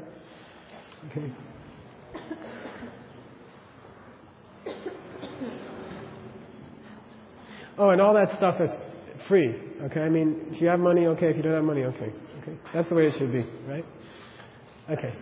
Okay. 1.10 1.32
Oh, 7.78 7.90
and 7.90 8.00
all 8.00 8.14
that 8.14 8.34
stuff 8.38 8.58
is 8.58 8.70
free. 9.28 9.54
Okay, 9.82 10.00
I 10.00 10.08
mean, 10.08 10.46
if 10.50 10.60
you 10.60 10.68
have 10.68 10.80
money, 10.80 11.06
okay. 11.06 11.30
If 11.30 11.36
you 11.36 11.42
don't 11.42 11.54
have 11.54 11.64
money, 11.64 11.84
okay. 11.84 12.12
Okay, 12.42 12.56
that's 12.72 12.88
the 12.88 12.94
way 12.94 13.06
it 13.06 13.14
should 13.18 13.32
be, 13.32 13.44
right? 13.68 13.84
Okay. 14.90 15.14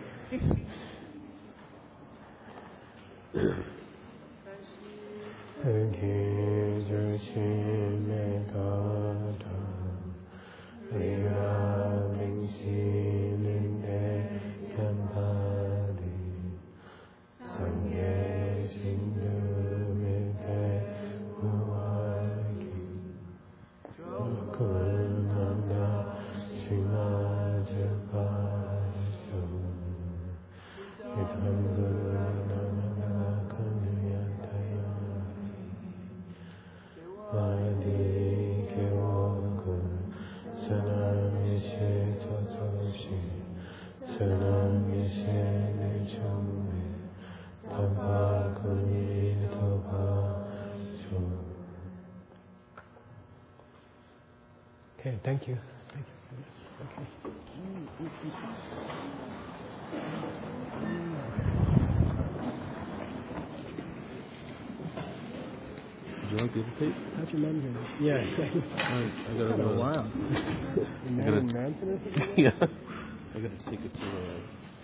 Okay, 5.65 6.55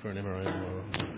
for 0.02 0.10
an 0.10 0.18
MRI 0.18 0.44
tomorrow. 0.44 1.10